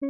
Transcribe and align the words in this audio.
Good 0.00 0.08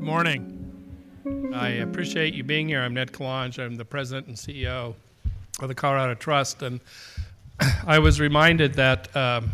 morning. 0.00 1.52
I 1.52 1.68
appreciate 1.82 2.32
you 2.32 2.42
being 2.42 2.68
here. 2.68 2.80
I'm 2.80 2.94
Ned 2.94 3.12
Calonge. 3.12 3.58
I'm 3.58 3.74
the 3.74 3.84
president 3.84 4.28
and 4.28 4.36
CEO 4.36 4.94
of 5.60 5.68
the 5.68 5.74
Colorado 5.74 6.14
Trust. 6.14 6.62
And 6.62 6.80
I 7.86 7.98
was 7.98 8.18
reminded 8.18 8.72
that 8.74 9.14
um, 9.14 9.50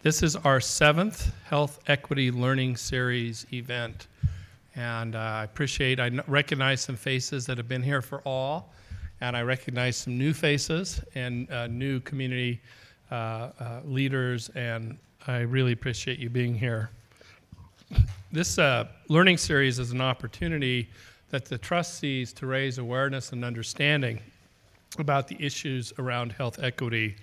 this 0.00 0.22
is 0.22 0.36
our 0.36 0.58
seventh 0.58 1.34
Health 1.44 1.78
Equity 1.86 2.30
Learning 2.30 2.78
Series 2.78 3.44
event. 3.52 4.06
And 4.74 5.16
uh, 5.16 5.18
I 5.18 5.44
appreciate, 5.44 6.00
I 6.00 6.08
recognize 6.26 6.80
some 6.80 6.96
faces 6.96 7.44
that 7.44 7.58
have 7.58 7.68
been 7.68 7.82
here 7.82 8.00
for 8.00 8.22
all, 8.22 8.72
and 9.20 9.36
I 9.36 9.42
recognize 9.42 9.98
some 9.98 10.16
new 10.16 10.32
faces 10.32 11.02
and 11.14 11.50
uh, 11.50 11.66
new 11.66 12.00
community 12.00 12.62
leaders, 13.84 14.48
and 14.54 14.98
I 15.26 15.40
really 15.40 15.72
appreciate 15.72 16.18
you 16.18 16.30
being 16.30 16.54
here. 16.54 16.90
This 18.32 18.58
uh, 18.58 18.88
learning 19.08 19.38
series 19.38 19.78
is 19.78 19.92
an 19.92 20.00
opportunity 20.00 20.88
that 21.30 21.44
the 21.44 21.58
trust 21.58 21.98
sees 21.98 22.32
to 22.34 22.46
raise 22.46 22.78
awareness 22.78 23.32
and 23.32 23.44
understanding 23.44 24.20
about 24.98 25.28
the 25.28 25.36
issues 25.38 25.92
around 25.98 26.32
health 26.32 26.62
equity. 26.62 27.16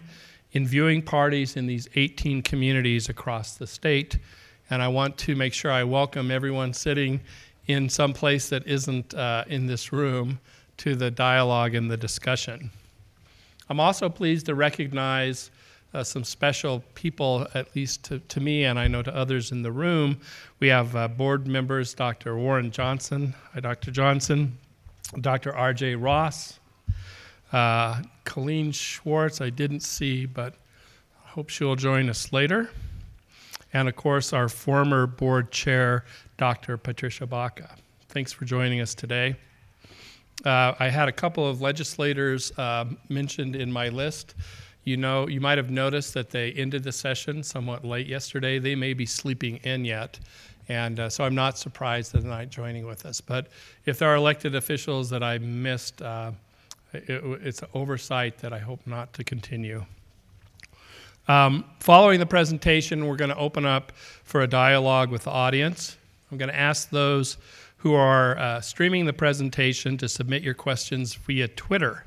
in 0.54 0.66
viewing 0.66 1.04
parties 1.04 1.56
in 1.56 1.68
these 1.68 1.88
18 1.94 2.42
communities 2.42 3.10
across 3.10 3.58
the 3.58 3.68
state. 3.68 4.18
And 4.72 4.82
I 4.82 4.88
want 4.88 5.20
to 5.20 5.36
make 5.36 5.54
sure 5.54 5.72
I 5.72 5.84
welcome 5.84 6.32
everyone 6.32 6.74
sitting 6.74 7.22
in 7.68 7.90
some 7.90 8.12
place 8.12 8.50
that 8.50 8.66
isn't 8.66 9.14
uh, 9.14 9.44
in 9.50 9.68
this 9.68 9.94
room 9.94 10.40
to 10.78 10.96
the 10.96 11.12
dialogue 11.12 11.76
and 11.76 11.92
the 11.92 11.98
discussion. 11.98 12.72
I'm 13.70 13.80
also 13.80 14.10
pleased 14.10 14.48
to 14.48 14.56
recognize 14.56 15.52
uh, 15.94 16.04
some 16.04 16.24
special 16.24 16.84
people, 16.96 17.48
at 17.54 17.76
least 17.76 18.04
to, 18.06 18.20
to 18.20 18.40
me 18.40 18.66
and 18.66 18.80
I 18.80 18.88
know 18.88 19.02
to 19.02 19.16
others 19.16 19.52
in 19.52 19.62
the 19.62 19.72
room. 19.72 20.20
We 20.60 20.70
have 20.70 20.96
uh, 20.96 21.08
board 21.08 21.48
members 21.48 21.94
Dr. 21.94 22.38
Warren 22.38 22.72
Johnson. 22.72 23.34
Hi, 23.54 23.60
Dr. 23.60 23.92
Johnson. 23.92 24.58
Dr. 25.20 25.56
R.J. 25.56 25.96
Ross. 25.96 26.60
Uh, 27.52 28.02
Colleen 28.24 28.72
Schwartz, 28.72 29.42
I 29.42 29.50
didn't 29.50 29.82
see, 29.82 30.26
but 30.26 30.56
I 31.26 31.30
hope 31.30 31.50
she'll 31.50 31.76
join 31.76 32.10
us 32.10 32.32
later. 32.32 32.70
And 33.74 33.90
of 33.90 33.96
course, 33.96 34.32
our 34.32 34.48
former 34.48 35.08
board 35.08 35.52
chair, 35.52 36.06
Dr. 36.38 36.78
Patricia 36.78 37.26
Baca. 37.26 37.76
Thanks 38.10 38.32
for 38.32 38.46
joining 38.46 38.80
us 38.80 38.96
today. 38.96 39.36
Uh, 40.46 40.74
I 40.80 40.90
had 40.90 41.08
a 41.08 41.12
couple 41.12 41.48
of 41.48 41.62
legislators 41.62 42.58
uh, 42.58 42.86
mentioned 43.10 43.56
in 43.56 43.72
my 43.72 43.90
list. 43.90 44.36
You 44.84 44.98
know, 44.98 45.28
you 45.28 45.40
might 45.40 45.58
have 45.58 45.70
noticed 45.70 46.14
that 46.16 46.32
they 46.32 46.52
ended 46.54 46.84
the 46.84 46.92
session 46.92 47.44
somewhat 47.44 47.86
late 47.86 48.08
yesterday. 48.08 48.58
They 48.58 48.76
may 48.76 48.94
be 48.94 49.06
sleeping 49.06 49.58
in 49.58 49.86
yet. 49.86 50.20
And 50.68 51.00
uh, 51.00 51.10
so 51.10 51.24
I'm 51.24 51.36
not 51.36 51.58
surprised 51.58 52.14
that 52.14 52.22
they're 52.22 52.32
not 52.32 52.50
joining 52.50 52.88
with 52.88 53.06
us. 53.06 53.22
But 53.22 53.48
if 53.86 54.00
there 54.00 54.10
are 54.10 54.16
elected 54.16 54.56
officials 54.56 55.10
that 55.12 55.22
I 55.22 55.38
missed, 55.38 56.02
uh, 56.02 56.32
it, 56.94 57.22
it's 57.44 57.62
an 57.62 57.68
oversight 57.74 58.40
that 58.40 58.54
I 58.54 58.60
hope 58.60 58.86
not 58.88 59.14
to 59.14 59.24
continue. 59.24 59.86
Um, 61.28 61.66
following 61.80 62.20
the 62.20 62.26
presentation, 62.26 63.06
we're 63.06 63.16
going 63.16 63.30
to 63.30 63.38
open 63.38 63.66
up 63.66 63.92
for 64.24 64.42
a 64.42 64.48
dialogue 64.48 65.12
with 65.12 65.24
the 65.26 65.32
audience. 65.32 65.96
I'm 66.32 66.38
going 66.38 66.50
to 66.50 66.58
ask 66.58 66.90
those 66.90 67.38
who 67.78 67.94
are 67.94 68.38
uh, 68.38 68.62
streaming 68.62 69.06
the 69.06 69.14
presentation 69.14 69.98
to 69.98 70.10
submit 70.10 70.42
your 70.42 70.54
questions 70.54 71.14
via 71.14 71.48
Twitter. 71.48 72.06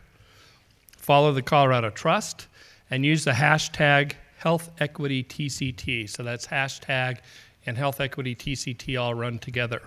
Follow 0.97 1.33
the 1.33 1.43
Colorado 1.43 1.91
Trust 1.91 2.49
and 2.91 3.05
use 3.05 3.25
the 3.25 3.33
hashtag 3.33 4.13
Health 4.39 4.71
Equity 4.79 5.25
TCT. 5.25 6.09
So 6.11 6.23
that's 6.23 6.47
hashtag 6.47 7.19
and 7.67 7.77
Health 7.77 8.01
Equity 8.01 8.35
TCT 8.35 9.01
all 9.01 9.15
run 9.15 9.39
together. 9.39 9.83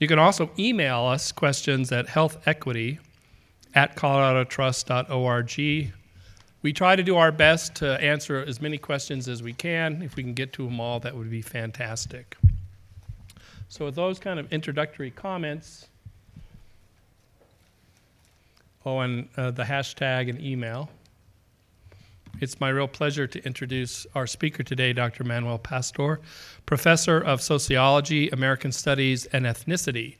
You 0.00 0.08
can 0.08 0.18
also 0.18 0.50
email 0.58 1.04
us 1.04 1.32
questions 1.32 1.90
at 1.92 2.06
healthequity 2.06 2.98
at 3.74 3.96
coloradotrust.org. 3.96 5.92
We 6.62 6.72
try 6.72 6.96
to 6.96 7.02
do 7.02 7.16
our 7.16 7.30
best 7.30 7.76
to 7.76 8.02
answer 8.02 8.38
as 8.38 8.60
many 8.60 8.78
questions 8.78 9.28
as 9.28 9.42
we 9.42 9.52
can. 9.52 10.02
If 10.02 10.16
we 10.16 10.22
can 10.22 10.34
get 10.34 10.52
to 10.54 10.64
them 10.64 10.80
all, 10.80 10.98
that 11.00 11.14
would 11.14 11.30
be 11.30 11.42
fantastic. 11.42 12.36
So, 13.68 13.84
with 13.84 13.94
those 13.94 14.18
kind 14.18 14.40
of 14.40 14.52
introductory 14.52 15.10
comments, 15.10 15.86
oh, 18.84 19.00
and 19.00 19.28
uh, 19.36 19.50
the 19.50 19.64
hashtag 19.64 20.30
and 20.30 20.40
email. 20.40 20.90
It's 22.38 22.60
my 22.60 22.68
real 22.68 22.86
pleasure 22.86 23.26
to 23.26 23.42
introduce 23.46 24.06
our 24.14 24.26
speaker 24.26 24.62
today, 24.62 24.92
Dr. 24.92 25.24
Manuel 25.24 25.58
Pastor, 25.58 26.20
professor 26.66 27.18
of 27.18 27.40
sociology, 27.40 28.28
American 28.28 28.72
studies, 28.72 29.24
and 29.26 29.46
ethnicity 29.46 30.16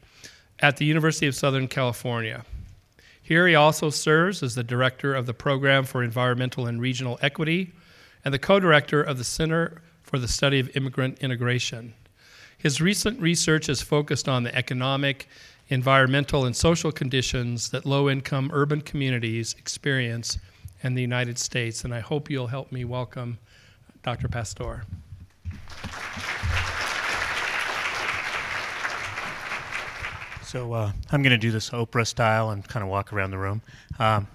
at 0.58 0.78
the 0.78 0.86
University 0.86 1.26
of 1.26 1.34
Southern 1.34 1.68
California. 1.68 2.46
Here 3.20 3.46
he 3.46 3.54
also 3.54 3.90
serves 3.90 4.42
as 4.42 4.54
the 4.54 4.64
director 4.64 5.14
of 5.14 5.26
the 5.26 5.34
Program 5.34 5.84
for 5.84 6.02
Environmental 6.02 6.66
and 6.66 6.80
Regional 6.80 7.18
Equity 7.20 7.74
and 8.24 8.32
the 8.32 8.38
co 8.38 8.60
director 8.60 9.02
of 9.02 9.18
the 9.18 9.24
Center 9.24 9.82
for 10.02 10.18
the 10.18 10.28
Study 10.28 10.58
of 10.58 10.74
Immigrant 10.74 11.18
Integration. 11.18 11.92
His 12.56 12.80
recent 12.80 13.20
research 13.20 13.66
has 13.66 13.82
focused 13.82 14.26
on 14.26 14.42
the 14.42 14.56
economic, 14.56 15.28
environmental, 15.68 16.46
and 16.46 16.56
social 16.56 16.92
conditions 16.92 17.68
that 17.72 17.84
low 17.84 18.08
income 18.08 18.50
urban 18.54 18.80
communities 18.80 19.54
experience 19.58 20.38
and 20.86 20.96
the 20.96 21.02
United 21.02 21.36
States. 21.36 21.84
And 21.84 21.92
I 21.92 21.98
hope 22.00 22.30
you'll 22.30 22.46
help 22.46 22.70
me 22.70 22.84
welcome 22.84 23.38
Dr. 24.04 24.28
Pastor. 24.28 24.84
So 30.44 30.72
uh, 30.72 30.92
I'm 31.10 31.22
going 31.22 31.32
to 31.32 31.38
do 31.38 31.50
this 31.50 31.70
Oprah 31.70 32.06
style 32.06 32.50
and 32.50 32.66
kind 32.66 32.84
of 32.84 32.88
walk 32.88 33.12
around 33.12 33.32
the 33.32 33.38
room. 33.38 33.62
Um, 33.98 34.28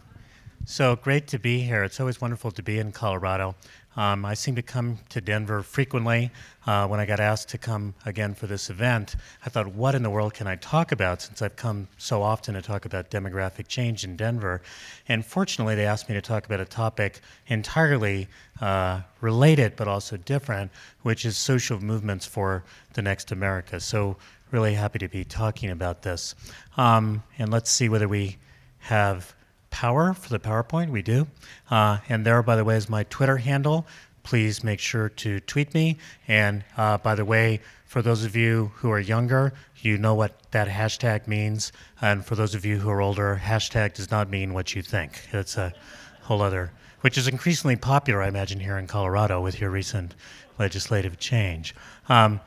So 0.65 0.95
great 0.95 1.27
to 1.30 1.39
be 1.39 1.62
here. 1.62 1.83
It's 1.83 2.00
always 2.00 2.21
wonderful 2.21 2.51
to 2.51 2.62
be 2.62 2.77
in 2.77 2.92
Colorado. 2.92 3.56
Um, 3.97 4.23
I 4.23 4.35
seem 4.35 4.55
to 4.55 4.61
come 4.61 4.99
to 5.09 5.19
Denver 5.19 5.63
frequently. 5.63 6.31
Uh, 6.65 6.88
when 6.88 6.99
I 6.99 7.05
got 7.05 7.19
asked 7.19 7.49
to 7.49 7.57
come 7.57 7.93
again 8.05 8.33
for 8.33 8.47
this 8.47 8.69
event, 8.69 9.15
I 9.45 9.49
thought, 9.49 9.67
what 9.67 9.95
in 9.95 10.03
the 10.03 10.09
world 10.09 10.33
can 10.33 10.47
I 10.47 10.55
talk 10.55 10.91
about 10.93 11.21
since 11.21 11.41
I've 11.41 11.57
come 11.57 11.88
so 11.97 12.21
often 12.21 12.53
to 12.53 12.61
talk 12.61 12.85
about 12.85 13.11
demographic 13.11 13.67
change 13.67 14.03
in 14.05 14.15
Denver? 14.15 14.61
And 15.09 15.25
fortunately, 15.25 15.75
they 15.75 15.85
asked 15.85 16.07
me 16.07 16.15
to 16.15 16.21
talk 16.21 16.45
about 16.45 16.61
a 16.61 16.65
topic 16.65 17.19
entirely 17.47 18.29
uh, 18.61 19.01
related 19.19 19.75
but 19.75 19.88
also 19.88 20.15
different, 20.15 20.71
which 21.01 21.25
is 21.25 21.35
social 21.35 21.83
movements 21.83 22.25
for 22.25 22.63
the 22.93 23.01
next 23.01 23.31
America. 23.31 23.79
So, 23.79 24.15
really 24.51 24.73
happy 24.73 24.99
to 24.99 25.07
be 25.07 25.23
talking 25.23 25.69
about 25.69 26.01
this. 26.01 26.35
Um, 26.75 27.23
and 27.39 27.51
let's 27.51 27.71
see 27.71 27.88
whether 27.88 28.07
we 28.07 28.38
have 28.79 29.33
power 29.71 30.13
for 30.13 30.29
the 30.29 30.39
PowerPoint. 30.39 30.89
We 30.89 31.01
do. 31.01 31.27
Uh, 31.69 31.97
and 32.07 32.23
there, 32.23 32.44
by 32.44 32.56
the 32.56 32.63
way, 32.63 32.75
is 32.75 32.88
my 32.88 33.03
Twitter 33.06 33.38
handle. 33.38 33.88
Please 34.21 34.63
make 34.63 34.79
sure 34.79 35.09
to 35.09 35.39
tweet 35.39 35.73
me. 35.73 35.97
And 36.27 36.63
uh, 36.77 37.00
by 37.00 37.15
the 37.15 37.25
way, 37.25 37.62
for 37.85 38.03
those 38.03 38.23
of 38.23 38.35
you 38.35 38.71
who 38.75 38.91
are 38.91 39.00
younger, 39.00 39.53
you 39.77 39.97
know 39.97 40.13
what 40.13 40.51
that 40.51 40.68
hashtag 40.68 41.27
means. 41.27 41.71
And 42.01 42.23
for 42.23 42.35
those 42.35 42.53
of 42.53 42.63
you 42.63 42.77
who 42.77 42.89
are 42.89 43.01
older, 43.01 43.41
hashtag 43.44 43.95
does 43.95 44.12
not 44.12 44.29
mean 44.29 44.53
what 44.53 44.75
you 44.75 44.83
think. 44.83 45.27
It's 45.33 45.57
a 45.57 45.74
whole 46.21 46.41
other, 46.41 46.71
which 47.01 47.17
is 47.17 47.27
increasingly 47.27 47.75
popular, 47.75 48.21
I 48.21 48.27
imagine, 48.27 48.59
here 48.59 48.77
in 48.77 48.85
Colorado 48.85 49.41
with 49.41 49.59
your 49.59 49.71
recent 49.71 50.13
legislative 50.59 51.17
change. 51.17 51.74
Um, 52.07 52.39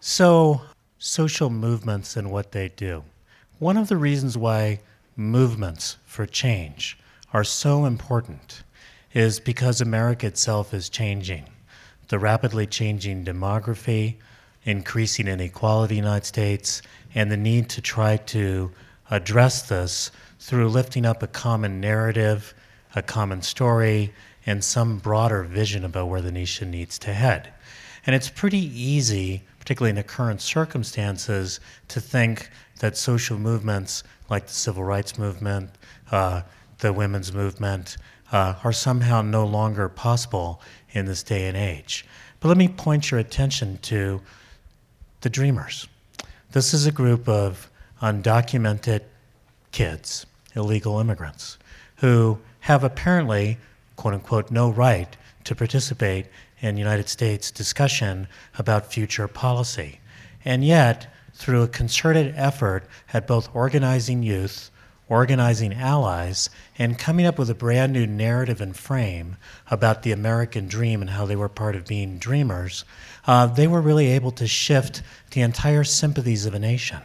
so, 0.00 0.62
social 0.98 1.50
movements 1.50 2.16
and 2.16 2.30
what 2.30 2.52
they 2.52 2.70
do. 2.70 3.04
One 3.58 3.76
of 3.76 3.88
the 3.88 3.96
reasons 3.96 4.38
why 4.38 4.80
movements 5.18 5.96
for 6.06 6.24
change 6.24 6.96
are 7.32 7.44
so 7.44 7.84
important 7.84 8.62
is 9.12 9.40
because 9.40 9.80
America 9.80 10.26
itself 10.28 10.72
is 10.72 10.88
changing. 10.88 11.44
The 12.06 12.20
rapidly 12.20 12.66
changing 12.66 13.24
demography, 13.24 14.16
increasing 14.64 15.26
inequality 15.26 15.98
in 15.98 16.02
the 16.02 16.08
United 16.08 16.26
States, 16.26 16.82
and 17.14 17.30
the 17.30 17.36
need 17.36 17.68
to 17.70 17.82
try 17.82 18.16
to 18.16 18.70
address 19.10 19.62
this 19.62 20.12
through 20.38 20.68
lifting 20.68 21.04
up 21.04 21.22
a 21.22 21.26
common 21.26 21.80
narrative, 21.80 22.54
a 22.94 23.02
common 23.02 23.42
story, 23.42 24.14
and 24.46 24.62
some 24.62 24.98
broader 24.98 25.42
vision 25.42 25.84
about 25.84 26.08
where 26.08 26.22
the 26.22 26.32
nation 26.32 26.70
needs 26.70 26.98
to 27.00 27.12
head. 27.12 27.52
And 28.06 28.14
it's 28.14 28.30
pretty 28.30 28.58
easy, 28.80 29.42
particularly 29.58 29.90
in 29.90 29.96
the 29.96 30.04
current 30.04 30.40
circumstances, 30.40 31.60
to 31.88 32.00
think 32.00 32.50
that 32.78 32.96
social 32.96 33.38
movements 33.38 34.04
like 34.28 34.46
the 34.46 34.52
civil 34.52 34.84
rights 34.84 35.18
movement, 35.18 35.70
uh, 36.10 36.42
the 36.78 36.92
women's 36.92 37.32
movement, 37.32 37.96
uh, 38.32 38.54
are 38.62 38.72
somehow 38.72 39.22
no 39.22 39.44
longer 39.44 39.88
possible 39.88 40.60
in 40.92 41.06
this 41.06 41.22
day 41.22 41.46
and 41.46 41.56
age. 41.56 42.04
But 42.40 42.48
let 42.48 42.56
me 42.56 42.68
point 42.68 43.10
your 43.10 43.20
attention 43.20 43.78
to 43.82 44.20
the 45.22 45.30
Dreamers. 45.30 45.88
This 46.52 46.72
is 46.72 46.86
a 46.86 46.92
group 46.92 47.28
of 47.28 47.70
undocumented 48.00 49.02
kids, 49.72 50.26
illegal 50.54 51.00
immigrants, 51.00 51.58
who 51.96 52.38
have 52.60 52.84
apparently, 52.84 53.58
quote 53.96 54.14
unquote, 54.14 54.50
no 54.50 54.70
right 54.70 55.16
to 55.44 55.54
participate 55.54 56.26
in 56.60 56.76
United 56.76 57.08
States 57.08 57.50
discussion 57.50 58.28
about 58.58 58.92
future 58.92 59.28
policy. 59.28 60.00
And 60.44 60.64
yet, 60.64 61.12
through 61.38 61.62
a 61.62 61.68
concerted 61.68 62.34
effort 62.36 62.84
at 63.14 63.28
both 63.28 63.48
organizing 63.54 64.24
youth, 64.24 64.72
organizing 65.08 65.72
allies, 65.72 66.50
and 66.76 66.98
coming 66.98 67.24
up 67.24 67.38
with 67.38 67.48
a 67.48 67.54
brand 67.54 67.92
new 67.92 68.06
narrative 68.06 68.60
and 68.60 68.76
frame 68.76 69.36
about 69.70 70.02
the 70.02 70.10
American 70.10 70.66
dream 70.66 71.00
and 71.00 71.10
how 71.10 71.24
they 71.24 71.36
were 71.36 71.48
part 71.48 71.76
of 71.76 71.86
being 71.86 72.18
dreamers, 72.18 72.84
uh, 73.28 73.46
they 73.46 73.68
were 73.68 73.80
really 73.80 74.08
able 74.08 74.32
to 74.32 74.48
shift 74.48 75.00
the 75.30 75.40
entire 75.40 75.84
sympathies 75.84 76.44
of 76.44 76.54
a 76.54 76.58
nation. 76.58 77.00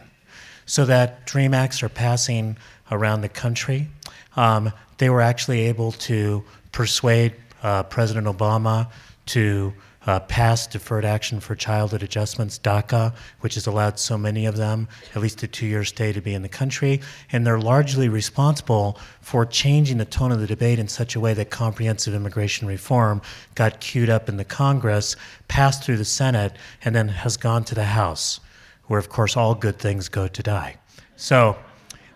So 0.66 0.84
that 0.86 1.26
Dream 1.26 1.54
Acts 1.54 1.82
are 1.82 1.88
passing 1.88 2.56
around 2.90 3.20
the 3.20 3.28
country. 3.28 3.88
Um, 4.34 4.72
they 4.98 5.10
were 5.10 5.22
actually 5.22 5.60
able 5.62 5.92
to 5.92 6.42
persuade 6.72 7.34
uh, 7.62 7.84
President 7.84 8.26
Obama 8.26 8.90
to 9.26 9.72
uh, 10.06 10.20
passed 10.20 10.70
Deferred 10.70 11.04
Action 11.04 11.40
for 11.40 11.54
Childhood 11.54 12.02
Adjustments, 12.02 12.58
DACA, 12.58 13.14
which 13.40 13.54
has 13.54 13.66
allowed 13.66 13.98
so 13.98 14.18
many 14.18 14.46
of 14.46 14.56
them 14.56 14.88
at 15.14 15.22
least 15.22 15.42
a 15.42 15.46
two 15.46 15.66
year 15.66 15.84
stay 15.84 16.12
to 16.12 16.20
be 16.20 16.34
in 16.34 16.42
the 16.42 16.48
country. 16.48 17.00
And 17.32 17.46
they're 17.46 17.58
largely 17.58 18.08
responsible 18.08 18.98
for 19.20 19.46
changing 19.46 19.98
the 19.98 20.04
tone 20.04 20.32
of 20.32 20.40
the 20.40 20.46
debate 20.46 20.78
in 20.78 20.88
such 20.88 21.16
a 21.16 21.20
way 21.20 21.34
that 21.34 21.50
comprehensive 21.50 22.14
immigration 22.14 22.66
reform 22.68 23.22
got 23.54 23.80
queued 23.80 24.10
up 24.10 24.28
in 24.28 24.36
the 24.36 24.44
Congress, 24.44 25.16
passed 25.48 25.84
through 25.84 25.96
the 25.96 26.04
Senate, 26.04 26.52
and 26.84 26.94
then 26.94 27.08
has 27.08 27.36
gone 27.36 27.64
to 27.64 27.74
the 27.74 27.84
House, 27.84 28.40
where, 28.86 28.98
of 28.98 29.08
course, 29.08 29.36
all 29.36 29.54
good 29.54 29.78
things 29.78 30.08
go 30.08 30.28
to 30.28 30.42
die. 30.42 30.76
So, 31.16 31.56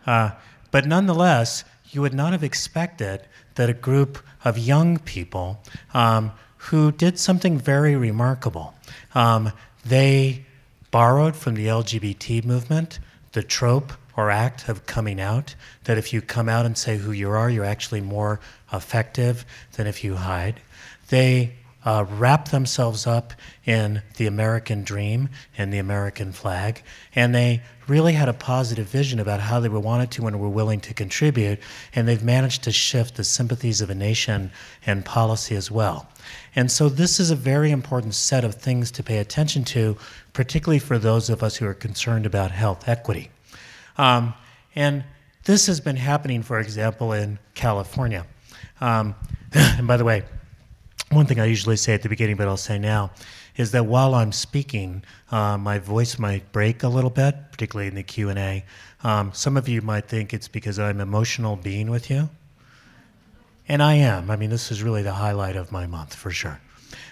uh, 0.06 0.30
but 0.70 0.86
nonetheless, 0.86 1.64
you 1.90 2.02
would 2.02 2.14
not 2.14 2.32
have 2.32 2.44
expected 2.44 3.26
that 3.54 3.70
a 3.70 3.74
group 3.74 4.18
of 4.44 4.58
young 4.58 4.98
people 4.98 5.62
um, 5.94 6.32
who 6.68 6.92
did 6.92 7.18
something 7.18 7.58
very 7.58 7.96
remarkable. 7.96 8.74
Um, 9.14 9.52
they 9.84 10.44
borrowed 10.90 11.34
from 11.34 11.54
the 11.54 11.66
LGBT 11.66 12.44
movement 12.44 12.98
the 13.32 13.42
trope 13.42 13.92
or 14.16 14.30
act 14.30 14.68
of 14.68 14.84
coming 14.84 15.20
out, 15.20 15.54
that 15.84 15.96
if 15.96 16.12
you 16.12 16.20
come 16.20 16.48
out 16.48 16.66
and 16.66 16.76
say 16.76 16.96
who 16.96 17.12
you 17.12 17.30
are, 17.30 17.48
you're 17.48 17.64
actually 17.64 18.00
more 18.00 18.40
effective 18.72 19.46
than 19.74 19.86
if 19.86 20.02
you 20.02 20.16
hide. 20.16 20.60
They 21.08 21.52
uh, 21.84 22.04
wrap 22.10 22.48
themselves 22.48 23.06
up 23.06 23.32
in 23.64 24.02
the 24.16 24.26
American 24.26 24.82
dream 24.82 25.28
and 25.56 25.72
the 25.72 25.78
American 25.78 26.32
flag, 26.32 26.82
and 27.14 27.34
they 27.34 27.62
really 27.86 28.12
had 28.12 28.28
a 28.28 28.34
positive 28.34 28.86
vision 28.88 29.20
about 29.20 29.40
how 29.40 29.60
they 29.60 29.68
were 29.68 29.80
wanted 29.80 30.10
to 30.10 30.26
and 30.26 30.38
were 30.38 30.48
willing 30.48 30.80
to 30.80 30.92
contribute, 30.92 31.58
and 31.94 32.06
they've 32.06 32.24
managed 32.24 32.64
to 32.64 32.72
shift 32.72 33.14
the 33.14 33.24
sympathies 33.24 33.80
of 33.80 33.88
a 33.88 33.94
nation 33.94 34.50
and 34.84 35.04
policy 35.04 35.54
as 35.54 35.70
well. 35.70 36.08
And 36.54 36.70
so, 36.70 36.88
this 36.88 37.20
is 37.20 37.30
a 37.30 37.36
very 37.36 37.70
important 37.70 38.14
set 38.14 38.44
of 38.44 38.54
things 38.54 38.90
to 38.92 39.02
pay 39.02 39.18
attention 39.18 39.64
to, 39.64 39.96
particularly 40.32 40.78
for 40.78 40.98
those 40.98 41.30
of 41.30 41.42
us 41.42 41.56
who 41.56 41.66
are 41.66 41.74
concerned 41.74 42.26
about 42.26 42.50
health 42.50 42.88
equity. 42.88 43.30
Um, 43.96 44.34
and 44.74 45.04
this 45.44 45.66
has 45.66 45.80
been 45.80 45.96
happening, 45.96 46.42
for 46.42 46.58
example, 46.58 47.12
in 47.12 47.38
California. 47.54 48.26
Um, 48.80 49.14
and 49.52 49.86
by 49.86 49.96
the 49.96 50.04
way, 50.04 50.24
one 51.10 51.26
thing 51.26 51.40
I 51.40 51.46
usually 51.46 51.76
say 51.76 51.94
at 51.94 52.02
the 52.02 52.08
beginning, 52.08 52.36
but 52.36 52.48
I'll 52.48 52.56
say 52.56 52.78
now, 52.78 53.10
is 53.56 53.72
that 53.72 53.86
while 53.86 54.14
I'm 54.14 54.30
speaking, 54.30 55.02
uh, 55.30 55.58
my 55.58 55.78
voice 55.78 56.18
might 56.18 56.52
break 56.52 56.82
a 56.82 56.88
little 56.88 57.10
bit, 57.10 57.34
particularly 57.50 57.88
in 57.88 57.94
the 57.94 58.02
Q 58.02 58.28
and 58.28 58.38
A. 58.38 58.64
Um, 59.02 59.32
some 59.32 59.56
of 59.56 59.68
you 59.68 59.82
might 59.82 60.06
think 60.06 60.32
it's 60.32 60.48
because 60.48 60.78
I'm 60.78 61.00
emotional 61.00 61.56
being 61.56 61.90
with 61.90 62.10
you, 62.10 62.28
and 63.68 63.82
I 63.82 63.94
am. 63.94 64.30
I 64.30 64.36
mean, 64.36 64.50
this 64.50 64.70
is 64.70 64.82
really 64.82 65.02
the 65.02 65.12
highlight 65.12 65.56
of 65.56 65.70
my 65.70 65.86
month 65.86 66.14
for 66.14 66.30
sure. 66.30 66.60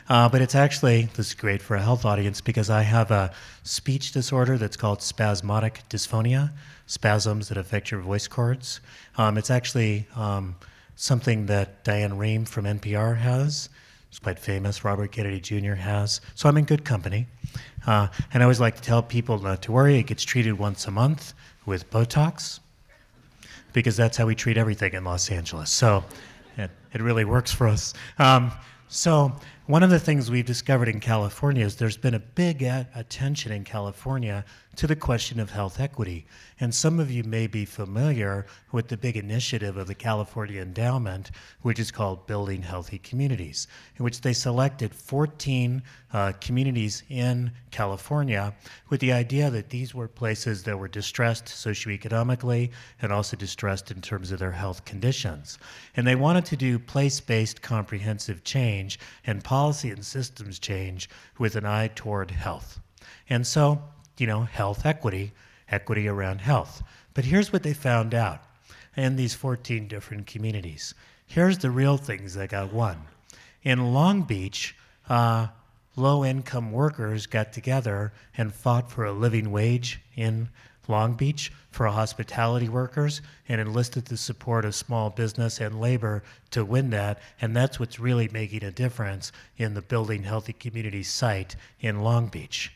Uh, 0.08 0.28
but 0.28 0.40
it's 0.40 0.54
actually 0.54 1.08
this 1.14 1.28
is 1.28 1.34
great 1.34 1.60
for 1.60 1.76
a 1.76 1.82
health 1.82 2.04
audience 2.04 2.40
because 2.40 2.70
I 2.70 2.82
have 2.82 3.10
a 3.10 3.32
speech 3.64 4.12
disorder 4.12 4.56
that's 4.56 4.76
called 4.76 5.02
spasmodic 5.02 5.82
dysphonia, 5.90 6.52
spasms 6.86 7.48
that 7.48 7.58
affect 7.58 7.90
your 7.90 8.00
voice 8.00 8.28
cords. 8.28 8.80
Um, 9.18 9.36
it's 9.36 9.50
actually 9.50 10.06
um, 10.14 10.56
something 10.94 11.46
that 11.46 11.84
Diane 11.84 12.12
Rehm 12.12 12.48
from 12.48 12.64
NPR 12.64 13.16
has. 13.16 13.68
It's 14.08 14.20
quite 14.20 14.38
famous. 14.38 14.84
Robert 14.84 15.12
Kennedy 15.12 15.40
Jr. 15.40 15.74
has. 15.74 16.20
So 16.36 16.48
I'm 16.48 16.56
in 16.56 16.64
good 16.64 16.84
company. 16.84 17.26
Uh, 17.86 18.06
and 18.32 18.42
I 18.42 18.44
always 18.44 18.60
like 18.60 18.76
to 18.76 18.82
tell 18.82 19.02
people 19.02 19.38
not 19.38 19.62
to 19.62 19.72
worry. 19.72 19.98
It 19.98 20.06
gets 20.06 20.22
treated 20.22 20.58
once 20.58 20.86
a 20.86 20.90
month 20.90 21.34
with 21.66 21.90
Botox 21.90 22.60
because 23.72 23.96
that's 23.96 24.16
how 24.16 24.26
we 24.26 24.34
treat 24.34 24.56
everything 24.56 24.94
in 24.94 25.04
Los 25.04 25.30
Angeles. 25.30 25.70
So 25.70 26.04
it, 26.92 27.00
really 27.00 27.24
works 27.24 27.52
for 27.52 27.68
us. 27.68 27.94
Um, 28.18 28.52
so 28.88 29.32
one 29.66 29.82
of 29.82 29.90
the 29.90 29.98
things 29.98 30.30
we've 30.30 30.46
discovered 30.46 30.88
in 30.88 31.00
California 31.00 31.64
is 31.64 31.76
there's 31.76 31.96
been 31.96 32.14
a 32.14 32.20
big 32.20 32.62
attention 32.62 33.52
in 33.52 33.64
California 33.64 34.44
to 34.76 34.86
the 34.86 34.96
question 34.96 35.40
of 35.40 35.50
health 35.50 35.80
equity. 35.80 36.26
And 36.60 36.74
some 36.74 37.00
of 37.00 37.10
you 37.10 37.24
may 37.24 37.46
be 37.46 37.64
familiar 37.64 38.46
with 38.72 38.88
the 38.88 38.96
big 38.96 39.16
initiative 39.16 39.76
of 39.76 39.86
the 39.86 39.94
California 39.94 40.62
Endowment, 40.62 41.30
which 41.62 41.78
is 41.78 41.90
called 41.90 42.26
Building 42.26 42.62
Healthy 42.62 42.98
Communities, 42.98 43.68
in 43.96 44.04
which 44.04 44.20
they 44.20 44.32
selected 44.32 44.94
14 44.94 45.82
uh, 46.12 46.32
communities 46.40 47.02
in 47.08 47.50
California 47.70 48.54
with 48.88 49.00
the 49.00 49.12
idea 49.12 49.50
that 49.50 49.70
these 49.70 49.94
were 49.94 50.08
places 50.08 50.62
that 50.62 50.78
were 50.78 50.88
distressed 50.88 51.46
socioeconomically 51.46 52.70
and 53.02 53.12
also 53.12 53.36
distressed 53.36 53.90
in 53.90 54.00
terms 54.00 54.30
of 54.30 54.38
their 54.38 54.52
health 54.52 54.84
conditions. 54.84 55.58
And 55.96 56.06
they 56.06 56.16
wanted 56.16 56.44
to 56.46 56.56
do 56.56 56.78
place 56.78 57.20
based 57.20 57.62
comprehensive 57.62 58.44
change 58.44 58.98
and 59.26 59.42
policy 59.42 59.90
and 59.90 60.04
systems 60.04 60.58
change 60.58 61.08
with 61.38 61.56
an 61.56 61.66
eye 61.66 61.88
toward 61.88 62.30
health. 62.30 62.80
And 63.28 63.46
so, 63.46 63.82
you 64.18 64.26
know, 64.26 64.42
health 64.42 64.86
equity 64.86 65.32
equity 65.68 66.06
around 66.08 66.40
health. 66.40 66.82
But 67.14 67.24
here's 67.24 67.52
what 67.52 67.62
they 67.62 67.74
found 67.74 68.14
out 68.14 68.40
in 68.96 69.16
these 69.16 69.34
14 69.34 69.88
different 69.88 70.26
communities 70.26 70.94
Here's 71.28 71.58
the 71.58 71.70
real 71.70 71.96
things 71.96 72.34
that 72.34 72.50
got 72.50 72.72
won. 72.72 73.02
In 73.62 73.92
Long 73.92 74.22
Beach, 74.22 74.76
uh, 75.08 75.48
low 75.96 76.24
income 76.24 76.70
workers 76.70 77.26
got 77.26 77.52
together 77.52 78.12
and 78.36 78.54
fought 78.54 78.90
for 78.90 79.04
a 79.04 79.12
living 79.12 79.50
wage 79.50 80.00
in 80.14 80.48
Long 80.88 81.14
Beach 81.14 81.52
for 81.70 81.88
hospitality 81.88 82.68
workers 82.68 83.22
and 83.48 83.60
enlisted 83.60 84.04
the 84.04 84.16
support 84.16 84.64
of 84.64 84.74
small 84.74 85.10
business 85.10 85.60
and 85.60 85.80
labor 85.80 86.22
to 86.52 86.64
win 86.64 86.90
that. 86.90 87.18
And 87.40 87.56
that's 87.56 87.80
what's 87.80 87.98
really 87.98 88.28
making 88.28 88.62
a 88.62 88.70
difference 88.70 89.32
in 89.56 89.74
the 89.74 89.82
Building 89.82 90.22
Healthy 90.22 90.52
Communities 90.54 91.08
site 91.08 91.56
in 91.80 92.02
Long 92.02 92.28
Beach. 92.28 92.72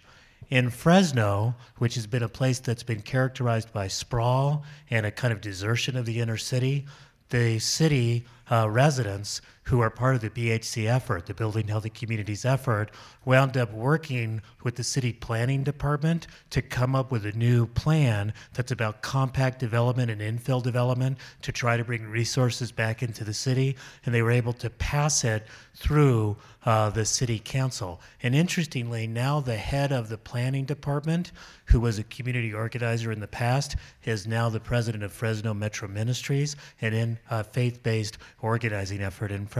In 0.50 0.71
Fresno, 0.71 1.54
which 1.78 1.95
has 1.95 2.09
been 2.09 2.25
a 2.25 2.28
place 2.28 2.59
that's 2.59 2.83
been 2.83 3.02
characterized 3.02 3.73
by 3.73 3.87
sprawl 3.87 4.64
and 4.90 5.07
a 5.07 5.12
kind 5.12 5.33
of 5.33 5.40
desertion 5.40 5.97
of 5.97 6.07
the 6.07 6.21
inner 6.21 6.37
city, 6.37 6.87
the 7.28 7.61
city 7.61 8.26
uh, 8.50 8.69
residents 8.69 9.40
who 9.71 9.81
are 9.81 9.89
part 9.89 10.17
of 10.17 10.21
the 10.21 10.31
BHC 10.31 10.87
effort, 10.87 11.27
the 11.27 11.33
Building 11.33 11.69
Healthy 11.69 11.91
Communities 11.91 12.45
effort, 12.45 12.91
wound 13.25 13.57
up 13.57 13.73
working 13.73 14.43
with 14.65 14.75
the 14.75 14.83
city 14.83 15.12
planning 15.12 15.62
department 15.62 16.27
to 16.50 16.61
come 16.61 16.97
up 16.97 17.12
with 17.12 17.25
a 17.25 17.31
new 17.33 17.69
plan 17.69 18.35
that's 18.53 18.73
about 18.73 19.00
compact 19.00 19.61
development 19.61 20.11
and 20.11 20.21
infill 20.21 20.61
development 20.61 21.19
to 21.43 21.53
try 21.53 21.77
to 21.77 21.85
bring 21.85 22.09
resources 22.09 22.73
back 22.73 23.00
into 23.00 23.23
the 23.23 23.33
city. 23.33 23.77
And 24.05 24.12
they 24.12 24.23
were 24.23 24.33
able 24.33 24.55
to 24.55 24.71
pass 24.71 25.23
it 25.23 25.47
through 25.77 26.37
uh, 26.65 26.91
the 26.91 27.05
city 27.05 27.39
council. 27.39 28.00
And 28.25 28.35
interestingly, 28.35 29.07
now 29.07 29.39
the 29.39 29.57
head 29.57 29.93
of 29.93 30.09
the 30.09 30.19
planning 30.19 30.65
department, 30.65 31.31
who 31.67 31.79
was 31.79 32.00
a 32.00 32.05
community 32.05 32.53
organizer 32.53 33.12
in 33.12 33.21
the 33.21 33.29
past, 33.29 33.77
is 34.05 34.27
now 34.27 34.49
the 34.49 34.61
president 34.61 35.05
of 35.05 35.12
Fresno 35.12 35.55
Metro 35.55 35.87
Ministries 35.87 36.57
and 36.81 36.93
in 36.93 37.19
a 37.31 37.45
faith 37.45 37.85
based 37.85 38.19
organizing 38.43 39.00
effort 39.00 39.31
in 39.31 39.47
Fresno. 39.47 39.60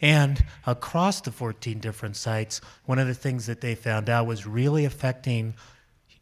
And 0.00 0.44
across 0.66 1.20
the 1.20 1.32
14 1.32 1.78
different 1.80 2.16
sites, 2.16 2.60
one 2.84 2.98
of 2.98 3.06
the 3.06 3.14
things 3.14 3.46
that 3.46 3.60
they 3.60 3.74
found 3.74 4.08
out 4.08 4.26
was 4.26 4.46
really 4.46 4.84
affecting 4.84 5.54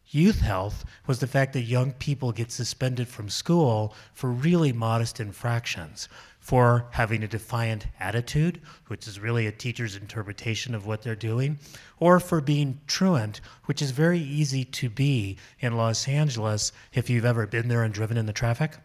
youth 0.09 0.39
health 0.39 0.85
was 1.05 1.19
the 1.19 1.27
fact 1.27 1.53
that 1.53 1.61
young 1.61 1.91
people 1.91 2.31
get 2.31 2.51
suspended 2.51 3.07
from 3.07 3.29
school 3.29 3.93
for 4.13 4.31
really 4.31 4.71
modest 4.71 5.19
infractions 5.19 6.07
for 6.39 6.87
having 6.91 7.23
a 7.23 7.27
defiant 7.27 7.87
attitude, 7.99 8.61
which 8.87 9.05
is 9.05 9.19
really 9.19 9.47
a 9.47 9.51
teacher's 9.51 9.97
interpretation 9.97 10.73
of 10.73 10.85
what 10.85 11.01
they're 11.01 11.13
doing, 11.13 11.59
or 11.99 12.21
for 12.21 12.39
being 12.39 12.79
truant, 12.87 13.41
which 13.65 13.81
is 13.81 13.91
very 13.91 14.19
easy 14.19 14.63
to 14.63 14.89
be 14.89 15.37
in 15.59 15.75
Los 15.75 16.07
Angeles 16.07 16.71
if 16.93 17.09
you've 17.09 17.25
ever 17.25 17.45
been 17.45 17.67
there 17.67 17.83
and 17.83 17.93
driven 17.93 18.15
in 18.15 18.27
the 18.27 18.33
traffic. 18.33 18.77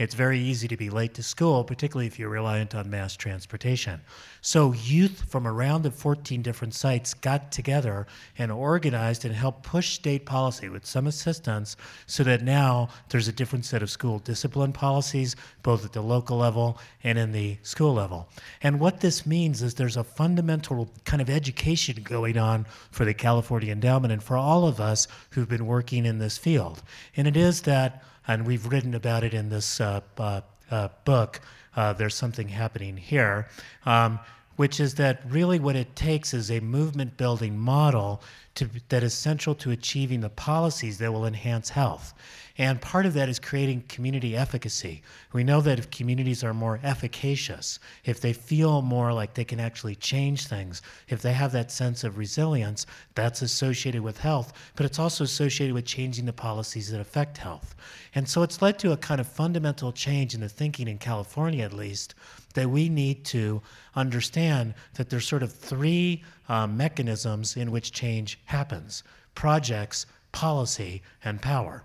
It's 0.00 0.14
very 0.14 0.40
easy 0.40 0.66
to 0.68 0.78
be 0.78 0.88
late 0.88 1.12
to 1.12 1.22
school, 1.22 1.62
particularly 1.62 2.06
if 2.06 2.18
you're 2.18 2.30
reliant 2.30 2.74
on 2.74 2.88
mass 2.88 3.14
transportation. 3.16 4.00
So, 4.40 4.72
youth 4.72 5.26
from 5.28 5.46
around 5.46 5.82
the 5.82 5.90
14 5.90 6.40
different 6.40 6.72
sites 6.72 7.12
got 7.12 7.52
together 7.52 8.06
and 8.38 8.50
organized 8.50 9.26
and 9.26 9.34
helped 9.34 9.62
push 9.62 9.90
state 9.90 10.24
policy 10.24 10.70
with 10.70 10.86
some 10.86 11.06
assistance 11.06 11.76
so 12.06 12.24
that 12.24 12.42
now 12.42 12.88
there's 13.10 13.28
a 13.28 13.32
different 13.32 13.66
set 13.66 13.82
of 13.82 13.90
school 13.90 14.20
discipline 14.20 14.72
policies, 14.72 15.36
both 15.62 15.84
at 15.84 15.92
the 15.92 16.00
local 16.00 16.38
level 16.38 16.78
and 17.04 17.18
in 17.18 17.32
the 17.32 17.58
school 17.62 17.92
level. 17.92 18.26
And 18.62 18.80
what 18.80 19.00
this 19.00 19.26
means 19.26 19.60
is 19.60 19.74
there's 19.74 19.98
a 19.98 20.04
fundamental 20.04 20.88
kind 21.04 21.20
of 21.20 21.28
education 21.28 22.02
going 22.02 22.38
on 22.38 22.64
for 22.90 23.04
the 23.04 23.12
California 23.12 23.70
Endowment 23.70 24.14
and 24.14 24.22
for 24.22 24.38
all 24.38 24.66
of 24.66 24.80
us 24.80 25.08
who've 25.32 25.46
been 25.46 25.66
working 25.66 26.06
in 26.06 26.20
this 26.20 26.38
field. 26.38 26.82
And 27.18 27.28
it 27.28 27.36
is 27.36 27.60
that 27.62 28.02
and 28.30 28.46
we've 28.46 28.66
written 28.66 28.94
about 28.94 29.24
it 29.24 29.34
in 29.34 29.48
this 29.48 29.80
uh, 29.80 30.00
uh, 30.16 30.88
book. 31.04 31.40
Uh, 31.74 31.92
there's 31.92 32.14
something 32.14 32.46
happening 32.46 32.96
here, 32.96 33.48
um, 33.84 34.20
which 34.54 34.78
is 34.78 34.94
that 34.94 35.20
really 35.28 35.58
what 35.58 35.74
it 35.74 35.96
takes 35.96 36.32
is 36.32 36.48
a 36.48 36.60
movement 36.60 37.16
building 37.16 37.58
model 37.58 38.22
to, 38.56 38.68
that 38.88 39.02
is 39.02 39.14
central 39.14 39.54
to 39.56 39.70
achieving 39.70 40.20
the 40.20 40.28
policies 40.28 40.98
that 40.98 41.12
will 41.12 41.26
enhance 41.26 41.70
health. 41.70 42.14
And 42.58 42.80
part 42.80 43.06
of 43.06 43.14
that 43.14 43.28
is 43.30 43.38
creating 43.38 43.84
community 43.88 44.36
efficacy. 44.36 45.02
We 45.32 45.44
know 45.44 45.62
that 45.62 45.78
if 45.78 45.90
communities 45.90 46.44
are 46.44 46.52
more 46.52 46.78
efficacious, 46.82 47.78
if 48.04 48.20
they 48.20 48.34
feel 48.34 48.82
more 48.82 49.14
like 49.14 49.32
they 49.32 49.44
can 49.44 49.60
actually 49.60 49.94
change 49.94 50.46
things, 50.46 50.82
if 51.08 51.22
they 51.22 51.32
have 51.32 51.52
that 51.52 51.70
sense 51.70 52.04
of 52.04 52.18
resilience, 52.18 52.84
that's 53.14 53.40
associated 53.40 54.02
with 54.02 54.18
health, 54.18 54.52
but 54.76 54.84
it's 54.84 54.98
also 54.98 55.24
associated 55.24 55.72
with 55.72 55.86
changing 55.86 56.26
the 56.26 56.32
policies 56.32 56.90
that 56.90 57.00
affect 57.00 57.38
health. 57.38 57.74
And 58.14 58.28
so 58.28 58.42
it's 58.42 58.60
led 58.60 58.78
to 58.80 58.92
a 58.92 58.96
kind 58.96 59.20
of 59.20 59.26
fundamental 59.26 59.92
change 59.92 60.34
in 60.34 60.40
the 60.40 60.48
thinking 60.48 60.88
in 60.88 60.98
California, 60.98 61.64
at 61.64 61.72
least, 61.72 62.14
that 62.54 62.68
we 62.68 62.88
need 62.88 63.24
to 63.24 63.62
understand 63.94 64.74
that 64.94 65.08
there's 65.08 65.26
sort 65.26 65.42
of 65.42 65.52
three 65.52 66.22
uh, 66.50 66.66
mechanisms 66.66 67.56
in 67.56 67.70
which 67.70 67.92
change 67.92 68.38
happens 68.46 69.04
projects, 69.36 70.04
policy, 70.32 71.00
and 71.24 71.40
power. 71.40 71.84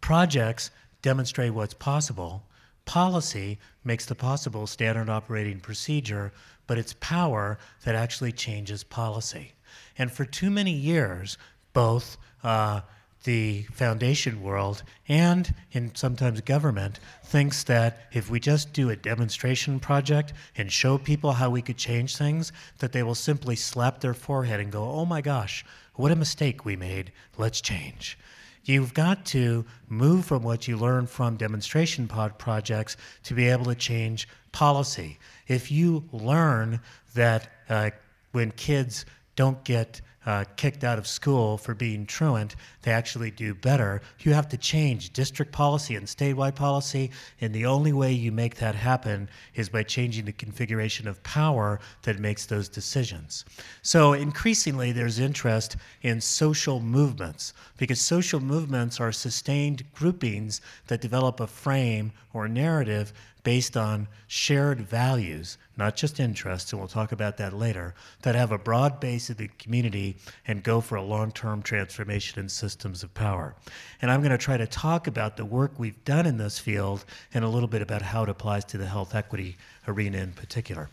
Projects 0.00 0.70
demonstrate 1.02 1.52
what's 1.52 1.74
possible. 1.74 2.42
Policy 2.86 3.58
makes 3.84 4.06
the 4.06 4.14
possible 4.14 4.66
standard 4.66 5.10
operating 5.10 5.60
procedure, 5.60 6.32
but 6.66 6.78
it's 6.78 6.94
power 6.94 7.58
that 7.84 7.94
actually 7.94 8.32
changes 8.32 8.82
policy. 8.82 9.52
And 9.98 10.10
for 10.10 10.24
too 10.24 10.50
many 10.50 10.72
years, 10.72 11.36
both 11.74 12.16
uh, 12.42 12.80
the 13.24 13.62
foundation 13.72 14.42
world 14.42 14.82
and 15.08 15.54
in 15.72 15.94
sometimes 15.94 16.40
government 16.40 16.98
thinks 17.24 17.62
that 17.64 18.00
if 18.12 18.30
we 18.30 18.40
just 18.40 18.72
do 18.72 18.90
a 18.90 18.96
demonstration 18.96 19.78
project 19.78 20.32
and 20.56 20.72
show 20.72 20.98
people 20.98 21.32
how 21.32 21.48
we 21.50 21.62
could 21.62 21.76
change 21.76 22.16
things 22.16 22.52
that 22.78 22.92
they 22.92 23.02
will 23.02 23.14
simply 23.14 23.56
slap 23.56 24.00
their 24.00 24.14
forehead 24.14 24.60
and 24.60 24.72
go 24.72 24.82
oh 24.82 25.04
my 25.04 25.20
gosh 25.20 25.64
what 25.94 26.10
a 26.12 26.16
mistake 26.16 26.64
we 26.64 26.76
made 26.76 27.12
let's 27.38 27.60
change 27.60 28.18
You've 28.64 28.94
got 28.94 29.24
to 29.26 29.64
move 29.88 30.24
from 30.24 30.44
what 30.44 30.68
you 30.68 30.76
learn 30.76 31.08
from 31.08 31.36
demonstration 31.36 32.06
pod 32.06 32.38
projects 32.38 32.96
to 33.24 33.34
be 33.34 33.48
able 33.48 33.64
to 33.64 33.74
change 33.74 34.28
policy. 34.52 35.18
If 35.48 35.72
you 35.72 36.04
learn 36.12 36.80
that 37.14 37.48
uh, 37.68 37.90
when 38.30 38.52
kids 38.52 39.04
don't 39.34 39.62
get 39.64 40.00
uh, 40.26 40.44
kicked 40.56 40.84
out 40.84 40.98
of 40.98 41.06
school 41.06 41.58
for 41.58 41.74
being 41.74 42.06
truant, 42.06 42.54
they 42.82 42.92
actually 42.92 43.30
do 43.30 43.54
better. 43.54 44.00
You 44.20 44.32
have 44.34 44.48
to 44.50 44.56
change 44.56 45.12
district 45.12 45.52
policy 45.52 45.96
and 45.96 46.06
statewide 46.06 46.54
policy, 46.54 47.10
and 47.40 47.54
the 47.54 47.66
only 47.66 47.92
way 47.92 48.12
you 48.12 48.32
make 48.32 48.56
that 48.56 48.74
happen 48.74 49.28
is 49.54 49.68
by 49.68 49.82
changing 49.82 50.24
the 50.24 50.32
configuration 50.32 51.08
of 51.08 51.22
power 51.22 51.80
that 52.02 52.18
makes 52.18 52.46
those 52.46 52.68
decisions. 52.68 53.44
So, 53.82 54.12
increasingly, 54.12 54.92
there's 54.92 55.18
interest 55.18 55.76
in 56.02 56.20
social 56.20 56.80
movements 56.80 57.52
because 57.76 58.00
social 58.00 58.40
movements 58.40 59.00
are 59.00 59.12
sustained 59.12 59.84
groupings 59.92 60.60
that 60.86 61.00
develop 61.00 61.40
a 61.40 61.46
frame 61.46 62.12
or 62.32 62.48
narrative 62.48 63.12
based 63.42 63.76
on 63.76 64.08
shared 64.26 64.80
values, 64.80 65.58
not 65.76 65.96
just 65.96 66.20
interests, 66.20 66.72
and 66.72 66.80
we'll 66.80 66.88
talk 66.88 67.12
about 67.12 67.36
that 67.38 67.52
later, 67.52 67.94
that 68.22 68.34
have 68.34 68.52
a 68.52 68.58
broad 68.58 69.00
base 69.00 69.30
of 69.30 69.36
the 69.36 69.48
community 69.58 70.16
and 70.46 70.62
go 70.62 70.80
for 70.80 70.96
a 70.96 71.02
long 71.02 71.32
term 71.32 71.62
transformation 71.62 72.40
in 72.40 72.48
systems 72.48 73.02
of 73.02 73.12
power. 73.14 73.54
And 74.00 74.10
I'm 74.10 74.20
going 74.20 74.30
to 74.30 74.38
try 74.38 74.56
to 74.56 74.66
talk 74.66 75.06
about 75.06 75.36
the 75.36 75.44
work 75.44 75.72
we've 75.78 76.04
done 76.04 76.26
in 76.26 76.36
this 76.36 76.58
field 76.58 77.04
and 77.34 77.44
a 77.44 77.48
little 77.48 77.68
bit 77.68 77.82
about 77.82 78.02
how 78.02 78.22
it 78.22 78.28
applies 78.28 78.64
to 78.66 78.78
the 78.78 78.86
health 78.86 79.14
equity 79.14 79.56
arena 79.88 80.18
in 80.18 80.32
particular. 80.32 80.88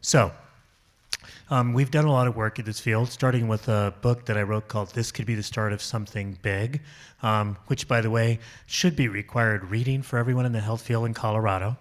So, 0.00 0.32
um, 1.50 1.72
we've 1.72 1.90
done 1.90 2.04
a 2.04 2.10
lot 2.10 2.26
of 2.26 2.36
work 2.36 2.58
in 2.58 2.64
this 2.64 2.80
field, 2.80 3.08
starting 3.10 3.48
with 3.48 3.68
a 3.68 3.94
book 4.00 4.24
that 4.26 4.36
I 4.36 4.42
wrote 4.42 4.68
called 4.68 4.90
This 4.90 5.12
Could 5.12 5.26
Be 5.26 5.34
the 5.34 5.42
Start 5.42 5.72
of 5.72 5.82
Something 5.82 6.38
Big, 6.42 6.80
um, 7.22 7.56
which, 7.66 7.86
by 7.86 8.00
the 8.00 8.10
way, 8.10 8.38
should 8.66 8.96
be 8.96 9.08
required 9.08 9.70
reading 9.70 10.02
for 10.02 10.18
everyone 10.18 10.46
in 10.46 10.52
the 10.52 10.60
health 10.60 10.82
field 10.82 11.06
in 11.06 11.14
Colorado. 11.14 11.76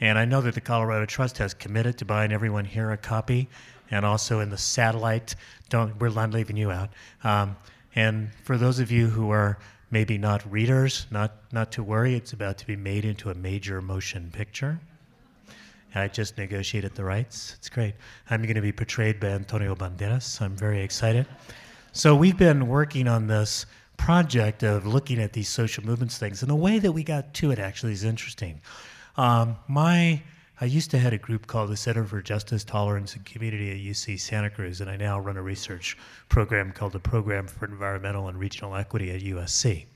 And 0.00 0.18
I 0.18 0.24
know 0.24 0.40
that 0.40 0.54
the 0.54 0.60
Colorado 0.60 1.06
Trust 1.06 1.38
has 1.38 1.54
committed 1.54 1.98
to 1.98 2.04
buying 2.04 2.32
everyone 2.32 2.64
here 2.64 2.90
a 2.90 2.96
copy, 2.96 3.48
and 3.90 4.06
also 4.06 4.40
in 4.40 4.50
the 4.50 4.58
satellite. 4.58 5.36
Don't 5.68 6.00
we're 6.00 6.08
not 6.08 6.30
leaving 6.30 6.56
you 6.56 6.70
out. 6.70 6.90
Um, 7.22 7.56
and 7.94 8.30
for 8.44 8.56
those 8.56 8.78
of 8.78 8.90
you 8.90 9.06
who 9.06 9.30
are 9.30 9.58
maybe 9.90 10.18
not 10.18 10.50
readers, 10.50 11.06
not 11.10 11.32
not 11.52 11.70
to 11.72 11.82
worry. 11.84 12.14
It's 12.14 12.32
about 12.32 12.58
to 12.58 12.66
be 12.66 12.74
made 12.74 13.04
into 13.04 13.30
a 13.30 13.34
major 13.34 13.80
motion 13.80 14.30
picture. 14.32 14.80
I 15.94 16.08
just 16.08 16.38
negotiated 16.38 16.94
the 16.94 17.04
rights. 17.04 17.54
It's 17.58 17.68
great. 17.68 17.94
I'm 18.30 18.42
going 18.42 18.54
to 18.54 18.62
be 18.62 18.72
portrayed 18.72 19.20
by 19.20 19.28
Antonio 19.28 19.74
Banderas. 19.74 20.40
I'm 20.40 20.56
very 20.56 20.82
excited. 20.82 21.26
So 21.92 22.16
we've 22.16 22.38
been 22.38 22.68
working 22.68 23.08
on 23.08 23.26
this 23.26 23.66
project 23.96 24.62
of 24.62 24.86
looking 24.86 25.20
at 25.20 25.32
these 25.32 25.48
social 25.48 25.84
movements 25.84 26.18
things, 26.18 26.42
and 26.42 26.50
the 26.50 26.56
way 26.56 26.78
that 26.78 26.92
we 26.92 27.04
got 27.04 27.34
to 27.34 27.50
it 27.50 27.58
actually 27.58 27.92
is 27.92 28.04
interesting. 28.04 28.60
Um, 29.16 29.56
my 29.68 30.22
I 30.62 30.66
used 30.66 30.92
to 30.92 30.98
head 30.98 31.12
a 31.12 31.18
group 31.18 31.48
called 31.48 31.70
the 31.70 31.76
Center 31.76 32.04
for 32.04 32.22
Justice, 32.22 32.62
Tolerance, 32.62 33.16
and 33.16 33.24
Community 33.24 33.72
at 33.72 33.78
UC 33.78 34.20
Santa 34.20 34.48
Cruz, 34.48 34.80
and 34.80 34.88
I 34.88 34.96
now 34.96 35.18
run 35.18 35.36
a 35.36 35.42
research 35.42 35.98
program 36.28 36.70
called 36.70 36.92
the 36.92 37.00
Program 37.00 37.48
for 37.48 37.64
Environmental 37.64 38.28
and 38.28 38.38
Regional 38.38 38.76
Equity 38.76 39.10
at 39.10 39.22
USC. 39.22 39.86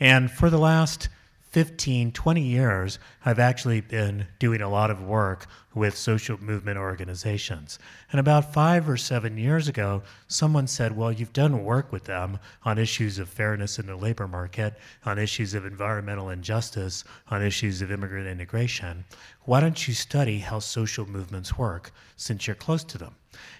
And 0.00 0.28
for 0.28 0.50
the 0.50 0.58
last 0.58 1.08
15, 1.50 2.12
20 2.12 2.42
years, 2.42 2.98
I've 3.24 3.38
actually 3.38 3.80
been 3.80 4.26
doing 4.38 4.60
a 4.60 4.68
lot 4.68 4.90
of 4.90 5.02
work 5.02 5.46
with 5.74 5.96
social 5.96 6.36
movement 6.42 6.76
organizations. 6.76 7.78
And 8.12 8.20
about 8.20 8.52
five 8.52 8.86
or 8.86 8.98
seven 8.98 9.38
years 9.38 9.66
ago, 9.66 10.02
someone 10.26 10.66
said, 10.66 10.94
Well, 10.94 11.10
you've 11.10 11.32
done 11.32 11.64
work 11.64 11.90
with 11.90 12.04
them 12.04 12.38
on 12.64 12.78
issues 12.78 13.18
of 13.18 13.30
fairness 13.30 13.78
in 13.78 13.86
the 13.86 13.96
labor 13.96 14.28
market, 14.28 14.74
on 15.06 15.18
issues 15.18 15.54
of 15.54 15.64
environmental 15.64 16.28
injustice, 16.28 17.04
on 17.28 17.42
issues 17.42 17.80
of 17.80 17.90
immigrant 17.90 18.26
integration. 18.26 19.04
Why 19.44 19.60
don't 19.60 19.88
you 19.88 19.94
study 19.94 20.40
how 20.40 20.58
social 20.58 21.08
movements 21.08 21.56
work 21.56 21.92
since 22.16 22.46
you're 22.46 22.56
close 22.56 22.84
to 22.84 22.98
them? 22.98 23.14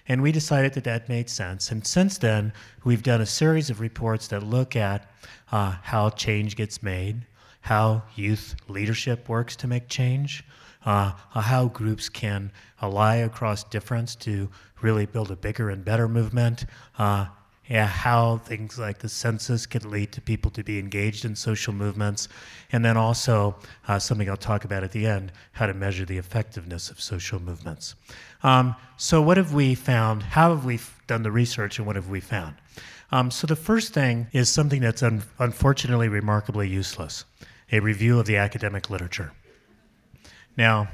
And 0.07 0.21
we 0.21 0.31
decided 0.31 0.73
that 0.73 0.83
that 0.83 1.09
made 1.09 1.29
sense. 1.29 1.71
And 1.71 1.87
since 1.87 2.19
then, 2.19 2.53
we've 2.83 3.01
done 3.01 3.21
a 3.21 3.25
series 3.25 3.71
of 3.71 3.79
reports 3.79 4.27
that 4.27 4.43
look 4.43 4.75
at 4.75 5.09
uh, 5.51 5.75
how 5.81 6.11
change 6.11 6.55
gets 6.55 6.83
made 6.83 7.25
how 7.69 8.01
youth 8.15 8.55
leadership 8.67 9.29
works 9.29 9.55
to 9.55 9.67
make 9.67 9.87
change, 9.87 10.43
uh, 10.85 11.11
how 11.35 11.67
groups 11.67 12.09
can 12.09 12.51
ally 12.81 13.17
across 13.17 13.63
difference 13.63 14.15
to 14.15 14.49
really 14.81 15.05
build 15.05 15.29
a 15.29 15.35
bigger 15.35 15.69
and 15.69 15.85
better 15.85 16.07
movement, 16.07 16.65
uh, 16.97 17.27
yeah, 17.67 17.85
how 17.85 18.37
things 18.37 18.79
like 18.79 18.97
the 18.97 19.07
census 19.07 19.67
can 19.67 19.87
lead 19.91 20.11
to 20.11 20.19
people 20.19 20.49
to 20.49 20.63
be 20.63 20.79
engaged 20.79 21.25
in 21.25 21.35
social 21.35 21.71
movements, 21.71 22.27
and 22.71 22.83
then 22.83 22.97
also 22.97 23.55
uh, 23.87 23.99
something 23.99 24.27
I'll 24.27 24.35
talk 24.35 24.65
about 24.65 24.83
at 24.83 24.91
the 24.91 25.05
end 25.05 25.31
how 25.51 25.67
to 25.67 25.75
measure 25.75 26.05
the 26.05 26.17
effectiveness 26.17 26.89
of 26.89 26.99
social 26.99 27.39
movements. 27.39 27.93
Um, 28.41 28.75
so, 28.97 29.21
what 29.21 29.37
have 29.37 29.53
we 29.53 29.75
found? 29.75 30.23
How 30.23 30.49
have 30.55 30.65
we 30.65 30.79
done 31.05 31.21
the 31.21 31.31
research, 31.31 31.77
and 31.77 31.85
what 31.85 31.97
have 31.97 32.09
we 32.09 32.19
found? 32.19 32.55
Um, 33.11 33.29
so, 33.29 33.45
the 33.45 33.55
first 33.55 33.93
thing 33.93 34.25
is 34.31 34.49
something 34.49 34.81
that's 34.81 35.03
un- 35.03 35.21
unfortunately 35.37 36.09
remarkably 36.09 36.67
useless 36.67 37.25
a 37.71 37.79
review 37.79 38.19
of 38.19 38.25
the 38.25 38.37
academic 38.37 38.89
literature. 38.89 39.31
Now, 40.57 40.89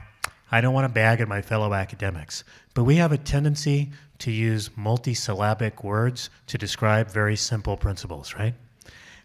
I 0.51 0.61
don't 0.61 0.73
want 0.73 0.85
to 0.85 0.93
bag 0.93 1.21
at 1.21 1.27
my 1.27 1.41
fellow 1.41 1.73
academics, 1.73 2.43
but 2.73 2.83
we 2.83 2.97
have 2.97 3.11
a 3.11 3.17
tendency 3.17 3.91
to 4.19 4.31
use 4.31 4.69
multisyllabic 4.69 5.83
words 5.83 6.29
to 6.47 6.57
describe 6.57 7.09
very 7.09 7.35
simple 7.35 7.75
principles, 7.75 8.35
right? 8.35 8.53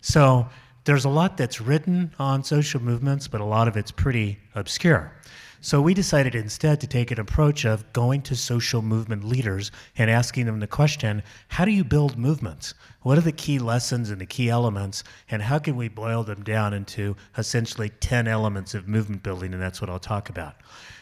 So 0.00 0.48
there's 0.84 1.04
a 1.04 1.10
lot 1.10 1.36
that's 1.36 1.60
written 1.60 2.12
on 2.18 2.42
social 2.42 2.80
movements, 2.80 3.28
but 3.28 3.40
a 3.40 3.44
lot 3.44 3.68
of 3.68 3.76
it's 3.76 3.90
pretty 3.90 4.38
obscure. 4.54 5.12
So 5.60 5.82
we 5.82 5.92
decided 5.92 6.34
instead 6.34 6.80
to 6.80 6.86
take 6.86 7.10
an 7.10 7.20
approach 7.20 7.66
of 7.66 7.92
going 7.92 8.22
to 8.22 8.34
social 8.34 8.80
movement 8.80 9.24
leaders 9.24 9.70
and 9.98 10.10
asking 10.10 10.46
them 10.46 10.58
the 10.58 10.66
question 10.66 11.22
how 11.48 11.66
do 11.66 11.70
you 11.70 11.84
build 11.84 12.16
movements? 12.16 12.72
What 13.02 13.16
are 13.16 13.22
the 13.22 13.32
key 13.32 13.58
lessons 13.58 14.10
and 14.10 14.20
the 14.20 14.26
key 14.26 14.50
elements, 14.50 15.04
and 15.30 15.42
how 15.42 15.58
can 15.58 15.76
we 15.76 15.88
boil 15.88 16.22
them 16.22 16.42
down 16.42 16.74
into 16.74 17.16
essentially 17.38 17.88
10 17.88 18.28
elements 18.28 18.74
of 18.74 18.86
movement 18.88 19.22
building? 19.22 19.52
And 19.52 19.62
that's 19.62 19.80
what 19.80 19.88
I'll 19.88 19.98
talk 19.98 20.28
about. 20.28 20.56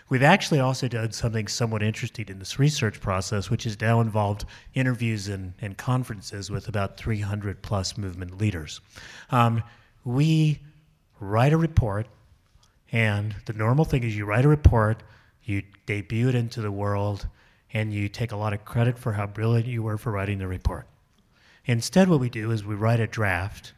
We've 0.09 0.23
actually 0.23 0.61
also 0.61 0.89
done 0.89 1.13
something 1.13 1.49
somewhat 1.49 1.83
interesting 1.83 2.29
in 2.29 2.39
this 2.39 2.59
research 2.59 3.01
process, 3.01 3.51
which 3.51 3.65
has 3.65 3.79
now 3.81 4.01
involved 4.01 4.45
interviews 4.75 5.29
and, 5.29 5.53
and 5.61 5.77
conferences 5.77 6.51
with 6.51 6.69
about 6.69 6.97
300 6.97 7.61
plus 7.63 7.99
movement 7.99 8.39
leaders. 8.39 8.81
Um, 9.31 9.63
we 10.05 10.61
write 11.21 11.53
a 11.53 11.59
report 11.59 12.07
and 12.93 13.35
the 13.45 13.53
normal 13.53 13.85
thing 13.85 14.03
is 14.03 14.17
you 14.17 14.25
write 14.25 14.45
a 14.45 14.49
report, 14.49 15.03
you 15.45 15.63
debut 15.87 16.29
it 16.29 16.35
into 16.35 16.61
the 16.61 16.73
world, 16.73 17.27
and 17.73 17.93
you 17.93 18.09
take 18.09 18.33
a 18.33 18.37
lot 18.37 18.53
of 18.53 18.65
credit 18.65 18.99
for 18.99 19.13
how 19.13 19.27
brilliant 19.27 19.67
you 19.67 19.83
were 19.83 19.99
for 19.99 20.11
writing 20.13 20.39
the 20.39 20.47
report. 20.47 20.87
Instead, 21.69 22.09
what 22.09 22.19
we 22.19 22.29
do 22.29 22.51
is 22.51 22.65
we 22.65 22.75
write 22.75 22.99
a 22.99 23.07
draft. 23.07 23.75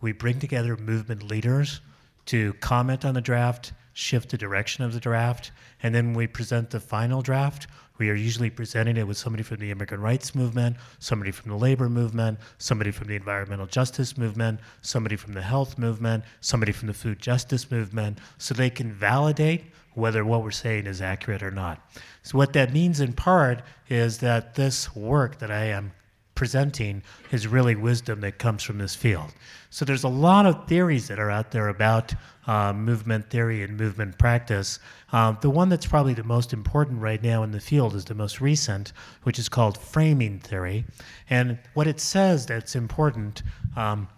We 0.00 0.10
bring 0.10 0.40
together 0.40 0.76
movement 0.76 1.22
leaders 1.22 1.80
to 2.26 2.54
comment 2.54 3.04
on 3.04 3.14
the 3.14 3.20
draft, 3.20 3.72
shift 3.92 4.30
the 4.30 4.38
direction 4.38 4.82
of 4.82 4.92
the 4.92 4.98
draft, 4.98 5.52
and 5.80 5.94
then 5.94 6.14
we 6.14 6.26
present 6.26 6.70
the 6.70 6.80
final 6.80 7.22
draft 7.22 7.68
we 7.96 8.10
are 8.10 8.14
usually 8.14 8.50
presenting 8.50 8.96
it 8.96 9.06
with 9.06 9.16
somebody 9.16 9.44
from 9.44 9.58
the 9.58 9.70
immigrant 9.70 10.02
rights 10.02 10.34
movement, 10.34 10.76
somebody 10.98 11.30
from 11.30 11.50
the 11.50 11.56
labor 11.56 11.88
movement, 11.88 12.40
somebody 12.58 12.90
from 12.90 13.06
the 13.06 13.14
environmental 13.14 13.66
justice 13.66 14.18
movement, 14.18 14.58
somebody 14.82 15.14
from 15.14 15.32
the 15.32 15.42
health 15.42 15.78
movement, 15.78 16.24
somebody 16.40 16.72
from 16.72 16.88
the 16.88 16.94
food 16.94 17.20
justice 17.20 17.70
movement, 17.70 18.18
so 18.36 18.52
they 18.52 18.70
can 18.70 18.92
validate 18.92 19.66
whether 19.92 20.24
what 20.24 20.42
we're 20.42 20.50
saying 20.50 20.86
is 20.86 21.00
accurate 21.00 21.42
or 21.42 21.52
not. 21.52 21.88
So, 22.22 22.36
what 22.36 22.52
that 22.54 22.72
means 22.72 22.98
in 22.98 23.12
part 23.12 23.62
is 23.88 24.18
that 24.18 24.56
this 24.56 24.94
work 24.96 25.38
that 25.38 25.52
I 25.52 25.66
am 25.66 25.92
presenting 26.34 27.02
is 27.30 27.46
really 27.46 27.76
wisdom 27.76 28.20
that 28.20 28.38
comes 28.38 28.62
from 28.62 28.78
this 28.78 28.94
field. 28.94 29.32
So 29.70 29.84
there's 29.84 30.04
a 30.04 30.08
lot 30.08 30.46
of 30.46 30.68
theories 30.68 31.08
that 31.08 31.18
are 31.18 31.30
out 31.30 31.50
there 31.50 31.68
about 31.68 32.14
uh, 32.46 32.72
movement 32.72 33.30
theory 33.30 33.62
and 33.62 33.76
movement 33.76 34.18
practice. 34.18 34.78
Uh, 35.12 35.32
the 35.32 35.50
one 35.50 35.68
that's 35.68 35.86
probably 35.86 36.14
the 36.14 36.24
most 36.24 36.52
important 36.52 37.00
right 37.00 37.22
now 37.22 37.42
in 37.42 37.50
the 37.50 37.60
field 37.60 37.94
is 37.94 38.04
the 38.04 38.14
most 38.14 38.40
recent, 38.40 38.92
which 39.22 39.38
is 39.38 39.48
called 39.48 39.78
framing 39.78 40.38
theory. 40.38 40.84
And 41.30 41.58
what 41.74 41.86
it 41.86 42.00
says 42.00 42.46
that's 42.46 42.76
important, 42.76 43.42
um, 43.76 44.08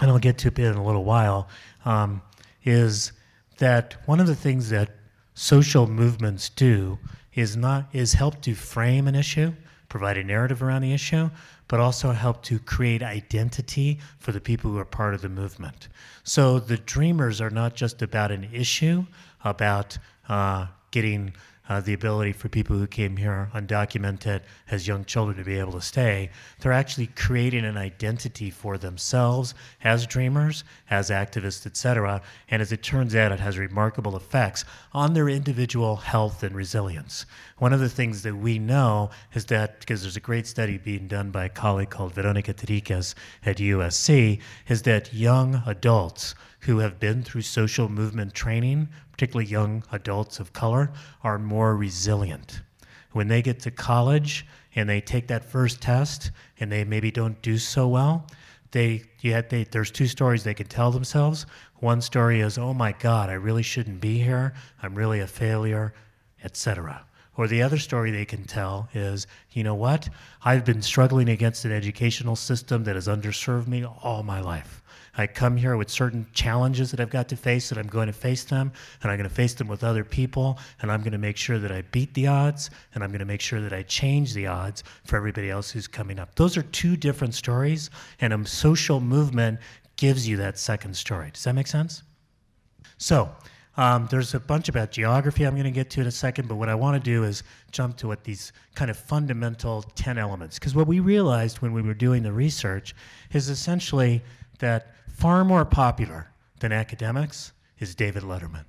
and 0.00 0.10
I'll 0.10 0.18
get 0.18 0.38
to 0.38 0.48
it 0.48 0.58
in 0.58 0.74
a 0.74 0.84
little 0.84 1.04
while, 1.04 1.48
um, 1.84 2.22
is 2.64 3.12
that 3.58 3.96
one 4.06 4.20
of 4.20 4.26
the 4.26 4.36
things 4.36 4.70
that 4.70 4.90
social 5.34 5.86
movements 5.86 6.48
do 6.48 6.98
is 7.34 7.56
not 7.56 7.88
is 7.92 8.14
help 8.14 8.40
to 8.42 8.54
frame 8.54 9.06
an 9.06 9.14
issue 9.14 9.52
provide 9.90 10.16
a 10.16 10.24
narrative 10.24 10.62
around 10.62 10.80
the 10.80 10.94
issue, 10.94 11.28
but 11.68 11.78
also 11.78 12.12
help 12.12 12.42
to 12.44 12.58
create 12.58 13.02
identity 13.02 13.98
for 14.18 14.32
the 14.32 14.40
people 14.40 14.70
who 14.70 14.78
are 14.78 14.84
part 14.86 15.12
of 15.12 15.20
the 15.20 15.28
movement. 15.28 15.88
So 16.24 16.58
the 16.58 16.78
dreamers 16.78 17.42
are 17.42 17.50
not 17.50 17.74
just 17.74 18.00
about 18.00 18.30
an 18.30 18.48
issue, 18.52 19.04
about 19.44 19.98
uh, 20.28 20.68
getting 20.92 21.34
uh, 21.70 21.80
the 21.80 21.92
ability 21.92 22.32
for 22.32 22.48
people 22.48 22.76
who 22.76 22.86
came 22.86 23.16
here 23.16 23.48
undocumented 23.54 24.40
as 24.72 24.88
young 24.88 25.04
children 25.04 25.38
to 25.38 25.44
be 25.44 25.56
able 25.56 25.70
to 25.70 25.80
stay. 25.80 26.28
They're 26.58 26.72
actually 26.72 27.06
creating 27.06 27.64
an 27.64 27.76
identity 27.76 28.50
for 28.50 28.76
themselves 28.76 29.54
as 29.84 30.04
dreamers, 30.04 30.64
as 30.90 31.10
activists, 31.10 31.64
etc. 31.66 32.22
And 32.48 32.60
as 32.60 32.72
it 32.72 32.82
turns 32.82 33.14
out, 33.14 33.30
it 33.30 33.38
has 33.38 33.56
remarkable 33.56 34.16
effects 34.16 34.64
on 34.92 35.14
their 35.14 35.28
individual 35.28 35.94
health 35.94 36.42
and 36.42 36.56
resilience. 36.56 37.24
One 37.58 37.72
of 37.72 37.78
the 37.78 37.88
things 37.88 38.22
that 38.22 38.34
we 38.34 38.58
know 38.58 39.10
is 39.32 39.44
that, 39.46 39.78
because 39.78 40.02
there's 40.02 40.16
a 40.16 40.20
great 40.20 40.48
study 40.48 40.76
being 40.76 41.06
done 41.06 41.30
by 41.30 41.44
a 41.44 41.48
colleague 41.48 41.90
called 41.90 42.14
Veronica 42.14 42.52
Terriquez 42.52 43.14
at 43.46 43.58
USC, 43.58 44.40
is 44.66 44.82
that 44.82 45.14
young 45.14 45.62
adults 45.66 46.34
who 46.60 46.78
have 46.78 46.98
been 46.98 47.22
through 47.22 47.42
social 47.42 47.88
movement 47.88 48.34
training 48.34 48.88
particularly 49.20 49.50
young 49.50 49.84
adults 49.92 50.40
of 50.40 50.54
color, 50.54 50.90
are 51.22 51.38
more 51.38 51.76
resilient. 51.76 52.62
When 53.12 53.28
they 53.28 53.42
get 53.42 53.60
to 53.60 53.70
college 53.70 54.46
and 54.74 54.88
they 54.88 55.02
take 55.02 55.26
that 55.26 55.44
first 55.44 55.82
test 55.82 56.30
and 56.58 56.72
they 56.72 56.84
maybe 56.84 57.10
don't 57.10 57.42
do 57.42 57.58
so 57.58 57.86
well, 57.86 58.26
they, 58.70 59.02
yet 59.20 59.50
they, 59.50 59.64
there's 59.64 59.90
two 59.90 60.06
stories 60.06 60.42
they 60.42 60.54
can 60.54 60.68
tell 60.68 60.90
themselves. 60.90 61.44
One 61.80 62.00
story 62.00 62.40
is, 62.40 62.56
oh 62.56 62.72
my 62.72 62.92
God, 62.92 63.28
I 63.28 63.34
really 63.34 63.62
shouldn't 63.62 64.00
be 64.00 64.20
here. 64.20 64.54
I'm 64.82 64.94
really 64.94 65.20
a 65.20 65.26
failure, 65.26 65.92
etc. 66.42 67.04
Or 67.36 67.46
the 67.46 67.60
other 67.60 67.78
story 67.78 68.10
they 68.10 68.24
can 68.24 68.44
tell 68.44 68.88
is, 68.94 69.26
you 69.52 69.62
know 69.64 69.74
what? 69.74 70.08
I've 70.42 70.64
been 70.64 70.80
struggling 70.80 71.28
against 71.28 71.66
an 71.66 71.72
educational 71.72 72.36
system 72.36 72.84
that 72.84 72.94
has 72.94 73.06
underserved 73.06 73.66
me 73.66 73.84
all 73.84 74.22
my 74.22 74.40
life. 74.40 74.79
I 75.20 75.26
come 75.26 75.56
here 75.56 75.76
with 75.76 75.90
certain 75.90 76.26
challenges 76.32 76.90
that 76.90 77.00
I've 77.00 77.10
got 77.10 77.28
to 77.28 77.36
face, 77.36 77.68
that 77.68 77.78
I'm 77.78 77.86
going 77.86 78.06
to 78.06 78.12
face 78.12 78.44
them, 78.44 78.72
and 79.02 79.10
I'm 79.10 79.18
going 79.18 79.28
to 79.28 79.34
face 79.34 79.54
them 79.54 79.68
with 79.68 79.84
other 79.84 80.02
people, 80.02 80.58
and 80.80 80.90
I'm 80.90 81.00
going 81.00 81.12
to 81.12 81.18
make 81.18 81.36
sure 81.36 81.58
that 81.58 81.70
I 81.70 81.82
beat 81.82 82.14
the 82.14 82.26
odds, 82.26 82.70
and 82.94 83.04
I'm 83.04 83.10
going 83.10 83.20
to 83.20 83.26
make 83.26 83.40
sure 83.40 83.60
that 83.60 83.72
I 83.72 83.82
change 83.82 84.34
the 84.34 84.46
odds 84.46 84.82
for 85.04 85.16
everybody 85.16 85.50
else 85.50 85.70
who's 85.70 85.86
coming 85.86 86.18
up. 86.18 86.34
Those 86.34 86.56
are 86.56 86.62
two 86.62 86.96
different 86.96 87.34
stories, 87.34 87.90
and 88.20 88.32
a 88.32 88.46
social 88.46 89.00
movement 89.00 89.60
gives 89.96 90.26
you 90.26 90.38
that 90.38 90.58
second 90.58 90.96
story. 90.96 91.30
Does 91.32 91.44
that 91.44 91.54
make 91.54 91.66
sense? 91.66 92.02
So, 92.96 93.30
um, 93.76 94.08
there's 94.10 94.34
a 94.34 94.40
bunch 94.40 94.68
about 94.68 94.90
geography 94.90 95.46
I'm 95.46 95.54
going 95.54 95.64
to 95.64 95.70
get 95.70 95.90
to 95.90 96.00
in 96.00 96.06
a 96.06 96.10
second, 96.10 96.48
but 96.48 96.56
what 96.56 96.68
I 96.68 96.74
want 96.74 97.02
to 97.02 97.10
do 97.10 97.24
is 97.24 97.42
jump 97.70 97.96
to 97.98 98.08
what 98.08 98.24
these 98.24 98.52
kind 98.74 98.90
of 98.90 98.96
fundamental 98.96 99.82
10 99.94 100.18
elements. 100.18 100.58
Because 100.58 100.74
what 100.74 100.86
we 100.86 101.00
realized 101.00 101.58
when 101.58 101.72
we 101.72 101.82
were 101.82 101.94
doing 101.94 102.22
the 102.22 102.32
research 102.32 102.94
is 103.32 103.48
essentially 103.48 104.22
that 104.58 104.94
far 105.20 105.44
more 105.44 105.66
popular 105.66 106.32
than 106.60 106.72
academics 106.72 107.52
is 107.78 107.94
David 107.94 108.22
Letterman. 108.22 108.64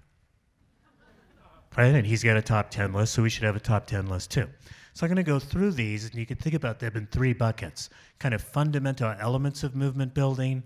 Right? 1.78 1.96
And 1.96 2.06
he's 2.06 2.24
got 2.24 2.36
a 2.36 2.42
top 2.42 2.70
10 2.70 2.92
list, 2.92 3.14
so 3.14 3.24
we 3.24 3.30
should 3.30 3.46
have 3.46 3.56
a 3.56 3.60
top 3.62 3.88
10 3.88 4.08
list 4.08 4.32
too. 4.32 4.50
So 4.94 5.06
I'm 5.06 5.10
going 5.10 5.16
to 5.16 5.24
go 5.24 5.40
through 5.40 5.72
these, 5.72 6.04
and 6.04 6.16
you 6.16 6.26
can 6.26 6.36
think 6.36 6.54
about 6.54 6.80
them 6.80 6.98
in 6.98 7.08
three 7.08 7.32
buckets 7.32 7.90
kind 8.20 8.36
of 8.36 8.42
fundamental 8.42 9.16
elements 9.20 9.64
of 9.64 9.78
movement 9.78 10.14
building, 10.14 10.62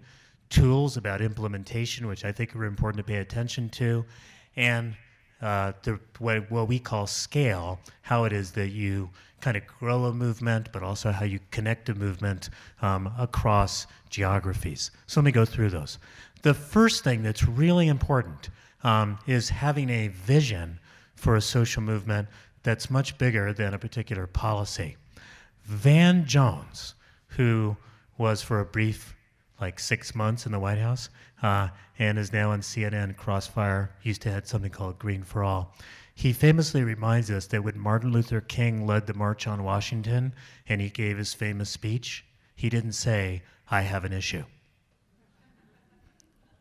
tools 0.49 0.97
about 0.97 1.21
implementation, 1.21 2.07
which 2.07 2.25
I 2.25 2.31
think 2.31 2.55
are 2.55 2.65
important 2.65 3.05
to 3.05 3.13
pay 3.13 3.19
attention 3.19 3.69
to, 3.69 4.03
and 4.55 4.95
uh, 5.43 5.73
the, 5.83 5.99
what, 6.17 6.49
what 6.49 6.67
we 6.67 6.79
call 6.79 7.05
scale, 7.05 7.79
how 8.01 8.23
it 8.23 8.33
is 8.33 8.51
that 8.53 8.69
you 8.69 9.11
kind 9.45 9.57
of 9.57 9.67
grow 9.67 10.05
a 10.05 10.11
movement, 10.11 10.69
but 10.71 10.81
also 10.81 11.11
how 11.11 11.23
you 11.23 11.39
connect 11.51 11.87
a 11.89 11.93
movement 11.93 12.49
um, 12.81 13.13
across 13.19 13.85
geographies. 14.09 14.89
So 15.05 15.19
let 15.19 15.25
me 15.25 15.31
go 15.31 15.45
through 15.45 15.69
those. 15.69 15.99
The 16.41 16.55
first 16.55 17.03
thing 17.03 17.21
that's 17.21 17.47
really 17.47 17.87
important 17.87 18.49
um, 18.83 19.19
is 19.27 19.49
having 19.49 19.91
a 19.91 20.07
vision 20.07 20.79
for 21.13 21.35
a 21.35 21.41
social 21.41 21.83
movement 21.83 22.27
that's 22.63 22.89
much 22.89 23.19
bigger 23.19 23.53
than 23.53 23.75
a 23.75 23.77
particular 23.77 24.25
policy. 24.25 24.97
Van 25.65 26.25
Jones, 26.25 26.95
who 27.27 27.77
was 28.17 28.41
for 28.41 28.59
a 28.61 28.65
brief, 28.65 29.15
like 29.61 29.79
six 29.79 30.15
months 30.15 30.47
in 30.47 30.53
the 30.53 30.59
White 30.59 30.79
House, 30.79 31.09
uh, 31.43 31.67
and 31.99 32.17
is 32.17 32.33
now 32.33 32.49
on 32.49 32.61
CNN 32.61 33.15
Crossfire, 33.15 33.91
used 34.01 34.23
to 34.23 34.31
have 34.31 34.47
something 34.47 34.71
called 34.71 34.97
Green 34.97 35.21
for 35.21 35.43
All. 35.43 35.75
He 36.15 36.31
famously 36.31 36.81
reminds 36.81 37.29
us 37.29 37.45
that 37.47 37.63
when 37.63 37.77
Martin 37.77 38.11
Luther 38.11 38.39
King 38.39 38.87
led 38.87 39.05
the 39.05 39.13
March 39.13 39.45
on 39.45 39.63
Washington 39.63 40.33
and 40.67 40.79
he 40.79 40.89
gave 40.89 41.17
his 41.17 41.33
famous 41.33 41.69
speech, 41.69 42.25
he 42.55 42.69
didn't 42.69 42.93
say, 42.93 43.43
I 43.69 43.81
have 43.81 44.05
an 44.05 44.13
issue. 44.13 44.45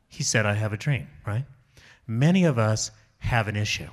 He 0.08 0.24
said, 0.24 0.44
I 0.44 0.54
have 0.54 0.72
a 0.72 0.76
dream, 0.76 1.06
right? 1.24 1.44
Many 2.06 2.44
of 2.44 2.58
us 2.58 2.90
have 3.18 3.48
an 3.48 3.56
issue. 3.56 3.88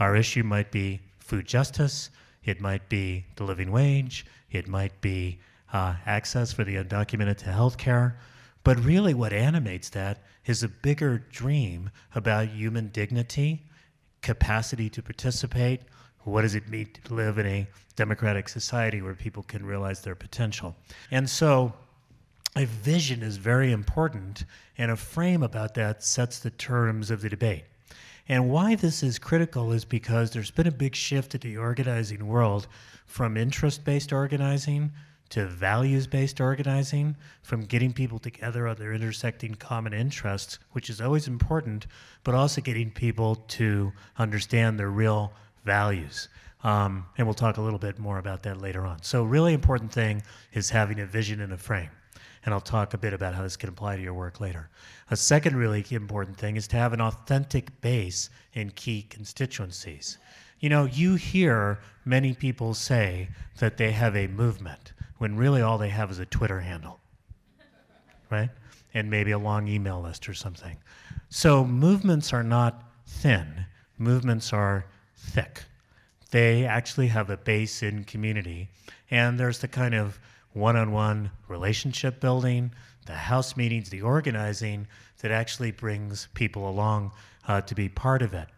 Our 0.00 0.16
issue 0.16 0.42
might 0.42 0.72
be 0.72 1.00
food 1.18 1.46
justice, 1.46 2.10
it 2.42 2.60
might 2.60 2.88
be 2.88 3.26
the 3.36 3.44
living 3.44 3.70
wage, 3.70 4.24
it 4.50 4.68
might 4.68 4.98
be 5.02 5.38
uh, 5.72 5.96
access 6.06 6.52
for 6.52 6.64
the 6.64 6.76
undocumented 6.76 7.36
to 7.38 7.52
health 7.52 7.76
care. 7.76 8.18
But 8.64 8.82
really, 8.84 9.14
what 9.14 9.32
animates 9.32 9.90
that 9.90 10.22
is 10.46 10.62
a 10.62 10.68
bigger 10.68 11.18
dream 11.18 11.90
about 12.14 12.48
human 12.48 12.88
dignity, 12.88 13.66
capacity 14.28 14.90
to 14.90 15.02
participate. 15.02 15.80
What 16.24 16.42
does 16.42 16.54
it 16.54 16.68
mean 16.68 16.90
to 17.04 17.14
live 17.14 17.38
in 17.38 17.46
a 17.46 17.66
democratic 17.96 18.50
society 18.50 19.00
where 19.00 19.14
people 19.14 19.42
can 19.42 19.64
realize 19.64 20.02
their 20.02 20.14
potential? 20.14 20.76
And 21.10 21.30
so, 21.30 21.72
a 22.54 22.66
vision 22.66 23.22
is 23.22 23.38
very 23.38 23.72
important, 23.72 24.44
and 24.76 24.90
a 24.90 24.96
frame 24.96 25.42
about 25.42 25.72
that 25.76 26.04
sets 26.04 26.40
the 26.40 26.50
terms 26.50 27.10
of 27.10 27.22
the 27.22 27.30
debate. 27.30 27.64
And 28.28 28.50
why 28.50 28.74
this 28.74 29.02
is 29.02 29.18
critical 29.18 29.72
is 29.72 29.86
because 29.86 30.30
there's 30.30 30.50
been 30.50 30.66
a 30.66 30.82
big 30.84 30.94
shift 30.94 31.34
in 31.34 31.40
the 31.40 31.56
organizing 31.56 32.26
world 32.26 32.66
from 33.06 33.38
interest 33.38 33.82
based 33.82 34.12
organizing 34.12 34.92
to 35.30 35.46
values 35.46 36.06
based 36.06 36.40
organizing, 36.40 37.16
from 37.42 37.62
getting 37.62 37.92
people 37.92 38.18
together 38.18 38.66
on 38.66 38.76
their 38.76 38.94
intersecting 38.94 39.54
common 39.54 39.92
interests, 39.92 40.58
which 40.72 40.88
is 40.88 41.00
always 41.00 41.28
important, 41.28 41.86
but 42.24 42.34
also 42.34 42.60
getting 42.60 42.90
people 42.90 43.36
to 43.48 43.92
understand 44.18 44.78
their 44.78 44.90
real 44.90 45.32
values. 45.64 46.28
Um, 46.64 47.06
and 47.16 47.26
we'll 47.26 47.34
talk 47.34 47.58
a 47.58 47.60
little 47.60 47.78
bit 47.78 47.98
more 47.98 48.18
about 48.18 48.42
that 48.44 48.60
later 48.60 48.86
on. 48.86 49.02
So, 49.02 49.22
really 49.22 49.54
important 49.54 49.92
thing 49.92 50.22
is 50.52 50.70
having 50.70 51.00
a 51.00 51.06
vision 51.06 51.40
and 51.40 51.52
a 51.52 51.58
frame. 51.58 51.90
And 52.44 52.54
I'll 52.54 52.60
talk 52.60 52.94
a 52.94 52.98
bit 52.98 53.12
about 53.12 53.34
how 53.34 53.42
this 53.42 53.56
can 53.56 53.68
apply 53.68 53.96
to 53.96 54.02
your 54.02 54.14
work 54.14 54.40
later. 54.40 54.70
A 55.10 55.16
second 55.16 55.56
really 55.56 55.84
important 55.90 56.36
thing 56.36 56.56
is 56.56 56.66
to 56.68 56.76
have 56.76 56.92
an 56.92 57.00
authentic 57.00 57.80
base 57.80 58.30
in 58.54 58.70
key 58.70 59.02
constituencies. 59.02 60.18
You 60.60 60.70
know, 60.70 60.86
you 60.86 61.14
hear 61.14 61.78
many 62.04 62.34
people 62.34 62.74
say 62.74 63.28
that 63.58 63.76
they 63.76 63.92
have 63.92 64.16
a 64.16 64.26
movement 64.28 64.92
when 65.18 65.36
really 65.36 65.60
all 65.60 65.78
they 65.78 65.88
have 65.88 66.10
is 66.10 66.18
a 66.18 66.26
Twitter 66.26 66.60
handle, 66.60 66.98
right? 68.30 68.50
And 68.94 69.10
maybe 69.10 69.32
a 69.32 69.38
long 69.38 69.68
email 69.68 70.00
list 70.00 70.28
or 70.28 70.34
something. 70.34 70.76
So 71.28 71.64
movements 71.64 72.32
are 72.32 72.42
not 72.42 72.82
thin, 73.06 73.66
movements 73.98 74.52
are 74.52 74.86
thick. 75.16 75.64
They 76.30 76.64
actually 76.64 77.08
have 77.08 77.30
a 77.30 77.36
base 77.36 77.82
in 77.82 78.04
community, 78.04 78.68
and 79.10 79.38
there's 79.38 79.58
the 79.58 79.68
kind 79.68 79.94
of 79.94 80.18
one 80.52 80.76
on 80.76 80.92
one 80.92 81.30
relationship 81.48 82.20
building, 82.20 82.72
the 83.06 83.14
house 83.14 83.56
meetings, 83.56 83.88
the 83.88 84.02
organizing 84.02 84.86
that 85.20 85.30
actually 85.30 85.70
brings 85.70 86.28
people 86.34 86.68
along 86.68 87.12
uh, 87.46 87.60
to 87.62 87.74
be 87.74 87.88
part 87.88 88.22
of 88.22 88.34
it. 88.34 88.48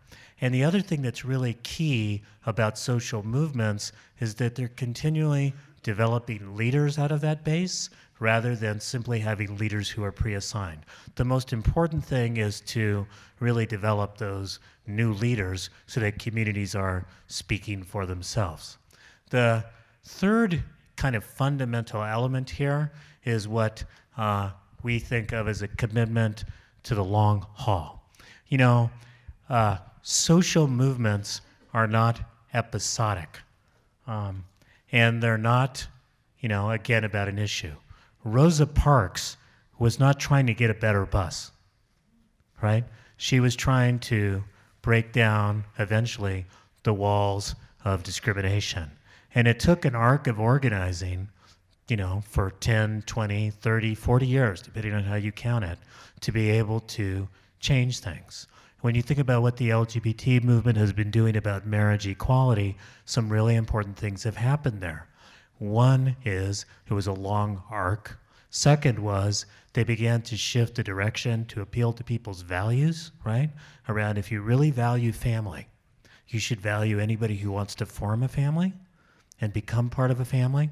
And 0.40 0.54
the 0.54 0.64
other 0.64 0.80
thing 0.80 1.02
that's 1.02 1.24
really 1.24 1.54
key 1.62 2.22
about 2.46 2.78
social 2.78 3.22
movements 3.22 3.92
is 4.20 4.34
that 4.36 4.54
they're 4.54 4.68
continually 4.68 5.54
developing 5.82 6.56
leaders 6.56 6.98
out 6.98 7.12
of 7.12 7.20
that 7.22 7.44
base 7.44 7.90
rather 8.18 8.54
than 8.54 8.78
simply 8.78 9.18
having 9.18 9.56
leaders 9.56 9.88
who 9.88 10.04
are 10.04 10.12
pre 10.12 10.34
assigned. 10.34 10.84
The 11.16 11.24
most 11.24 11.52
important 11.52 12.04
thing 12.04 12.36
is 12.36 12.60
to 12.62 13.06
really 13.40 13.66
develop 13.66 14.18
those 14.18 14.60
new 14.86 15.12
leaders 15.14 15.70
so 15.86 16.00
that 16.00 16.18
communities 16.18 16.74
are 16.74 17.06
speaking 17.26 17.82
for 17.82 18.06
themselves. 18.06 18.78
The 19.30 19.64
third 20.04 20.62
kind 20.96 21.16
of 21.16 21.24
fundamental 21.24 22.02
element 22.02 22.50
here 22.50 22.92
is 23.24 23.48
what 23.48 23.82
uh, 24.16 24.50
we 24.82 24.98
think 24.98 25.32
of 25.32 25.48
as 25.48 25.62
a 25.62 25.68
commitment 25.68 26.44
to 26.82 26.94
the 26.94 27.04
long 27.04 27.46
haul. 27.54 28.02
You 28.48 28.58
know, 28.58 28.90
uh, 29.48 29.78
social 30.02 30.66
movements 30.66 31.40
are 31.72 31.86
not 31.86 32.20
episodic. 32.52 33.38
Um, 34.06 34.44
and 34.92 35.22
they're 35.22 35.38
not, 35.38 35.86
you 36.38 36.48
know, 36.48 36.70
again, 36.70 37.04
about 37.04 37.28
an 37.28 37.38
issue. 37.38 37.74
Rosa 38.24 38.66
Parks 38.66 39.36
was 39.78 39.98
not 39.98 40.20
trying 40.20 40.46
to 40.46 40.54
get 40.54 40.70
a 40.70 40.74
better 40.74 41.06
bus, 41.06 41.52
right? 42.60 42.84
She 43.16 43.40
was 43.40 43.56
trying 43.56 43.98
to 44.00 44.44
break 44.82 45.12
down, 45.12 45.64
eventually, 45.78 46.46
the 46.82 46.94
walls 46.94 47.54
of 47.84 48.02
discrimination. 48.02 48.90
And 49.34 49.46
it 49.46 49.60
took 49.60 49.84
an 49.84 49.94
arc 49.94 50.26
of 50.26 50.40
organizing, 50.40 51.28
you 51.88 51.96
know, 51.96 52.22
for 52.26 52.50
10, 52.50 53.02
20, 53.06 53.50
30, 53.50 53.94
40 53.94 54.26
years, 54.26 54.62
depending 54.62 54.92
on 54.92 55.04
how 55.04 55.14
you 55.16 55.32
count 55.32 55.64
it, 55.64 55.78
to 56.20 56.32
be 56.32 56.50
able 56.50 56.80
to 56.80 57.28
change 57.60 58.00
things. 58.00 58.46
When 58.80 58.94
you 58.94 59.02
think 59.02 59.20
about 59.20 59.42
what 59.42 59.58
the 59.58 59.68
LGBT 59.68 60.42
movement 60.42 60.78
has 60.78 60.94
been 60.94 61.10
doing 61.10 61.36
about 61.36 61.66
marriage 61.66 62.06
equality, 62.06 62.78
some 63.04 63.28
really 63.28 63.54
important 63.54 63.98
things 63.98 64.22
have 64.22 64.36
happened 64.36 64.80
there. 64.80 65.06
One 65.58 66.16
is 66.24 66.64
it 66.88 66.94
was 66.94 67.06
a 67.06 67.12
long 67.12 67.62
arc. 67.70 68.18
Second 68.48 68.98
was 68.98 69.44
they 69.74 69.84
began 69.84 70.22
to 70.22 70.36
shift 70.36 70.76
the 70.76 70.82
direction 70.82 71.44
to 71.46 71.60
appeal 71.60 71.92
to 71.92 72.02
people's 72.02 72.40
values, 72.40 73.12
right? 73.22 73.50
Around 73.86 74.16
if 74.16 74.32
you 74.32 74.40
really 74.40 74.70
value 74.70 75.12
family, 75.12 75.68
you 76.28 76.40
should 76.40 76.60
value 76.60 76.98
anybody 76.98 77.36
who 77.36 77.50
wants 77.50 77.74
to 77.76 77.86
form 77.86 78.22
a 78.22 78.28
family 78.28 78.72
and 79.42 79.52
become 79.52 79.90
part 79.90 80.10
of 80.10 80.20
a 80.20 80.24
family. 80.24 80.70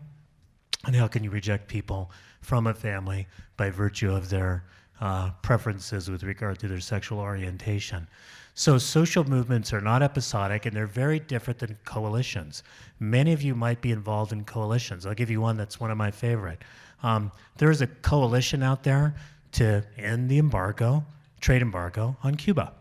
And 0.87 0.97
how 0.97 1.09
can 1.09 1.25
you 1.25 1.31
reject 1.31 1.68
people 1.68 2.11
from 2.40 2.66
a 2.66 2.73
family 2.73 3.27
by 3.59 3.68
virtue 3.68 4.11
of 4.11 4.31
their 4.31 4.64
uh, 5.01 5.31
preferences 5.43 6.11
with 6.11 6.23
regard 6.23 6.59
to 6.59 6.69
their 6.69 6.81
sexual 6.81 7.21
orientation. 7.21 8.07
So, 8.55 8.77
social 8.77 9.23
movements 9.23 9.73
are 9.73 9.81
not 9.81 10.03
episodic 10.03 10.67
and 10.67 10.75
they're 10.75 10.87
very 10.87 11.21
different 11.21 11.61
than 11.61 11.79
coalitions. 11.85 12.65
Many 12.99 13.33
of 13.33 13.41
you 13.41 13.55
might 13.55 13.81
be 13.81 13.93
involved 13.93 14.33
in 14.33 14.45
coalitions. 14.45 15.07
I'll 15.07 15.15
give 15.15 15.31
you 15.31 15.41
one 15.41 15.57
that's 15.57 15.79
one 15.79 15.93
of 15.93 15.97
my 15.97 16.11
favorite. 16.11 16.59
Um, 17.05 17.31
there's 17.59 17.81
a 17.81 17.87
coalition 17.87 18.65
out 18.65 18.83
there 18.83 19.15
to 19.53 19.85
end 19.97 20.29
the 20.29 20.39
embargo, 20.39 21.05
trade 21.41 21.63
embargo 21.63 22.17
on 22.25 22.35
Cuba. 22.35 22.73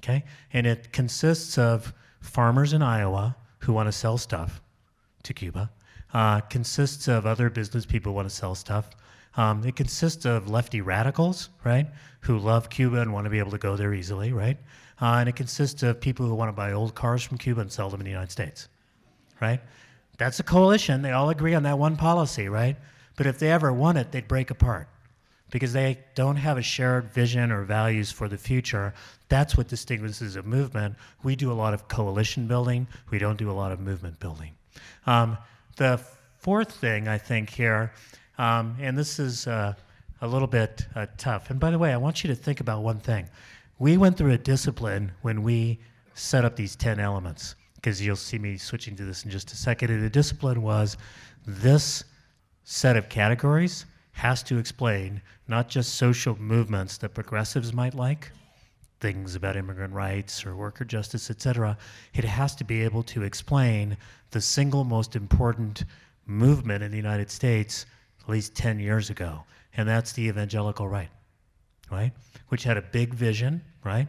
Okay? 0.00 0.24
And 0.52 0.66
it 0.66 0.92
consists 0.92 1.56
of 1.56 1.92
farmers 2.20 2.72
in 2.72 2.82
Iowa 2.82 3.36
who 3.60 3.72
want 3.72 3.86
to 3.86 3.92
sell 3.92 4.18
stuff 4.18 4.60
to 5.22 5.32
Cuba, 5.32 5.70
uh, 6.14 6.40
consists 6.40 7.06
of 7.08 7.26
other 7.26 7.48
business 7.48 7.86
people 7.86 8.10
who 8.10 8.16
want 8.16 8.28
to 8.28 8.34
sell 8.34 8.54
stuff 8.54 8.90
um, 9.36 9.64
it 9.64 9.76
consists 9.76 10.24
of 10.24 10.48
lefty 10.48 10.80
radicals, 10.80 11.50
right, 11.64 11.86
who 12.20 12.38
love 12.38 12.70
Cuba 12.70 13.00
and 13.00 13.12
want 13.12 13.24
to 13.24 13.30
be 13.30 13.38
able 13.38 13.50
to 13.50 13.58
go 13.58 13.76
there 13.76 13.92
easily, 13.92 14.32
right? 14.32 14.56
Uh, 15.00 15.16
and 15.20 15.28
it 15.28 15.36
consists 15.36 15.82
of 15.82 16.00
people 16.00 16.26
who 16.26 16.34
want 16.34 16.48
to 16.48 16.52
buy 16.52 16.72
old 16.72 16.94
cars 16.94 17.22
from 17.22 17.36
Cuba 17.36 17.60
and 17.60 17.70
sell 17.70 17.90
them 17.90 18.00
in 18.00 18.04
the 18.04 18.10
United 18.10 18.32
States, 18.32 18.68
right? 19.40 19.60
That's 20.16 20.40
a 20.40 20.42
coalition. 20.42 21.02
They 21.02 21.12
all 21.12 21.28
agree 21.28 21.54
on 21.54 21.64
that 21.64 21.78
one 21.78 21.96
policy, 21.96 22.48
right? 22.48 22.76
But 23.16 23.26
if 23.26 23.38
they 23.38 23.50
ever 23.50 23.72
won 23.72 23.96
it, 23.96 24.10
they'd 24.12 24.26
break 24.26 24.50
apart 24.50 24.88
because 25.50 25.72
they 25.72 25.98
don't 26.14 26.36
have 26.36 26.58
a 26.58 26.62
shared 26.62 27.10
vision 27.12 27.52
or 27.52 27.62
values 27.62 28.10
for 28.10 28.28
the 28.28 28.38
future. 28.38 28.94
That's 29.28 29.56
what 29.56 29.68
distinguishes 29.68 30.36
a 30.36 30.42
movement. 30.42 30.96
We 31.22 31.36
do 31.36 31.52
a 31.52 31.54
lot 31.54 31.74
of 31.74 31.88
coalition 31.88 32.46
building, 32.46 32.86
we 33.10 33.18
don't 33.18 33.36
do 33.36 33.50
a 33.50 33.52
lot 33.52 33.72
of 33.72 33.80
movement 33.80 34.18
building. 34.18 34.52
Um, 35.06 35.36
the 35.76 36.00
fourth 36.38 36.72
thing 36.72 37.06
I 37.06 37.18
think 37.18 37.50
here 37.50 37.92
um, 38.38 38.76
and 38.80 38.96
this 38.96 39.18
is 39.18 39.46
uh, 39.46 39.74
a 40.20 40.26
little 40.26 40.48
bit 40.48 40.86
uh, 40.94 41.06
tough. 41.16 41.50
And 41.50 41.60
by 41.60 41.70
the 41.70 41.78
way, 41.78 41.92
I 41.92 41.96
want 41.96 42.24
you 42.24 42.28
to 42.28 42.34
think 42.34 42.60
about 42.60 42.82
one 42.82 42.98
thing. 42.98 43.28
We 43.78 43.96
went 43.96 44.16
through 44.16 44.32
a 44.32 44.38
discipline 44.38 45.12
when 45.22 45.42
we 45.42 45.78
set 46.14 46.44
up 46.44 46.56
these 46.56 46.76
10 46.76 46.98
elements, 46.98 47.54
because 47.74 48.00
you'll 48.00 48.16
see 48.16 48.38
me 48.38 48.56
switching 48.56 48.96
to 48.96 49.04
this 49.04 49.24
in 49.24 49.30
just 49.30 49.52
a 49.52 49.56
second. 49.56 49.90
And 49.90 50.02
the 50.02 50.10
discipline 50.10 50.62
was 50.62 50.96
this 51.46 52.04
set 52.64 52.96
of 52.96 53.08
categories 53.08 53.84
has 54.12 54.42
to 54.42 54.58
explain 54.58 55.20
not 55.46 55.68
just 55.68 55.94
social 55.94 56.40
movements 56.40 56.96
that 56.98 57.14
progressives 57.14 57.74
might 57.74 57.94
like, 57.94 58.32
things 58.98 59.34
about 59.34 59.56
immigrant 59.56 59.92
rights 59.92 60.46
or 60.46 60.56
worker 60.56 60.84
justice, 60.84 61.30
et 61.30 61.40
cetera. 61.40 61.76
It 62.14 62.24
has 62.24 62.54
to 62.56 62.64
be 62.64 62.82
able 62.82 63.02
to 63.04 63.22
explain 63.22 63.96
the 64.30 64.40
single 64.40 64.84
most 64.84 65.14
important 65.14 65.84
movement 66.24 66.82
in 66.82 66.90
the 66.90 66.96
United 66.96 67.30
States 67.30 67.84
at 68.26 68.30
least 68.30 68.56
10 68.56 68.80
years 68.80 69.08
ago, 69.08 69.44
and 69.76 69.88
that's 69.88 70.12
the 70.12 70.22
evangelical 70.22 70.88
right. 70.88 71.10
right? 71.90 72.12
Which 72.48 72.64
had 72.64 72.76
a 72.76 72.82
big 72.82 73.14
vision, 73.14 73.62
right? 73.84 74.08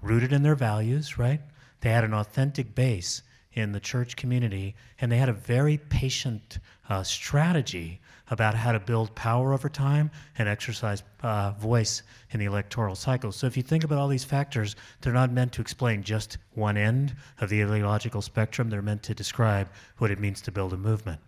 Rooted 0.00 0.32
in 0.32 0.42
their 0.42 0.54
values, 0.54 1.18
right? 1.18 1.40
They 1.80 1.90
had 1.90 2.04
an 2.04 2.14
authentic 2.14 2.74
base 2.74 3.22
in 3.52 3.72
the 3.72 3.80
church 3.80 4.16
community, 4.16 4.74
and 5.00 5.10
they 5.10 5.18
had 5.18 5.28
a 5.28 5.34
very 5.34 5.76
patient 5.76 6.58
uh, 6.88 7.02
strategy 7.02 8.00
about 8.30 8.54
how 8.54 8.70
to 8.72 8.78
build 8.78 9.14
power 9.16 9.52
over 9.52 9.68
time 9.68 10.10
and 10.38 10.48
exercise 10.48 11.02
uh, 11.22 11.50
voice 11.52 12.02
in 12.30 12.38
the 12.38 12.46
electoral 12.46 12.94
cycle. 12.94 13.32
So 13.32 13.46
if 13.46 13.56
you 13.56 13.62
think 13.62 13.82
about 13.82 13.98
all 13.98 14.06
these 14.08 14.24
factors, 14.24 14.76
they're 15.00 15.12
not 15.12 15.32
meant 15.32 15.52
to 15.54 15.60
explain 15.60 16.02
just 16.02 16.38
one 16.54 16.76
end 16.76 17.14
of 17.40 17.50
the 17.50 17.62
ideological 17.64 18.22
spectrum. 18.22 18.70
They're 18.70 18.82
meant 18.82 19.02
to 19.04 19.14
describe 19.14 19.68
what 19.98 20.12
it 20.12 20.20
means 20.20 20.40
to 20.42 20.52
build 20.52 20.72
a 20.72 20.76
movement. 20.76 21.20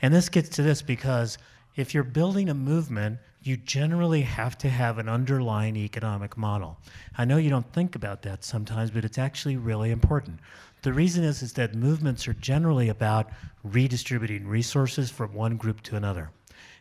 And 0.00 0.14
this 0.14 0.30
gets 0.30 0.48
to 0.50 0.62
this 0.62 0.80
because 0.80 1.36
if 1.76 1.92
you're 1.92 2.02
building 2.02 2.48
a 2.48 2.54
movement, 2.54 3.18
you 3.42 3.56
generally 3.56 4.22
have 4.22 4.58
to 4.58 4.68
have 4.68 4.98
an 4.98 5.08
underlying 5.08 5.76
economic 5.76 6.36
model. 6.36 6.78
I 7.16 7.24
know 7.24 7.36
you 7.36 7.50
don't 7.50 7.72
think 7.72 7.94
about 7.94 8.22
that 8.22 8.44
sometimes, 8.44 8.90
but 8.90 9.04
it's 9.04 9.18
actually 9.18 9.56
really 9.56 9.90
important. 9.92 10.40
The 10.82 10.92
reason 10.92 11.22
is, 11.22 11.42
is 11.42 11.52
that 11.54 11.74
movements 11.74 12.26
are 12.26 12.34
generally 12.34 12.88
about 12.88 13.30
redistributing 13.62 14.48
resources 14.48 15.10
from 15.10 15.32
one 15.32 15.56
group 15.56 15.82
to 15.82 15.96
another. 15.96 16.30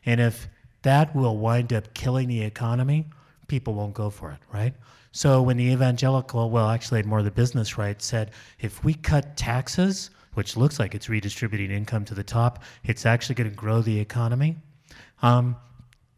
And 0.06 0.20
if 0.20 0.48
that 0.82 1.16
will 1.16 1.38
wind 1.38 1.74
up 1.74 1.94
killing 1.94 2.28
the 2.28 2.42
economy, 2.42 3.06
people 3.48 3.74
won't 3.74 3.94
go 3.94 4.10
for 4.10 4.32
it, 4.32 4.40
right? 4.52 4.74
So 5.12 5.42
when 5.42 5.58
the 5.58 5.72
evangelical, 5.72 6.50
well, 6.50 6.70
actually 6.70 7.04
more 7.04 7.24
the 7.24 7.32
business 7.32 7.78
right, 7.78 8.02
said 8.02 8.32
if 8.60 8.84
we 8.84 8.94
cut 8.94 9.38
taxes, 9.38 10.10
which 10.34 10.58
looks 10.58 10.80
like 10.80 10.94
it's 10.94 11.10
redistributing 11.10 11.72
income 11.72 12.06
to 12.06 12.14
the 12.14 12.24
top, 12.24 12.64
it's 12.84 13.06
actually 13.06 13.36
going 13.36 13.50
to 13.50 13.56
grow 13.56 13.82
the 13.82 14.00
economy. 14.00 14.58
Um, 15.26 15.56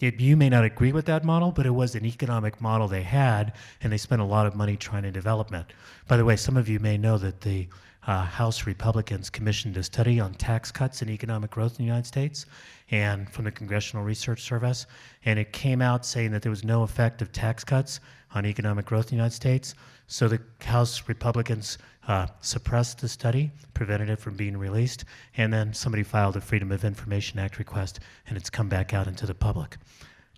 it, 0.02 0.20
you 0.20 0.36
may 0.36 0.50
not 0.50 0.65
agree 0.65 0.91
with 0.91 1.06
that 1.06 1.24
model, 1.24 1.54
but 1.54 1.65
it 1.65 1.72
was 1.72 1.96
an 1.96 2.06
economic 2.06 2.60
model 2.60 2.89
they 2.89 3.04
had, 3.04 3.54
and 3.82 3.91
they 3.91 3.98
spent 3.98 4.22
a 4.22 4.26
lot 4.26 4.46
of 4.46 4.54
money 4.54 4.76
trying 4.76 5.04
to 5.04 5.12
develop 5.12 5.54
it. 5.54 5.65
By 6.10 6.17
the 6.17 6.26
way, 6.26 6.36
some 6.36 6.58
of 6.58 6.67
you 6.67 6.80
may 6.82 6.98
know 6.98 7.17
that 7.17 7.39
the 7.39 7.70
uh, 8.06 8.26
House 8.26 8.67
Republicans 8.67 9.30
commissioned 9.30 9.78
a 9.78 9.84
study 9.84 10.20
on 10.20 10.34
tax 10.34 10.74
cuts 10.74 11.02
and 11.02 11.10
economic 11.10 11.52
growth 11.52 11.72
in 11.72 11.78
the 11.78 11.84
United 11.86 12.06
States, 12.06 12.48
and 12.91 13.30
from 13.30 13.46
the 13.46 13.52
Congressional 13.52 14.04
Research 14.04 14.41
Service, 14.41 14.88
and 15.24 15.39
it 15.39 15.54
came 15.54 15.82
out 15.82 16.06
saying 16.06 16.32
that 16.32 16.41
there 16.41 16.50
was 16.50 16.65
no 16.65 16.84
effect 16.84 17.22
of 17.22 17.32
tax 17.32 17.63
cuts 17.63 18.02
on 18.36 18.46
economic 18.46 18.86
growth 18.86 19.06
in 19.06 19.12
the 19.12 19.15
United 19.15 19.36
States. 19.36 19.74
So 20.08 20.28
the 20.28 20.41
House 20.62 21.08
Republicans 21.08 21.78
uh, 22.08 22.28
suppressed 22.41 23.00
the 23.02 23.08
study, 23.08 23.52
prevented 23.74 24.10
it 24.10 24.20
from 24.20 24.36
being 24.36 24.58
released, 24.58 25.06
and 25.36 25.54
then 25.54 25.74
somebody 25.74 26.04
filed 26.04 26.36
a 26.38 26.41
Freedom 26.41 26.72
of 26.72 26.86
Information 26.86 27.38
Act 27.39 27.60
request, 27.60 28.00
and 28.28 28.38
it's 28.38 28.50
come 28.50 28.70
back 28.70 28.93
out 28.93 29.08
into 29.08 29.26
the 29.26 29.34
public. 29.34 29.78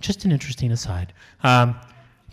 Just 0.02 0.26
an 0.26 0.32
interesting 0.32 0.72
aside. 0.72 1.14
Um, 1.44 1.76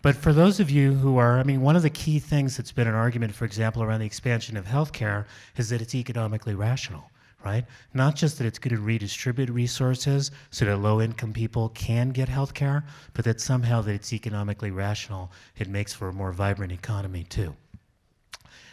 but 0.02 0.14
for 0.14 0.32
those 0.32 0.60
of 0.60 0.70
you 0.70 0.94
who 0.94 1.18
are, 1.18 1.38
I 1.38 1.42
mean, 1.42 1.60
one 1.60 1.76
of 1.76 1.82
the 1.82 1.90
key 1.90 2.18
things 2.18 2.56
that's 2.56 2.72
been 2.72 2.86
an 2.86 2.94
argument, 2.94 3.34
for 3.34 3.44
example, 3.44 3.82
around 3.82 4.00
the 4.00 4.06
expansion 4.06 4.56
of 4.56 4.64
healthcare 4.64 5.26
is 5.56 5.68
that 5.70 5.82
it's 5.82 5.94
economically 5.94 6.54
rational, 6.54 7.10
right? 7.44 7.64
Not 7.92 8.14
just 8.14 8.38
that 8.38 8.46
it's 8.46 8.58
going 8.58 8.74
to 8.76 8.80
redistribute 8.80 9.50
resources 9.50 10.30
so 10.50 10.64
that 10.64 10.76
low 10.76 11.00
income 11.00 11.32
people 11.32 11.70
can 11.70 12.10
get 12.10 12.28
health 12.28 12.54
care, 12.54 12.84
but 13.14 13.24
that 13.24 13.40
somehow 13.40 13.82
that 13.82 13.94
it's 13.94 14.12
economically 14.12 14.70
rational. 14.70 15.32
It 15.56 15.68
makes 15.68 15.92
for 15.92 16.08
a 16.08 16.12
more 16.12 16.32
vibrant 16.32 16.72
economy 16.72 17.24
too. 17.24 17.56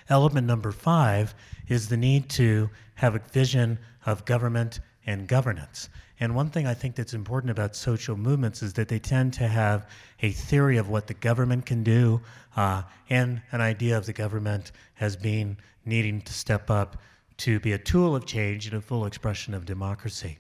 Element 0.10 0.48
number 0.48 0.72
five 0.72 1.34
is 1.68 1.88
the 1.88 1.98
need 1.98 2.30
to 2.30 2.70
have 2.96 3.16
a 3.16 3.20
vision 3.20 3.80
of 4.06 4.26
government 4.26 4.80
and 5.06 5.28
governance. 5.28 5.90
And 6.20 6.36
one 6.36 6.50
thing 6.50 6.68
I 6.68 6.74
think 6.74 6.96
that's 6.96 7.14
important 7.14 7.52
about 7.52 7.76
social 7.76 8.16
movements 8.16 8.62
is 8.62 8.74
that 8.74 8.88
they 8.88 9.00
tend 9.00 9.34
to 9.34 9.48
have 9.48 9.90
a 10.22 10.32
theory 10.32 10.78
of 10.78 10.90
what 10.90 11.08
the 11.08 11.14
government 11.16 11.66
can 11.66 11.84
do 11.84 12.22
uh, 12.56 12.84
and 13.10 13.42
an 13.52 13.62
idea 13.62 13.98
of 13.98 14.06
the 14.06 14.14
government 14.14 14.72
as 15.00 15.16
being 15.16 15.58
needing 15.86 16.22
to 16.22 16.34
step 16.34 16.70
up 16.70 16.98
to 17.38 17.60
be 17.60 17.74
a 17.74 17.78
tool 17.78 18.16
of 18.16 18.26
change 18.26 18.68
and 18.68 18.76
a 18.76 18.82
full 18.82 19.06
expression 19.06 19.54
of 19.54 19.66
democracy. 19.66 20.38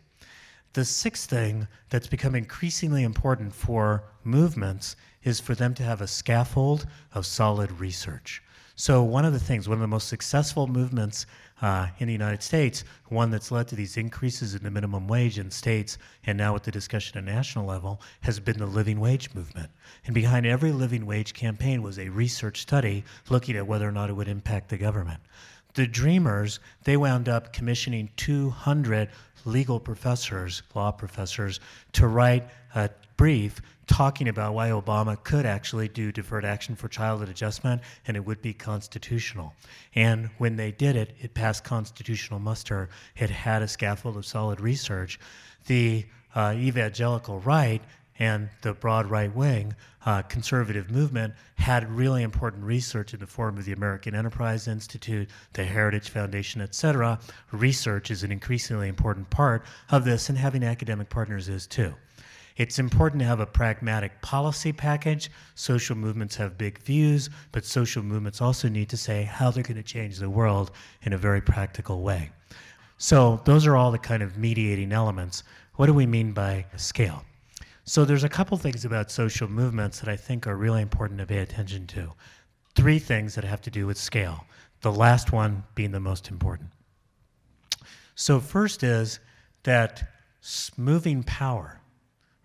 The 0.73 0.85
sixth 0.85 1.29
thing 1.29 1.67
that's 1.89 2.07
become 2.07 2.35
increasingly 2.35 3.03
important 3.03 3.53
for 3.53 4.03
movements 4.23 4.95
is 5.23 5.39
for 5.39 5.53
them 5.53 5.73
to 5.75 5.83
have 5.83 6.01
a 6.01 6.07
scaffold 6.07 6.85
of 7.13 7.25
solid 7.25 7.71
research. 7.79 8.41
So, 8.75 9.03
one 9.03 9.23
of 9.23 9.33
the 9.33 9.39
things, 9.39 9.69
one 9.69 9.77
of 9.77 9.81
the 9.81 9.87
most 9.87 10.07
successful 10.07 10.65
movements 10.65 11.27
uh, 11.61 11.89
in 11.99 12.07
the 12.07 12.11
United 12.11 12.41
States, 12.41 12.83
one 13.07 13.29
that's 13.29 13.51
led 13.51 13.67
to 13.67 13.75
these 13.75 13.97
increases 13.97 14.55
in 14.55 14.63
the 14.63 14.71
minimum 14.71 15.07
wage 15.07 15.37
in 15.37 15.51
states, 15.51 15.99
and 16.25 16.39
now 16.39 16.53
with 16.53 16.63
the 16.63 16.71
discussion 16.71 17.19
at 17.19 17.23
national 17.23 17.67
level, 17.67 18.01
has 18.21 18.39
been 18.39 18.57
the 18.57 18.65
living 18.65 18.99
wage 18.99 19.29
movement. 19.35 19.69
And 20.05 20.15
behind 20.15 20.47
every 20.47 20.71
living 20.71 21.05
wage 21.05 21.35
campaign 21.35 21.83
was 21.83 21.99
a 21.99 22.09
research 22.09 22.61
study 22.61 23.03
looking 23.29 23.55
at 23.55 23.67
whether 23.67 23.87
or 23.87 23.91
not 23.91 24.09
it 24.09 24.13
would 24.13 24.27
impact 24.27 24.69
the 24.69 24.77
government. 24.77 25.21
The 25.75 25.85
Dreamers, 25.85 26.59
they 26.83 26.97
wound 26.97 27.29
up 27.29 27.53
commissioning 27.53 28.09
200 28.17 29.09
legal 29.45 29.79
professors, 29.79 30.63
law 30.73 30.91
professors, 30.91 31.59
to 31.93 32.07
write 32.07 32.47
a 32.73 32.89
brief 33.17 33.61
talking 33.87 34.27
about 34.27 34.53
why 34.53 34.69
Obama 34.69 35.21
could 35.23 35.45
actually 35.45 35.87
do 35.87 36.11
deferred 36.11 36.45
action 36.45 36.75
for 36.75 36.87
childhood 36.87 37.29
adjustment 37.29 37.81
and 38.07 38.15
it 38.17 38.25
would 38.25 38.41
be 38.41 38.53
constitutional. 38.53 39.53
And 39.95 40.29
when 40.37 40.55
they 40.55 40.71
did 40.71 40.95
it, 40.95 41.15
it 41.19 41.33
passed 41.33 41.63
constitutional 41.63 42.39
muster. 42.39 42.89
It 43.15 43.29
had 43.29 43.61
a 43.61 43.67
scaffold 43.67 44.17
of 44.17 44.25
solid 44.25 44.61
research. 44.61 45.19
The 45.67 46.05
uh, 46.33 46.55
evangelical 46.57 47.39
right 47.39 47.81
and 48.19 48.49
the 48.61 48.73
broad 48.73 49.07
right 49.07 49.33
wing 49.35 49.75
uh, 50.05 50.21
conservative 50.23 50.91
movement 50.91 51.33
had 51.55 51.89
really 51.89 52.23
important 52.23 52.63
research 52.63 53.13
in 53.13 53.19
the 53.19 53.27
form 53.27 53.57
of 53.57 53.65
the 53.65 53.73
American 53.73 54.13
Enterprise 54.13 54.67
Institute, 54.67 55.29
the 55.53 55.63
Heritage 55.63 56.09
Foundation, 56.09 56.61
et 56.61 56.75
cetera. 56.75 57.19
Research 57.51 58.11
is 58.11 58.23
an 58.23 58.31
increasingly 58.31 58.87
important 58.87 59.29
part 59.29 59.65
of 59.89 60.05
this, 60.05 60.29
and 60.29 60.37
having 60.37 60.63
academic 60.63 61.09
partners 61.09 61.49
is 61.49 61.65
too. 61.65 61.93
It's 62.55 62.77
important 62.77 63.19
to 63.21 63.25
have 63.25 63.39
a 63.39 63.45
pragmatic 63.45 64.21
policy 64.21 64.71
package. 64.71 65.31
Social 65.55 65.95
movements 65.95 66.35
have 66.35 66.57
big 66.57 66.79
views, 66.79 67.29
but 67.51 67.65
social 67.65 68.03
movements 68.03 68.41
also 68.41 68.69
need 68.69 68.89
to 68.89 68.97
say 68.97 69.23
how 69.23 69.49
they're 69.49 69.63
going 69.63 69.77
to 69.77 69.83
change 69.83 70.17
the 70.17 70.29
world 70.29 70.71
in 71.01 71.13
a 71.13 71.17
very 71.17 71.41
practical 71.41 72.01
way. 72.01 72.29
So, 72.99 73.41
those 73.43 73.65
are 73.65 73.75
all 73.75 73.91
the 73.91 73.97
kind 73.97 74.21
of 74.21 74.37
mediating 74.37 74.91
elements. 74.91 75.43
What 75.75 75.87
do 75.87 75.93
we 75.93 76.05
mean 76.05 76.31
by 76.31 76.65
scale? 76.77 77.25
So, 77.85 78.05
there's 78.05 78.23
a 78.23 78.29
couple 78.29 78.55
things 78.57 78.85
about 78.85 79.09
social 79.09 79.47
movements 79.47 79.99
that 79.99 80.07
I 80.07 80.15
think 80.15 80.45
are 80.45 80.55
really 80.55 80.81
important 80.81 81.19
to 81.19 81.25
pay 81.25 81.39
attention 81.39 81.87
to. 81.87 82.13
Three 82.75 82.99
things 82.99 83.35
that 83.35 83.43
have 83.43 83.61
to 83.63 83.71
do 83.71 83.87
with 83.87 83.97
scale, 83.97 84.45
the 84.81 84.91
last 84.91 85.31
one 85.31 85.63
being 85.73 85.91
the 85.91 85.99
most 85.99 86.29
important. 86.29 86.69
So, 88.15 88.39
first 88.39 88.83
is 88.83 89.19
that 89.63 90.03
moving 90.77 91.23
power 91.23 91.79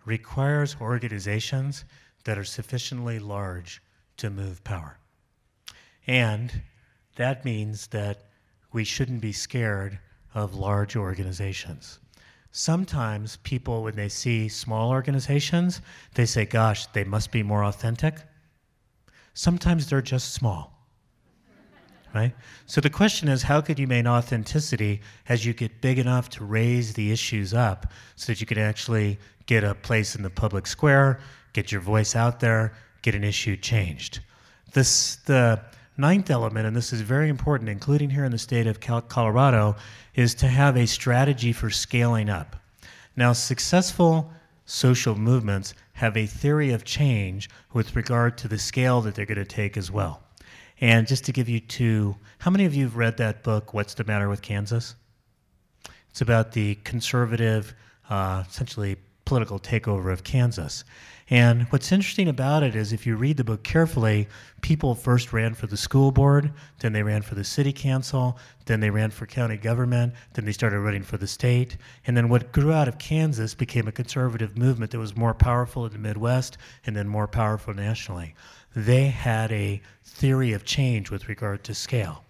requires 0.09 0.75
organizations 0.81 1.85
that 2.25 2.37
are 2.37 2.43
sufficiently 2.43 3.19
large 3.19 3.81
to 4.17 4.31
move 4.31 4.63
power. 4.63 4.97
And 6.07 6.63
that 7.15 7.45
means 7.45 7.87
that 7.87 8.23
we 8.73 8.83
shouldn't 8.83 9.21
be 9.21 9.31
scared 9.31 9.99
of 10.33 10.55
large 10.55 10.95
organizations. 10.95 11.99
Sometimes 12.51 13.37
people, 13.43 13.83
when 13.83 13.95
they 13.95 14.09
see 14.09 14.49
small 14.49 14.89
organizations, 14.89 15.81
they 16.15 16.25
say, 16.25 16.45
gosh, 16.45 16.87
they 16.87 17.03
must 17.03 17.31
be 17.31 17.43
more 17.43 17.63
authentic. 17.63 18.15
Sometimes 19.35 19.87
they're 19.87 20.01
just 20.01 20.33
small. 20.33 20.78
Right? 22.13 22.33
So 22.65 22.81
the 22.81 22.89
question 22.89 23.29
is 23.29 23.43
how 23.43 23.61
could 23.61 23.77
you 23.77 23.85
maintain 23.85 24.07
authenticity 24.07 25.01
as 25.27 25.45
you 25.45 25.53
get 25.53 25.79
big 25.79 25.99
enough 25.99 26.29
to 26.29 26.43
raise 26.43 26.93
the 26.93 27.11
issues 27.11 27.53
up 27.53 27.91
so 28.15 28.31
that 28.31 28.41
you 28.41 28.47
can 28.47 28.57
actually 28.57 29.19
get 29.45 29.63
a 29.63 29.75
place 29.75 30.15
in 30.15 30.23
the 30.23 30.29
public 30.29 30.65
square, 30.65 31.19
get 31.53 31.71
your 31.71 31.81
voice 31.81 32.15
out 32.15 32.39
there, 32.39 32.73
get 33.01 33.15
an 33.15 33.23
issue 33.23 33.55
changed. 33.55 34.21
This, 34.73 35.17
the 35.25 35.61
ninth 35.97 36.29
element, 36.29 36.65
and 36.65 36.75
this 36.75 36.93
is 36.93 37.01
very 37.01 37.29
important, 37.29 37.69
including 37.69 38.09
here 38.09 38.25
in 38.25 38.31
the 38.31 38.37
state 38.37 38.67
of 38.67 38.79
Colorado, 38.79 39.75
is 40.15 40.33
to 40.35 40.47
have 40.47 40.77
a 40.77 40.87
strategy 40.87 41.51
for 41.51 41.69
scaling 41.69 42.29
up. 42.29 42.55
Now, 43.15 43.33
successful 43.33 44.31
social 44.65 45.15
movements 45.15 45.73
have 45.93 46.15
a 46.15 46.25
theory 46.25 46.71
of 46.71 46.85
change 46.85 47.49
with 47.73 47.95
regard 47.95 48.37
to 48.37 48.47
the 48.47 48.57
scale 48.57 49.01
that 49.01 49.15
they're 49.15 49.25
going 49.25 49.37
to 49.37 49.45
take 49.45 49.75
as 49.75 49.91
well. 49.91 50.23
And 50.81 51.07
just 51.07 51.25
to 51.25 51.31
give 51.31 51.49
you 51.49 51.59
two, 51.59 52.15
how 52.39 52.51
many 52.51 52.65
of 52.65 52.73
you 52.73 52.85
have 52.85 52.95
read 52.95 53.17
that 53.17 53.43
book, 53.43 53.73
What's 53.73 53.93
the 53.93 54.03
Matter 54.05 54.29
with 54.29 54.41
Kansas? 54.41 54.95
It's 56.09 56.21
about 56.21 56.53
the 56.53 56.75
conservative, 56.83 57.73
uh, 58.09 58.43
essentially 58.47 58.97
political 59.25 59.59
takeover 59.59 60.11
of 60.11 60.23
Kansas. 60.23 60.83
And 61.29 61.63
what's 61.65 61.91
interesting 61.91 62.27
about 62.27 62.63
it 62.63 62.75
is 62.75 62.91
if 62.91 63.05
you 63.05 63.15
read 63.15 63.37
the 63.37 63.43
book 63.43 63.61
carefully, 63.61 64.27
people 64.61 64.95
first 64.95 65.31
ran 65.31 65.53
for 65.53 65.67
the 65.67 65.77
school 65.77 66.11
board, 66.11 66.51
then 66.79 66.93
they 66.93 67.03
ran 67.03 67.21
for 67.21 67.35
the 67.35 67.43
city 67.43 67.71
council, 67.71 68.39
then 68.65 68.79
they 68.79 68.89
ran 68.89 69.11
for 69.11 69.27
county 69.27 69.57
government, 69.57 70.15
then 70.33 70.45
they 70.45 70.51
started 70.51 70.79
running 70.79 71.03
for 71.03 71.17
the 71.17 71.27
state. 71.27 71.77
And 72.07 72.17
then 72.17 72.29
what 72.29 72.51
grew 72.51 72.73
out 72.73 72.87
of 72.87 72.97
Kansas 72.97 73.53
became 73.53 73.87
a 73.87 73.91
conservative 73.91 74.57
movement 74.57 74.89
that 74.91 74.97
was 74.97 75.15
more 75.15 75.35
powerful 75.35 75.85
in 75.85 75.91
the 75.91 75.99
Midwest 75.99 76.57
and 76.87 76.95
then 76.95 77.07
more 77.07 77.27
powerful 77.27 77.75
nationally. 77.75 78.33
They 78.75 79.07
had 79.07 79.51
a 79.51 79.81
theory 80.03 80.53
of 80.53 80.65
change 80.65 81.09
with 81.09 81.27
regard 81.27 81.63
to 81.65 81.73
scale. 81.73 82.23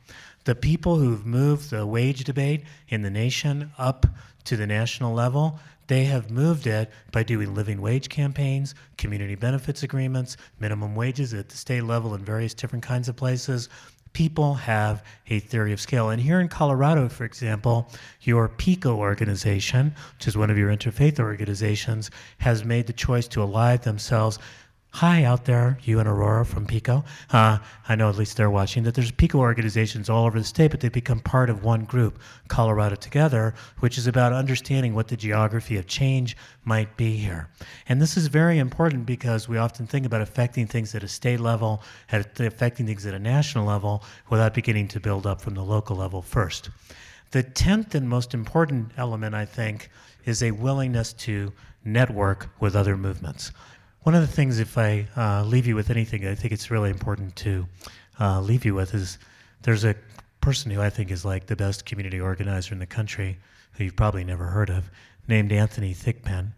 The 0.45 0.55
people 0.55 0.97
who've 0.97 1.25
moved 1.25 1.69
the 1.69 1.85
wage 1.85 2.23
debate 2.23 2.63
in 2.87 3.01
the 3.01 3.09
nation 3.09 3.71
up 3.77 4.05
to 4.45 4.55
the 4.55 4.65
national 4.65 5.13
level, 5.13 5.59
they 5.87 6.05
have 6.05 6.31
moved 6.31 6.65
it 6.67 6.89
by 7.11 7.23
doing 7.23 7.53
living 7.53 7.81
wage 7.81 8.09
campaigns, 8.09 8.73
community 8.97 9.35
benefits 9.35 9.83
agreements, 9.83 10.37
minimum 10.59 10.95
wages 10.95 11.33
at 11.33 11.49
the 11.49 11.57
state 11.57 11.83
level 11.83 12.15
in 12.15 12.23
various 12.23 12.53
different 12.53 12.83
kinds 12.83 13.09
of 13.09 13.15
places. 13.15 13.69
People 14.13 14.55
have 14.55 15.03
a 15.29 15.39
theory 15.39 15.73
of 15.73 15.81
scale. 15.81 16.09
And 16.09 16.21
here 16.21 16.39
in 16.39 16.47
Colorado, 16.47 17.09
for 17.09 17.25
example, 17.25 17.91
your 18.21 18.47
PICO 18.47 18.95
organization, 18.95 19.93
which 20.15 20.27
is 20.27 20.37
one 20.37 20.49
of 20.49 20.57
your 20.57 20.69
interfaith 20.69 21.19
organizations, 21.19 22.09
has 22.39 22.63
made 22.63 22.87
the 22.87 22.93
choice 22.93 23.27
to 23.29 23.41
ally 23.41 23.77
themselves 23.77 24.39
Hi, 24.91 25.23
out 25.23 25.45
there, 25.45 25.77
you 25.83 25.99
and 25.99 26.09
Aurora 26.09 26.43
from 26.43 26.65
PICO. 26.65 27.05
Uh, 27.29 27.59
I 27.87 27.95
know 27.95 28.09
at 28.09 28.17
least 28.17 28.35
they're 28.35 28.49
watching 28.49 28.83
that 28.83 28.95
there's 28.95 29.11
PICO 29.11 29.37
organizations 29.37 30.09
all 30.09 30.25
over 30.25 30.39
the 30.39 30.43
state, 30.43 30.71
but 30.71 30.79
they've 30.79 30.91
become 30.91 31.19
part 31.19 31.49
of 31.49 31.63
one 31.63 31.85
group, 31.85 32.19
Colorado 32.47 32.95
Together, 32.95 33.53
which 33.79 33.99
is 33.99 34.07
about 34.07 34.33
understanding 34.33 34.95
what 34.95 35.07
the 35.07 35.15
geography 35.15 35.77
of 35.77 35.85
change 35.85 36.35
might 36.65 36.97
be 36.97 37.15
here. 37.15 37.49
And 37.87 38.01
this 38.01 38.17
is 38.17 38.27
very 38.27 38.57
important 38.57 39.05
because 39.05 39.47
we 39.47 39.57
often 39.57 39.85
think 39.85 40.07
about 40.07 40.21
affecting 40.21 40.65
things 40.65 40.93
at 40.95 41.03
a 41.03 41.07
state 41.07 41.39
level, 41.39 41.83
at 42.11 42.39
affecting 42.39 42.87
things 42.87 43.05
at 43.05 43.13
a 43.13 43.19
national 43.19 43.65
level, 43.65 44.03
without 44.31 44.55
beginning 44.55 44.87
to 44.89 44.99
build 44.99 45.27
up 45.27 45.39
from 45.39 45.53
the 45.53 45.63
local 45.63 45.95
level 45.95 46.23
first. 46.23 46.71
The 47.31 47.43
tenth 47.43 47.93
and 47.93 48.09
most 48.09 48.33
important 48.33 48.91
element, 48.97 49.35
I 49.35 49.45
think, 49.45 49.91
is 50.25 50.41
a 50.41 50.49
willingness 50.49 51.13
to 51.13 51.53
network 51.85 52.49
with 52.59 52.75
other 52.75 52.97
movements. 52.97 53.51
One 54.03 54.15
of 54.15 54.21
the 54.21 54.27
things, 54.27 54.59
if 54.59 54.77
I 54.77 55.07
uh, 55.17 55.43
leave 55.43 55.67
you 55.67 55.75
with 55.75 55.89
anything, 55.89 56.25
I 56.25 56.33
think 56.33 56.53
it's 56.53 56.71
really 56.71 56.89
important 56.89 57.35
to 57.37 57.67
uh, 58.17 58.39
leave 58.39 58.63
you 58.63 58.73
with 58.73 58.93
is 58.93 59.17
there's 59.63 59.83
a 59.83 59.93
person 60.39 60.71
who 60.71 60.79
I 60.79 60.89
think 60.89 61.11
is 61.11 61.25
like 61.25 61.47
the 61.47 61.55
best 61.57 61.85
community 61.85 62.17
organizer 62.17 62.73
in 62.73 62.79
the 62.79 62.85
country, 62.85 63.37
who 63.73 63.83
you've 63.83 63.97
probably 63.97 64.23
never 64.23 64.45
heard 64.45 64.69
of, 64.69 64.89
named 65.27 65.51
Anthony 65.51 65.93
Thigpenn, 65.93 66.53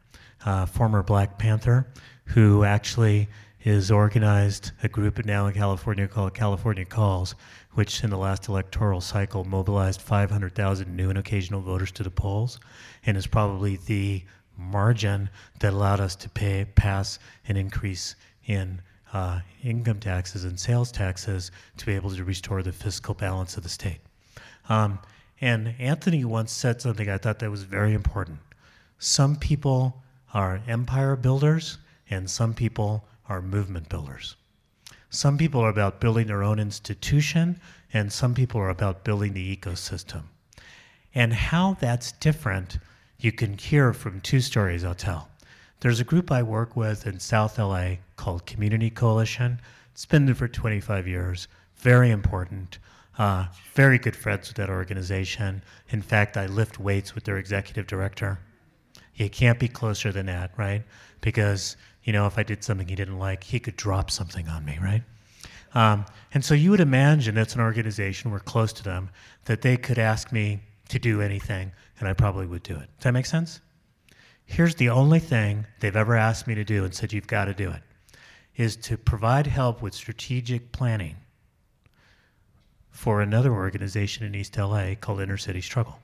uh, 0.46 0.68
former 0.68 1.02
Black 1.02 1.40
Panther, 1.40 1.88
who 2.26 2.64
actually 2.64 3.28
is 3.64 3.90
organized 3.90 4.72
a 4.84 4.88
group 4.88 5.26
now 5.26 5.48
in 5.48 5.56
California 5.56 6.08
called 6.08 6.36
California 6.36 6.86
Calls, 6.86 7.34
which 7.74 8.04
in 8.04 8.12
the 8.12 8.18
last 8.18 8.50
electoral 8.50 9.02
cycle 9.02 9.46
mobilized 9.46 10.02
500,000 10.02 10.96
new 10.96 11.10
and 11.10 11.18
occasional 11.18 11.62
voters 11.62 11.92
to 11.94 12.04
the 12.04 12.12
polls, 12.12 12.60
and 13.04 13.18
is 13.18 13.26
probably 13.26 13.78
the 13.78 14.24
margin 14.62 15.30
that 15.60 15.74
allowed 15.74 16.00
us 16.00 16.15
to 16.15 16.30
pay 16.30 16.65
pass 16.76 17.19
an 17.47 17.58
increase 17.58 18.15
in 18.45 18.82
uh, 19.13 19.39
income 19.63 20.00
taxes 20.00 20.45
and 20.45 20.60
sales 20.60 20.91
taxes 20.91 21.52
to 21.78 21.86
be 21.86 21.93
able 21.93 22.10
to 22.12 22.24
restore 22.24 22.63
the 22.63 22.71
fiscal 22.71 23.13
balance 23.13 23.58
of 23.58 23.63
the 23.63 23.69
state. 23.69 24.00
Um, 24.69 25.00
and 25.41 25.74
Anthony 25.80 26.24
once 26.24 26.52
said 26.52 26.82
something 26.82 27.10
I 27.10 27.17
thought 27.17 27.39
that 27.39 27.52
was 27.52 27.63
very 27.63 27.93
important. 27.93 28.39
Some 29.00 29.36
people 29.36 30.02
are 30.34 30.62
empire 30.67 31.15
builders, 31.15 31.80
and 32.10 32.30
some 32.30 32.54
people 32.54 33.04
are 33.28 33.41
movement 33.41 33.89
builders. 33.89 34.36
Some 35.10 35.38
people 35.38 35.62
are 35.62 35.69
about 35.69 36.00
building 36.00 36.28
their 36.28 36.43
own 36.43 36.60
institution, 36.60 37.60
and 37.91 38.13
some 38.13 38.34
people 38.34 38.62
are 38.62 38.69
about 38.69 39.04
building 39.04 39.34
the 39.34 39.58
ecosystem. 39.58 40.24
And 41.13 41.34
how 41.34 41.74
that's 41.80 42.13
different 42.13 42.78
you 43.22 43.32
can 43.32 43.58
hear 43.58 43.94
from 43.94 44.20
two 44.22 44.42
stories 44.42 44.84
I'll 44.84 44.96
tell. 44.96 45.30
There's 45.80 46.00
a 46.00 46.04
group 46.04 46.32
I 46.32 46.44
work 46.44 46.76
with 46.76 47.06
in 47.06 47.20
South 47.20 47.58
LA 47.60 47.96
called 48.16 48.46
Community 48.46 48.90
Coalition. 48.90 49.62
It's 49.94 50.06
been 50.06 50.26
there 50.26 50.36
for 50.36 50.48
25 50.48 51.08
years, 51.08 51.48
very 51.78 52.10
important. 52.12 52.80
Uh, 53.18 53.46
very 53.74 54.00
good 54.00 54.16
friends 54.16 54.48
with 54.48 54.58
that 54.58 54.70
organization. 54.70 55.62
In 55.90 56.02
fact, 56.02 56.38
I 56.38 56.48
lift 56.48 56.80
weights 56.80 57.14
with 57.14 57.24
their 57.24 57.38
executive 57.38 57.86
director. 57.86 58.40
You 59.16 59.30
can't 59.30 59.60
be 59.60 59.68
closer 59.68 60.12
than 60.12 60.26
that, 60.28 60.52
right? 60.58 60.84
Because, 61.20 61.78
you 62.04 62.14
know, 62.14 62.26
if 62.26 62.40
I 62.40 62.44
did 62.44 62.64
something 62.64 62.88
he 62.88 62.96
didn't 62.96 63.20
like, 63.20 63.44
he 63.44 63.60
could 63.60 63.76
drop 63.76 64.10
something 64.10 64.48
on 64.48 64.66
me, 64.66 64.80
right? 64.82 65.04
Um, 65.76 66.06
and 66.34 66.44
so 66.44 66.54
you 66.54 66.72
would 66.72 66.80
imagine 66.80 67.36
that's 67.36 67.54
an 67.54 67.62
organization, 67.62 68.32
we're 68.32 68.40
close 68.40 68.74
to 68.74 68.84
them, 68.84 69.10
that 69.46 69.62
they 69.62 69.78
could 69.78 70.00
ask 70.00 70.32
me 70.32 70.62
to 70.92 71.00
do 71.00 71.22
anything, 71.22 71.72
and 72.00 72.08
I 72.08 72.14
probably 72.14 72.46
would 72.46 72.64
do 72.64 72.76
it. 72.76 72.90
Does 72.98 73.04
that 73.04 73.14
make 73.14 73.26
sense? 73.26 73.62
Here's 74.46 74.76
the 74.76 74.90
only 74.90 75.20
thing 75.20 75.66
they've 75.80 75.96
ever 75.96 76.16
asked 76.16 76.48
me 76.48 76.56
to 76.56 76.64
do 76.64 76.84
and 76.84 76.94
said, 76.94 77.14
you've 77.14 77.28
got 77.28 77.46
to 77.46 77.54
do 77.54 77.72
it, 77.72 77.82
is 78.58 78.76
to 78.78 78.98
provide 78.98 79.48
help 79.48 79.82
with 79.82 79.94
strategic 79.94 80.74
planning 80.74 81.16
for 82.90 83.22
another 83.22 83.54
organization 83.54 84.26
in 84.26 84.36
East 84.36 84.58
LA 84.58 84.96
called 85.00 85.22
Inner 85.22 85.38
City 85.38 85.62
Struggle 85.62 86.01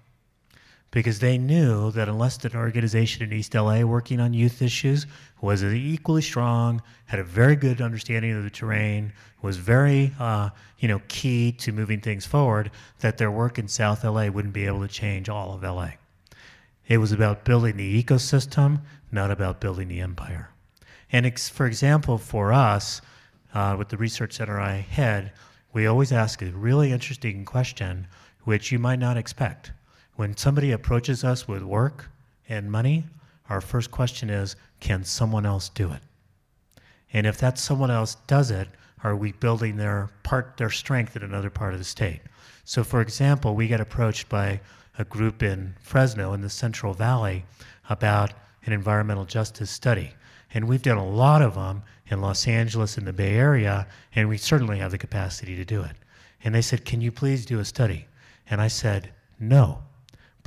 because 0.97 1.19
they 1.19 1.37
knew 1.37 1.91
that 1.91 2.09
unless 2.09 2.43
an 2.43 2.55
organization 2.55 3.21
in 3.21 3.31
East 3.31 3.53
LA 3.53 3.81
working 3.81 4.19
on 4.19 4.33
youth 4.33 4.63
issues 4.63 5.05
was 5.41 5.63
equally 5.63 6.23
strong, 6.23 6.81
had 7.05 7.19
a 7.19 7.23
very 7.23 7.55
good 7.55 7.81
understanding 7.81 8.35
of 8.35 8.43
the 8.43 8.49
terrain, 8.49 9.13
was 9.43 9.57
very 9.57 10.11
uh, 10.19 10.49
you 10.79 10.87
know 10.87 10.99
key 11.07 11.51
to 11.51 11.71
moving 11.71 12.01
things 12.01 12.25
forward, 12.25 12.71
that 13.01 13.19
their 13.19 13.29
work 13.29 13.59
in 13.59 13.67
South 13.67 14.03
LA 14.03 14.25
wouldn't 14.25 14.55
be 14.55 14.65
able 14.65 14.81
to 14.81 14.87
change 14.87 15.29
all 15.29 15.53
of 15.53 15.61
LA. 15.61 15.89
It 16.87 16.97
was 16.97 17.11
about 17.11 17.45
building 17.45 17.77
the 17.77 18.03
ecosystem, 18.03 18.81
not 19.11 19.29
about 19.29 19.61
building 19.61 19.89
the 19.89 20.01
empire. 20.01 20.49
And 21.11 21.27
ex- 21.27 21.47
for 21.47 21.67
example, 21.67 22.17
for 22.17 22.51
us, 22.51 23.03
uh, 23.53 23.75
with 23.77 23.89
the 23.89 23.97
research 23.97 24.33
center 24.33 24.59
I 24.59 24.77
head, 24.77 25.31
we 25.73 25.85
always 25.85 26.11
ask 26.11 26.41
a 26.41 26.47
really 26.47 26.91
interesting 26.91 27.45
question, 27.45 28.07
which 28.45 28.71
you 28.71 28.79
might 28.79 28.97
not 28.97 29.15
expect 29.15 29.73
when 30.17 30.35
somebody 30.35 30.71
approaches 30.71 31.23
us 31.23 31.47
with 31.47 31.61
work 31.61 32.09
and 32.49 32.71
money, 32.71 33.05
our 33.49 33.61
first 33.61 33.91
question 33.91 34.31
is 34.31 34.55
can 34.79 35.03
someone 35.03 35.45
else 35.45 35.69
do 35.69 35.91
it? 35.91 36.01
And 37.13 37.27
if 37.27 37.37
that 37.37 37.59
someone 37.59 37.91
else 37.91 38.15
does 38.25 38.49
it, 38.49 38.67
are 39.03 39.15
we 39.15 39.31
building 39.31 39.77
their 39.77 40.09
part 40.23 40.57
their 40.57 40.71
strength 40.71 41.15
in 41.15 41.21
another 41.21 41.51
part 41.51 41.73
of 41.73 41.79
the 41.79 41.85
state? 41.85 42.21
So 42.65 42.83
for 42.83 42.99
example, 42.99 43.55
we 43.55 43.67
get 43.67 43.79
approached 43.79 44.27
by 44.27 44.59
a 44.97 45.05
group 45.05 45.43
in 45.43 45.75
Fresno 45.81 46.33
in 46.33 46.41
the 46.41 46.49
Central 46.49 46.93
Valley 46.93 47.45
about 47.87 48.33
an 48.65 48.73
environmental 48.73 49.25
justice 49.25 49.69
study. 49.69 50.13
And 50.51 50.67
we've 50.67 50.81
done 50.81 50.97
a 50.97 51.07
lot 51.07 51.43
of 51.43 51.53
them 51.53 51.83
in 52.07 52.21
Los 52.21 52.47
Angeles 52.47 52.97
and 52.97 53.05
the 53.05 53.13
Bay 53.13 53.35
Area, 53.35 53.85
and 54.15 54.27
we 54.27 54.37
certainly 54.37 54.79
have 54.79 54.91
the 54.91 54.97
capacity 54.97 55.55
to 55.55 55.63
do 55.63 55.83
it. 55.83 55.95
And 56.43 56.55
they 56.55 56.63
said, 56.63 56.85
Can 56.85 57.01
you 57.01 57.11
please 57.11 57.45
do 57.45 57.59
a 57.59 57.65
study? 57.65 58.07
And 58.49 58.59
I 58.59 58.67
said, 58.67 59.11
No 59.39 59.83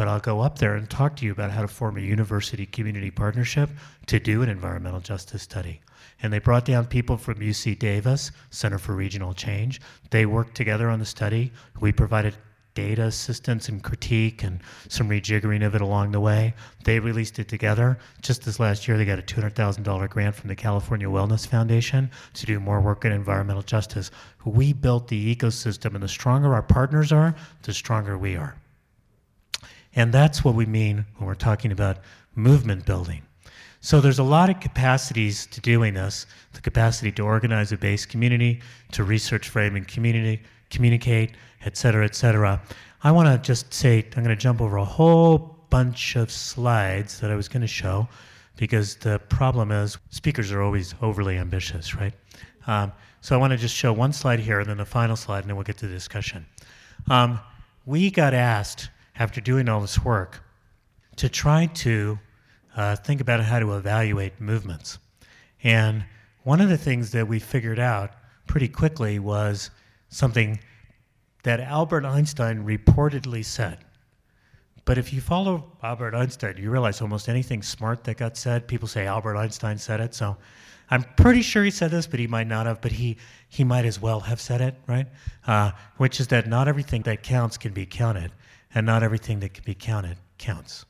but 0.00 0.08
I'll 0.08 0.18
go 0.18 0.40
up 0.40 0.58
there 0.58 0.76
and 0.76 0.88
talk 0.88 1.16
to 1.16 1.26
you 1.26 1.32
about 1.32 1.50
how 1.50 1.60
to 1.60 1.68
form 1.68 1.98
a 1.98 2.00
university 2.00 2.64
community 2.64 3.10
partnership 3.10 3.68
to 4.06 4.18
do 4.18 4.40
an 4.40 4.48
environmental 4.48 5.00
justice 5.00 5.42
study. 5.42 5.82
And 6.22 6.32
they 6.32 6.38
brought 6.38 6.64
down 6.64 6.86
people 6.86 7.18
from 7.18 7.34
UC 7.34 7.78
Davis, 7.78 8.30
Center 8.48 8.78
for 8.78 8.94
Regional 8.94 9.34
Change. 9.34 9.78
They 10.08 10.24
worked 10.24 10.54
together 10.54 10.88
on 10.88 11.00
the 11.00 11.04
study. 11.04 11.52
We 11.80 11.92
provided 11.92 12.34
data 12.72 13.02
assistance 13.02 13.68
and 13.68 13.82
critique 13.82 14.42
and 14.42 14.60
some 14.88 15.10
rejiggering 15.10 15.66
of 15.66 15.74
it 15.74 15.82
along 15.82 16.12
the 16.12 16.20
way. 16.20 16.54
They 16.84 16.98
released 16.98 17.38
it 17.38 17.48
together. 17.48 17.98
Just 18.22 18.42
this 18.46 18.58
last 18.58 18.88
year, 18.88 18.96
they 18.96 19.04
got 19.04 19.18
a 19.18 19.22
$200,000 19.22 20.08
grant 20.08 20.34
from 20.34 20.48
the 20.48 20.56
California 20.56 21.08
Wellness 21.08 21.46
Foundation 21.46 22.10
to 22.32 22.46
do 22.46 22.58
more 22.58 22.80
work 22.80 23.04
in 23.04 23.12
environmental 23.12 23.62
justice. 23.62 24.10
We 24.46 24.72
built 24.72 25.08
the 25.08 25.36
ecosystem, 25.36 25.92
and 25.92 26.02
the 26.02 26.08
stronger 26.08 26.54
our 26.54 26.62
partners 26.62 27.12
are, 27.12 27.34
the 27.64 27.74
stronger 27.74 28.16
we 28.16 28.34
are. 28.34 28.56
And 29.96 30.12
that's 30.12 30.44
what 30.44 30.55
we 30.55 30.66
mean 30.66 31.05
when 31.16 31.26
we're 31.26 31.35
talking 31.35 31.72
about 31.72 31.98
movement 32.35 32.87
building. 32.87 33.22
So 33.81 34.00
there's 34.00 34.18
a 34.18 34.24
lot 34.24 34.50
of 34.50 34.61
capacities 34.61 35.46
to 35.46 35.61
doing 35.61 35.94
this 35.94 36.26
the 36.53 36.61
capacity 36.61 37.11
to 37.12 37.22
organize 37.22 37.72
a 37.72 37.79
base 37.79 38.05
community, 38.05 38.61
to 38.92 39.05
research, 39.05 39.48
frame, 39.48 39.74
and 39.74 39.88
community, 39.88 40.42
communicate, 40.68 41.33
et 41.64 41.76
cetera, 41.76 42.05
et 42.05 42.14
cetera. 42.14 42.61
I 43.03 43.11
want 43.11 43.29
to 43.29 43.38
just 43.46 43.72
say 43.72 44.07
I'm 44.16 44.22
going 44.22 44.37
to 44.37 44.40
jump 44.40 44.61
over 44.61 44.76
a 44.76 44.85
whole 44.85 45.57
bunch 45.70 46.16
of 46.16 46.31
slides 46.31 47.20
that 47.20 47.31
I 47.31 47.37
was 47.37 47.48
going 47.48 47.62
to 47.62 47.66
show 47.66 48.09
because 48.57 48.96
the 48.96 49.18
problem 49.31 49.72
is 49.72 49.96
speakers 50.11 50.53
are 50.53 50.61
always 50.61 50.94
overly 51.00 51.38
ambitious, 51.38 51.94
right? 51.94 52.12
Um, 52.66 52.92
so 53.22 53.35
I 53.35 53.38
want 53.38 53.53
to 53.53 53.57
just 53.57 53.74
show 53.74 53.92
one 53.92 54.12
slide 54.12 54.40
here 54.40 54.61
and 54.61 54.68
then 54.68 54.76
the 54.76 54.85
final 54.85 55.16
slide, 55.16 55.40
and 55.40 55.48
then 55.48 55.57
we'll 55.57 55.64
get 55.64 55.79
to 55.79 55.87
the 55.87 55.94
discussion. 55.94 56.45
Um, 57.09 57.41
we 57.86 58.11
got 58.11 58.34
asked 58.34 58.91
after 59.20 59.40
doing 59.40 59.68
all 59.68 59.80
this 59.80 60.02
work 60.02 60.42
to 61.14 61.28
try 61.28 61.66
to 61.66 62.18
uh, 62.74 62.96
think 62.96 63.20
about 63.20 63.40
how 63.40 63.58
to 63.60 63.76
evaluate 63.76 64.40
movements. 64.40 64.98
And 65.62 66.04
one 66.42 66.60
of 66.62 66.70
the 66.70 66.78
things 66.78 67.10
that 67.12 67.28
we 67.28 67.38
figured 67.38 67.78
out 67.78 68.12
pretty 68.46 68.66
quickly 68.66 69.18
was 69.18 69.70
something 70.08 70.58
that 71.42 71.60
Albert 71.60 72.06
Einstein 72.06 72.64
reportedly 72.64 73.44
said. 73.44 73.78
But 74.86 74.96
if 74.96 75.12
you 75.12 75.20
follow 75.20 75.70
Albert 75.82 76.14
Einstein, 76.14 76.56
you 76.56 76.70
realize 76.70 77.02
almost 77.02 77.28
anything 77.28 77.62
smart 77.62 78.04
that 78.04 78.16
got 78.16 78.38
said, 78.38 78.66
people 78.66 78.88
say 78.88 79.06
Albert 79.06 79.36
Einstein 79.36 79.76
said 79.76 80.00
it. 80.00 80.14
So 80.14 80.38
I'm 80.90 81.04
pretty 81.16 81.42
sure 81.42 81.62
he 81.62 81.70
said 81.70 81.90
this, 81.90 82.06
but 82.06 82.18
he 82.18 82.26
might 82.26 82.46
not 82.46 82.64
have, 82.64 82.80
but 82.80 82.92
he, 82.92 83.18
he 83.50 83.64
might 83.64 83.84
as 83.84 84.00
well 84.00 84.20
have 84.20 84.40
said 84.40 84.62
it, 84.62 84.74
right? 84.86 85.06
Uh, 85.46 85.72
which 85.98 86.20
is 86.20 86.28
that 86.28 86.48
not 86.48 86.68
everything 86.68 87.02
that 87.02 87.22
counts 87.22 87.58
can 87.58 87.72
be 87.72 87.84
counted, 87.84 88.32
and 88.74 88.86
not 88.86 89.02
everything 89.02 89.40
that 89.40 89.54
can 89.54 89.64
be 89.64 89.74
counted 89.74 90.16
counts. 90.38 90.84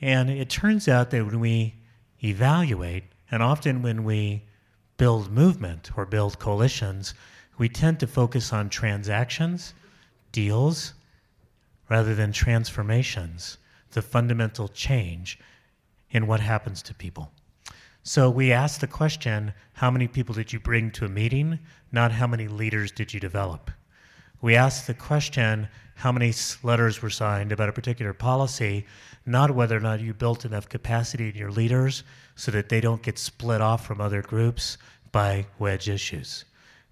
And 0.00 0.30
it 0.30 0.50
turns 0.50 0.88
out 0.88 1.10
that 1.10 1.24
when 1.24 1.40
we 1.40 1.74
evaluate, 2.22 3.04
and 3.30 3.42
often 3.42 3.82
when 3.82 4.04
we 4.04 4.44
build 4.96 5.32
movement 5.32 5.90
or 5.96 6.04
build 6.04 6.38
coalitions, 6.38 7.14
we 7.58 7.68
tend 7.68 8.00
to 8.00 8.06
focus 8.06 8.52
on 8.52 8.68
transactions, 8.68 9.74
deals, 10.32 10.94
rather 11.88 12.14
than 12.14 12.32
transformations, 12.32 13.58
the 13.92 14.02
fundamental 14.02 14.68
change 14.68 15.38
in 16.10 16.26
what 16.26 16.40
happens 16.40 16.82
to 16.82 16.94
people. 16.94 17.32
So 18.02 18.28
we 18.28 18.50
ask 18.50 18.80
the 18.80 18.86
question 18.86 19.52
how 19.74 19.90
many 19.90 20.08
people 20.08 20.34
did 20.34 20.52
you 20.52 20.58
bring 20.58 20.90
to 20.92 21.04
a 21.04 21.08
meeting, 21.08 21.58
not 21.92 22.12
how 22.12 22.26
many 22.26 22.48
leaders 22.48 22.90
did 22.90 23.14
you 23.14 23.20
develop? 23.20 23.70
We 24.42 24.56
ask 24.56 24.86
the 24.86 24.94
question 24.94 25.68
how 25.94 26.10
many 26.10 26.34
letters 26.64 27.00
were 27.00 27.10
signed 27.10 27.52
about 27.52 27.68
a 27.68 27.72
particular 27.72 28.12
policy, 28.12 28.84
not 29.24 29.52
whether 29.52 29.76
or 29.76 29.80
not 29.80 30.00
you 30.00 30.12
built 30.12 30.44
enough 30.44 30.68
capacity 30.68 31.28
in 31.28 31.36
your 31.36 31.52
leaders 31.52 32.02
so 32.34 32.50
that 32.50 32.68
they 32.68 32.80
don't 32.80 33.02
get 33.02 33.18
split 33.18 33.60
off 33.60 33.86
from 33.86 34.00
other 34.00 34.20
groups 34.20 34.78
by 35.12 35.46
wedge 35.60 35.88
issues. 35.88 36.44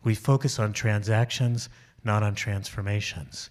We 0.05 0.14
focus 0.14 0.61
on 0.61 0.72
transactions, 0.72 1.68
not 2.05 2.22
on 2.22 2.36
transformations. 2.36 3.51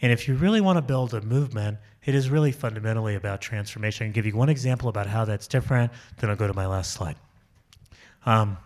And 0.00 0.12
if 0.12 0.28
you 0.28 0.36
really 0.36 0.60
want 0.60 0.76
to 0.76 0.82
build 0.82 1.12
a 1.12 1.20
movement, 1.20 1.78
it 2.04 2.14
is 2.14 2.30
really 2.30 2.52
fundamentally 2.52 3.16
about 3.16 3.40
transformation. 3.40 4.04
I 4.04 4.06
can 4.06 4.12
give 4.12 4.26
you 4.26 4.36
one 4.36 4.48
example 4.48 4.88
about 4.88 5.08
how 5.08 5.24
that's 5.24 5.48
different, 5.48 5.90
then 6.18 6.30
I'll 6.30 6.36
go 6.36 6.46
to 6.46 6.54
my 6.54 6.66
last 6.66 6.92
slide. 6.92 7.16
Um, 8.24 8.58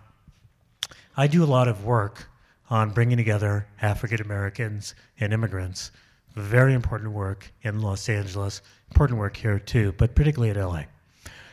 I 1.16 1.26
do 1.26 1.42
a 1.42 1.46
lot 1.46 1.68
of 1.68 1.86
work 1.86 2.28
on 2.70 2.90
bringing 2.90 3.16
together 3.16 3.66
African 3.82 4.20
Americans 4.20 4.94
and 5.20 5.32
immigrants. 5.32 5.90
Very 6.34 6.74
important 6.74 7.12
work 7.12 7.52
in 7.62 7.80
Los 7.80 8.08
Angeles, 8.08 8.62
important 8.90 9.18
work 9.18 9.36
here 9.36 9.58
too, 9.58 9.92
but 9.98 10.14
particularly 10.14 10.50
at 10.50 10.56
LA. 10.56 10.84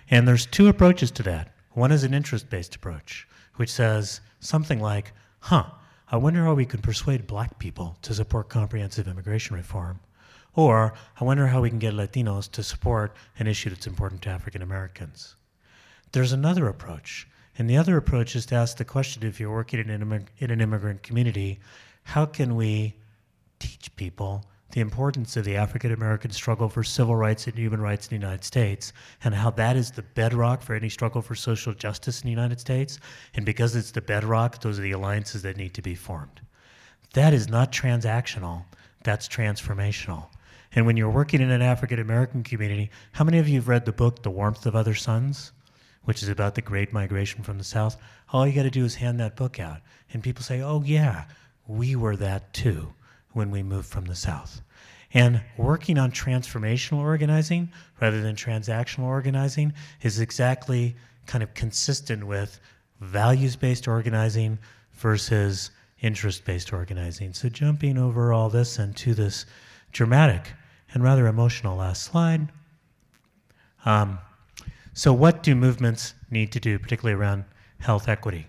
And 0.10 0.28
there's 0.28 0.46
two 0.46 0.68
approaches 0.68 1.12
to 1.12 1.24
that. 1.24 1.54
One 1.72 1.92
is 1.92 2.04
an 2.04 2.14
interest 2.14 2.50
based 2.50 2.76
approach, 2.76 3.28
which 3.56 3.72
says 3.72 4.22
something 4.40 4.80
like, 4.80 5.14
huh, 5.40 5.66
I 6.10 6.18
wonder 6.18 6.44
how 6.44 6.54
we 6.54 6.66
can 6.66 6.82
persuade 6.82 7.28
black 7.28 7.58
people 7.60 7.98
to 8.02 8.14
support 8.14 8.50
comprehensive 8.50 9.08
immigration 9.08 9.56
reform. 9.56 10.00
Or 10.54 10.94
I 11.20 11.24
wonder 11.24 11.48
how 11.48 11.62
we 11.62 11.70
can 11.70 11.80
get 11.80 11.94
Latinos 11.94 12.52
to 12.52 12.64
support 12.64 13.16
an 13.40 13.48
issue 13.48 13.70
that's 13.70 13.88
important 13.88 14.22
to 14.24 14.30
African 14.30 14.62
Americans. 14.62 15.36
There's 16.12 16.34
another 16.34 16.68
approach, 16.68 17.28
and 17.58 17.70
the 17.70 17.78
other 17.78 17.98
approach 17.98 18.36
is 18.36 18.46
to 18.48 18.56
ask 18.56 18.78
the 18.78 18.86
question 18.86 19.24
if 19.24 19.40
you're 19.40 19.52
working 19.52 19.80
in 19.80 19.90
an, 19.90 20.02
immig- 20.02 20.30
in 20.40 20.52
an 20.52 20.62
immigrant 20.62 21.04
community, 21.04 21.60
how 22.04 22.26
can 22.26 22.56
we 22.56 22.96
teach 23.60 23.96
people 23.96 24.46
the 24.72 24.82
importance 24.82 25.36
of 25.36 25.44
the 25.44 25.58
African 25.58 25.92
American 25.92 26.32
struggle 26.32 26.70
for 26.70 26.84
civil 26.84 27.16
rights 27.16 27.46
and 27.48 27.58
human 27.58 27.82
rights 27.82 28.08
in 28.08 28.10
the 28.18 28.26
United 28.26 28.44
States, 28.44 28.94
and 29.24 29.36
how 29.36 29.52
that 29.52 29.76
is 29.76 29.92
the 29.92 30.02
bedrock 30.02 30.62
for 30.62 30.74
any 30.74 30.90
struggle 30.90 31.22
for 31.22 31.36
social 31.36 31.74
justice 31.74 32.22
in 32.22 32.28
the 32.28 32.32
United 32.32 32.60
States. 32.60 33.00
And 33.34 33.46
because 33.46 33.76
it's 33.76 33.92
the 33.92 34.02
bedrock, 34.02 34.62
those 34.62 34.80
are 34.80 34.84
the 34.84 34.94
alliances 34.94 35.42
that 35.42 35.58
need 35.58 35.74
to 35.74 35.82
be 35.82 35.96
formed. 35.96 36.42
That 37.14 37.34
is 37.34 37.50
not 37.50 37.72
transactional, 37.72 38.64
that's 39.04 39.28
transformational. 39.28 40.28
And 40.74 40.86
when 40.86 40.96
you're 40.96 41.10
working 41.10 41.42
in 41.42 41.52
an 41.52 41.62
African 41.62 42.00
American 42.00 42.44
community, 42.44 42.92
how 43.12 43.26
many 43.26 43.40
of 43.40 43.50
you 43.50 43.56
have 43.56 43.68
read 43.68 43.86
the 43.86 43.92
book, 43.92 44.24
The 44.24 44.32
Warmth 44.32 44.66
of 44.66 44.76
Other 44.76 44.96
Suns, 44.96 45.52
which 46.04 46.24
is 46.24 46.30
about 46.30 46.56
the 46.56 46.62
great 46.62 46.92
migration 46.94 47.44
from 47.44 47.58
the 47.58 47.64
South? 47.64 47.98
All 48.32 48.48
you 48.48 48.54
got 48.54 48.64
to 48.64 48.70
do 48.70 48.86
is 48.86 48.96
hand 48.96 49.20
that 49.20 49.36
book 49.36 49.60
out. 49.60 49.82
And 50.14 50.24
people 50.24 50.44
say, 50.44 50.62
oh, 50.62 50.84
yeah, 50.86 51.26
we 51.68 51.96
were 51.96 52.16
that 52.18 52.54
too 52.54 52.94
when 53.34 53.52
we 53.52 53.64
moved 53.64 53.88
from 53.88 54.06
the 54.06 54.16
South. 54.16 54.62
And 55.14 55.42
working 55.58 55.98
on 55.98 56.12
transformational 56.12 57.00
organizing 57.00 57.72
rather 58.00 58.22
than 58.22 58.36
transactional 58.36 59.04
organizing 59.04 59.74
is 60.02 60.20
exactly 60.20 60.96
kind 61.26 61.44
of 61.44 61.54
consistent 61.54 62.26
with 62.26 62.60
values 63.02 63.56
based 63.56 63.88
organizing 63.88 64.58
versus 64.94 65.72
interest 66.02 66.46
based 66.46 66.72
organizing. 66.72 67.34
So, 67.34 67.50
jumping 67.50 67.98
over 67.98 68.32
all 68.32 68.50
this 68.50 68.80
and 68.80 68.96
to 68.98 69.14
this 69.14 69.46
dramatic 69.92 70.54
and 70.94 71.04
rather 71.04 71.28
emotional 71.28 71.78
last 71.78 72.04
slide. 72.04 72.50
Um, 73.86 74.20
so, 74.94 75.14
what 75.14 75.44
do 75.44 75.56
movements 75.56 76.14
need 76.30 76.52
to 76.52 76.60
do, 76.60 76.78
particularly 76.80 77.20
around 77.20 77.46
health 77.80 78.08
equity? 78.08 78.48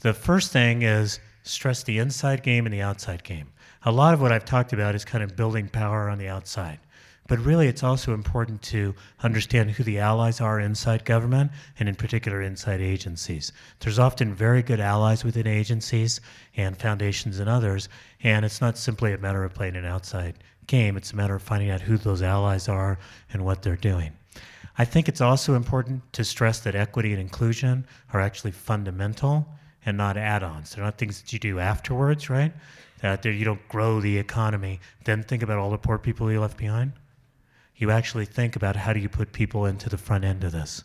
The 0.00 0.14
first 0.14 0.52
thing 0.52 0.82
is 0.82 1.20
stress 1.42 1.82
the 1.82 1.98
inside 1.98 2.42
game 2.42 2.66
and 2.66 2.72
the 2.72 2.82
outside 2.82 3.22
game 3.22 3.48
a 3.86 3.92
lot 3.92 4.14
of 4.14 4.20
what 4.20 4.32
I've 4.32 4.44
talked 4.44 4.72
about 4.72 4.94
is 4.94 5.04
kind 5.04 5.22
of 5.22 5.36
building 5.36 5.68
power 5.68 6.08
on 6.08 6.18
the 6.18 6.28
outside. 6.28 6.78
But 7.26 7.38
really, 7.38 7.68
it's 7.68 7.82
also 7.82 8.12
important 8.12 8.60
to 8.62 8.94
understand 9.22 9.70
who 9.70 9.82
the 9.82 9.98
allies 9.98 10.40
are 10.40 10.60
inside 10.60 11.06
government, 11.06 11.52
and 11.78 11.88
in 11.88 11.94
particular, 11.94 12.42
inside 12.42 12.80
agencies. 12.82 13.52
There's 13.80 13.98
often 13.98 14.34
very 14.34 14.62
good 14.62 14.80
allies 14.80 15.24
within 15.24 15.46
agencies 15.46 16.20
and 16.56 16.76
foundations 16.76 17.38
and 17.38 17.48
others, 17.48 17.88
and 18.22 18.44
it's 18.44 18.60
not 18.60 18.76
simply 18.76 19.12
a 19.12 19.18
matter 19.18 19.44
of 19.44 19.54
playing 19.54 19.76
an 19.76 19.86
outside 19.86 20.34
game, 20.66 20.96
it's 20.96 21.12
a 21.12 21.16
matter 21.16 21.34
of 21.34 21.42
finding 21.42 21.70
out 21.70 21.80
who 21.80 21.96
those 21.96 22.22
allies 22.22 22.68
are 22.68 22.98
and 23.32 23.44
what 23.44 23.62
they're 23.62 23.76
doing. 23.76 24.12
I 24.76 24.84
think 24.84 25.08
it's 25.08 25.20
also 25.20 25.54
important 25.54 26.12
to 26.14 26.24
stress 26.24 26.60
that 26.60 26.74
equity 26.74 27.12
and 27.12 27.20
inclusion 27.20 27.86
are 28.12 28.20
actually 28.20 28.50
fundamental 28.50 29.46
and 29.86 29.96
not 29.96 30.16
add 30.16 30.42
ons. 30.42 30.74
They're 30.74 30.84
not 30.84 30.98
things 30.98 31.20
that 31.20 31.32
you 31.32 31.38
do 31.38 31.58
afterwards, 31.60 32.28
right? 32.28 32.52
that 33.12 33.24
you 33.26 33.44
don't 33.44 33.68
grow 33.68 34.00
the 34.00 34.16
economy, 34.16 34.80
then 35.04 35.22
think 35.22 35.42
about 35.42 35.58
all 35.58 35.70
the 35.70 35.78
poor 35.78 35.98
people 35.98 36.32
you 36.32 36.40
left 36.40 36.56
behind. 36.56 36.92
You 37.76 37.90
actually 37.90 38.24
think 38.24 38.56
about 38.56 38.76
how 38.76 38.94
do 38.94 39.00
you 39.00 39.10
put 39.10 39.32
people 39.32 39.66
into 39.66 39.90
the 39.90 39.98
front 39.98 40.24
end 40.24 40.42
of 40.42 40.52
this. 40.52 40.84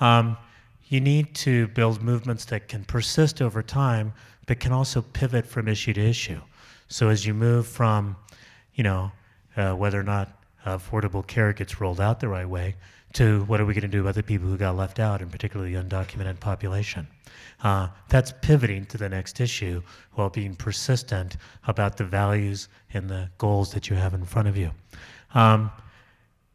Um, 0.00 0.38
you 0.88 1.00
need 1.00 1.34
to 1.34 1.68
build 1.68 2.02
movements 2.02 2.46
that 2.46 2.68
can 2.68 2.84
persist 2.84 3.42
over 3.42 3.62
time, 3.62 4.14
but 4.46 4.58
can 4.58 4.72
also 4.72 5.02
pivot 5.02 5.46
from 5.46 5.68
issue 5.68 5.92
to 5.92 6.00
issue. 6.00 6.40
So 6.88 7.08
as 7.10 7.26
you 7.26 7.34
move 7.34 7.66
from, 7.66 8.16
you 8.74 8.82
know, 8.82 9.12
uh, 9.56 9.74
whether 9.74 10.00
or 10.00 10.04
not 10.04 10.42
affordable 10.64 11.26
care 11.26 11.52
gets 11.52 11.80
rolled 11.80 12.00
out 12.00 12.20
the 12.20 12.28
right 12.28 12.48
way, 12.48 12.76
to 13.12 13.44
what 13.44 13.60
are 13.60 13.64
we 13.64 13.74
going 13.74 13.82
to 13.82 13.88
do 13.88 14.00
about 14.00 14.14
the 14.14 14.22
people 14.22 14.48
who 14.48 14.56
got 14.56 14.76
left 14.76 15.00
out, 15.00 15.20
and 15.20 15.30
particularly 15.30 15.74
the 15.74 15.82
undocumented 15.82 16.38
population. 16.38 17.06
Uh, 17.62 17.88
that's 18.08 18.32
pivoting 18.40 18.86
to 18.86 18.96
the 18.96 19.08
next 19.08 19.40
issue 19.40 19.82
while 20.14 20.30
being 20.30 20.54
persistent 20.54 21.36
about 21.66 21.96
the 21.96 22.04
values 22.04 22.68
and 22.94 23.08
the 23.08 23.28
goals 23.38 23.72
that 23.72 23.90
you 23.90 23.96
have 23.96 24.14
in 24.14 24.24
front 24.24 24.48
of 24.48 24.56
you. 24.56 24.70
Um, 25.34 25.70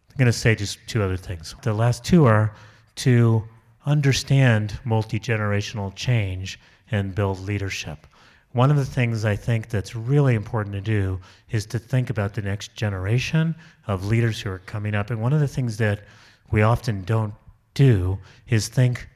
I'm 0.10 0.18
going 0.18 0.26
to 0.28 0.34
say 0.34 0.56
just 0.56 0.80
two 0.88 1.04
other 1.04 1.18
things. 1.18 1.56
The 1.62 1.74
last 1.74 2.04
two 2.04 2.26
are 2.26 2.56
to 2.96 3.44
understand 3.86 4.80
multi 4.84 5.20
generational 5.20 5.94
change 5.94 6.60
and 6.92 7.14
build 7.14 7.40
leadership. 7.40 8.08
One 8.54 8.72
of 8.72 8.78
the 8.78 8.86
things 8.86 9.26
I 9.26 9.36
think 9.36 9.70
that's 9.70 9.96
really 9.96 10.34
important 10.34 10.74
to 10.74 10.82
do 10.82 11.20
is 11.50 11.66
to 11.68 11.80
think 11.80 12.10
about 12.10 12.34
the 12.34 12.42
next 12.42 12.74
generation 12.74 13.54
of 13.88 14.06
leaders 14.06 14.40
who 14.40 14.50
are 14.50 14.60
coming 14.60 14.96
up. 14.96 15.10
And 15.10 15.22
one 15.22 15.34
of 15.34 15.42
the 15.42 15.48
things 15.48 15.76
that 15.78 16.06
we 16.52 16.62
often 16.62 17.04
don't 17.04 17.34
do 17.74 18.18
is 18.48 18.68
think 18.68 19.08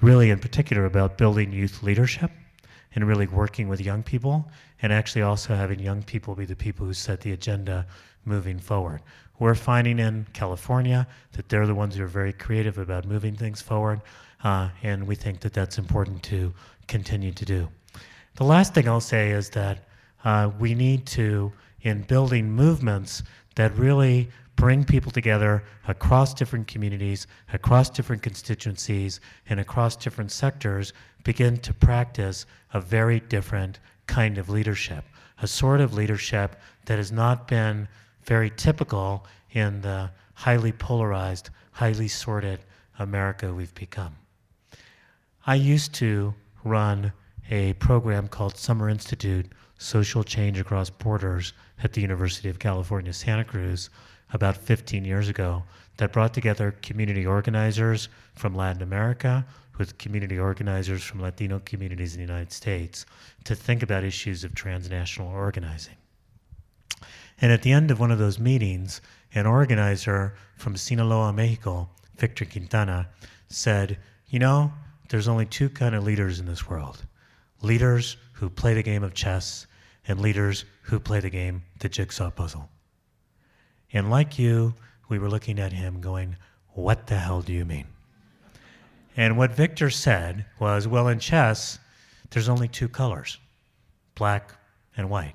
really 0.00 0.30
in 0.30 0.38
particular 0.38 0.84
about 0.84 1.16
building 1.16 1.52
youth 1.52 1.82
leadership 1.82 2.30
and 2.94 3.06
really 3.06 3.26
working 3.26 3.68
with 3.68 3.80
young 3.80 4.02
people 4.02 4.50
and 4.82 4.92
actually 4.92 5.22
also 5.22 5.54
having 5.54 5.78
young 5.78 6.02
people 6.02 6.34
be 6.34 6.44
the 6.44 6.56
people 6.56 6.84
who 6.84 6.92
set 6.92 7.20
the 7.20 7.32
agenda 7.32 7.86
moving 8.24 8.58
forward. 8.58 9.00
We're 9.38 9.54
finding 9.54 9.98
in 9.98 10.26
California 10.32 11.06
that 11.32 11.48
they're 11.48 11.66
the 11.66 11.74
ones 11.74 11.96
who 11.96 12.04
are 12.04 12.08
very 12.08 12.32
creative 12.32 12.78
about 12.78 13.06
moving 13.06 13.34
things 13.34 13.60
forward, 13.60 14.00
uh, 14.44 14.68
and 14.82 15.06
we 15.06 15.14
think 15.14 15.40
that 15.40 15.52
that's 15.52 15.78
important 15.78 16.22
to 16.24 16.52
continue 16.86 17.32
to 17.32 17.44
do. 17.44 17.68
The 18.36 18.44
last 18.44 18.74
thing 18.74 18.88
I'll 18.88 19.00
say 19.00 19.30
is 19.30 19.50
that 19.50 19.88
uh, 20.24 20.50
we 20.58 20.74
need 20.74 21.06
to, 21.06 21.52
in 21.82 22.02
building 22.02 22.50
movements 22.50 23.22
that 23.56 23.76
really 23.76 24.30
bring 24.56 24.84
people 24.84 25.10
together 25.10 25.64
across 25.88 26.34
different 26.34 26.66
communities, 26.66 27.26
across 27.52 27.90
different 27.90 28.22
constituencies, 28.22 29.20
and 29.48 29.58
across 29.60 29.96
different 29.96 30.30
sectors, 30.30 30.92
begin 31.24 31.56
to 31.58 31.74
practice 31.74 32.46
a 32.72 32.80
very 32.80 33.20
different 33.20 33.80
kind 34.06 34.38
of 34.38 34.48
leadership, 34.48 35.04
a 35.40 35.46
sort 35.46 35.80
of 35.80 35.94
leadership 35.94 36.56
that 36.86 36.98
has 36.98 37.12
not 37.12 37.48
been 37.48 37.88
very 38.24 38.50
typical 38.50 39.26
in 39.52 39.80
the 39.80 40.10
highly 40.34 40.72
polarized, 40.72 41.50
highly 41.72 42.08
sorted 42.08 42.60
America 42.98 43.52
we've 43.52 43.74
become. 43.74 44.14
I 45.46 45.56
used 45.56 45.94
to 45.94 46.34
run 46.64 47.12
a 47.50 47.72
program 47.74 48.28
called 48.28 48.56
Summer 48.56 48.88
Institute 48.88 49.46
Social 49.78 50.22
Change 50.22 50.60
Across 50.60 50.90
Borders 50.90 51.52
at 51.82 51.92
the 51.92 52.00
University 52.00 52.48
of 52.48 52.60
California, 52.60 53.12
Santa 53.12 53.44
Cruz, 53.44 53.90
about 54.32 54.56
15 54.56 55.04
years 55.04 55.28
ago, 55.28 55.62
that 55.96 56.12
brought 56.12 56.34
together 56.34 56.74
community 56.82 57.26
organizers 57.26 58.08
from 58.34 58.54
Latin 58.54 58.82
America 58.82 59.46
with 59.78 59.98
community 59.98 60.38
organizers 60.38 61.02
from 61.02 61.20
Latino 61.20 61.60
communities 61.64 62.14
in 62.14 62.20
the 62.20 62.26
United 62.26 62.52
States 62.52 63.06
to 63.44 63.54
think 63.54 63.82
about 63.82 64.04
issues 64.04 64.44
of 64.44 64.54
transnational 64.54 65.28
organizing. 65.28 65.96
And 67.40 67.50
at 67.50 67.62
the 67.62 67.72
end 67.72 67.90
of 67.90 67.98
one 67.98 68.10
of 68.10 68.18
those 68.18 68.38
meetings, 68.38 69.00
an 69.34 69.46
organizer 69.46 70.34
from 70.56 70.76
Sinaloa, 70.76 71.32
Mexico, 71.32 71.88
Victor 72.16 72.44
Quintana, 72.44 73.08
said, 73.48 73.98
You 74.28 74.38
know, 74.38 74.72
there's 75.08 75.28
only 75.28 75.46
two 75.46 75.68
kind 75.68 75.94
of 75.94 76.04
leaders 76.04 76.38
in 76.38 76.46
this 76.46 76.68
world 76.68 77.04
leaders 77.62 78.16
who 78.32 78.50
play 78.50 78.74
the 78.74 78.82
game 78.82 79.04
of 79.04 79.14
chess 79.14 79.66
and 80.08 80.20
leaders 80.20 80.64
who 80.82 80.98
play 80.98 81.20
the 81.20 81.30
game, 81.30 81.62
the 81.78 81.88
jigsaw 81.88 82.28
puzzle. 82.28 82.68
And 83.92 84.10
like 84.10 84.38
you, 84.38 84.74
we 85.08 85.18
were 85.18 85.28
looking 85.28 85.58
at 85.58 85.72
him 85.72 86.00
going, 86.00 86.36
What 86.74 87.06
the 87.06 87.18
hell 87.18 87.42
do 87.42 87.52
you 87.52 87.64
mean? 87.64 87.86
And 89.16 89.36
what 89.36 89.52
Victor 89.52 89.90
said 89.90 90.46
was, 90.58 90.88
Well, 90.88 91.08
in 91.08 91.18
chess, 91.18 91.78
there's 92.30 92.48
only 92.48 92.68
two 92.68 92.88
colors 92.88 93.38
black 94.14 94.54
and 94.96 95.10
white. 95.10 95.34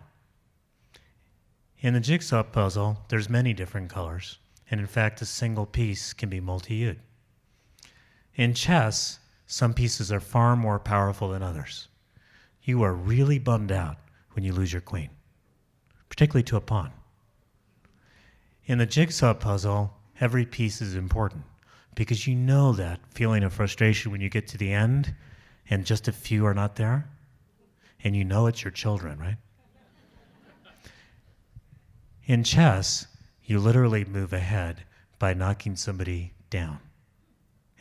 In 1.80 1.94
the 1.94 2.00
jigsaw 2.00 2.44
puzzle, 2.44 2.98
there's 3.10 3.30
many 3.30 3.54
different 3.54 3.90
colors, 3.90 4.40
and 4.70 4.80
in 4.80 4.88
fact, 4.88 5.22
a 5.22 5.26
single 5.26 5.66
piece 5.66 6.14
can 6.14 6.30
be 6.30 6.40
multi-hued. 6.40 7.00
In 8.36 8.54
chess, 8.54 9.20
some 9.46 9.74
pieces 9.74 10.12
are 10.12 10.20
far 10.20 10.56
more 10.56 10.80
powerful 10.80 11.30
than 11.30 11.44
others. 11.44 11.88
You 12.64 12.84
are 12.84 12.94
really 12.94 13.40
bummed 13.40 13.72
out 13.72 13.98
when 14.34 14.44
you 14.44 14.54
lose 14.54 14.74
your 14.74 14.82
queen, 14.82 15.10
particularly 16.10 16.44
to 16.44 16.58
a 16.58 16.62
pawn. 16.62 16.92
In 18.68 18.80
the 18.80 18.86
jigsaw 18.86 19.34
puzzle, 19.34 19.94
every 20.20 20.46
piece 20.46 20.82
is 20.82 20.94
important 20.94 21.46
because 21.96 22.28
you 22.28 22.36
know 22.36 22.74
that 22.74 23.00
feeling 23.12 23.44
of 23.44 23.54
frustration 23.54 24.12
when 24.12 24.20
you 24.20 24.30
get 24.30 24.46
to 24.50 24.58
the 24.58 24.74
end 24.74 25.16
and 25.70 25.86
just 25.86 26.10
a 26.10 26.12
few 26.12 26.46
are 26.46 26.54
not 26.54 26.76
there, 26.76 27.10
and 28.04 28.14
you 28.14 28.26
know 28.26 28.46
it's 28.46 28.66
your 28.66 28.72
children, 28.72 29.20
right? 29.20 29.38
In 32.26 32.44
chess, 32.44 33.08
you 33.46 33.58
literally 33.58 34.04
move 34.04 34.34
ahead 34.34 34.84
by 35.18 35.34
knocking 35.34 35.78
somebody 35.78 36.34
down 36.50 36.80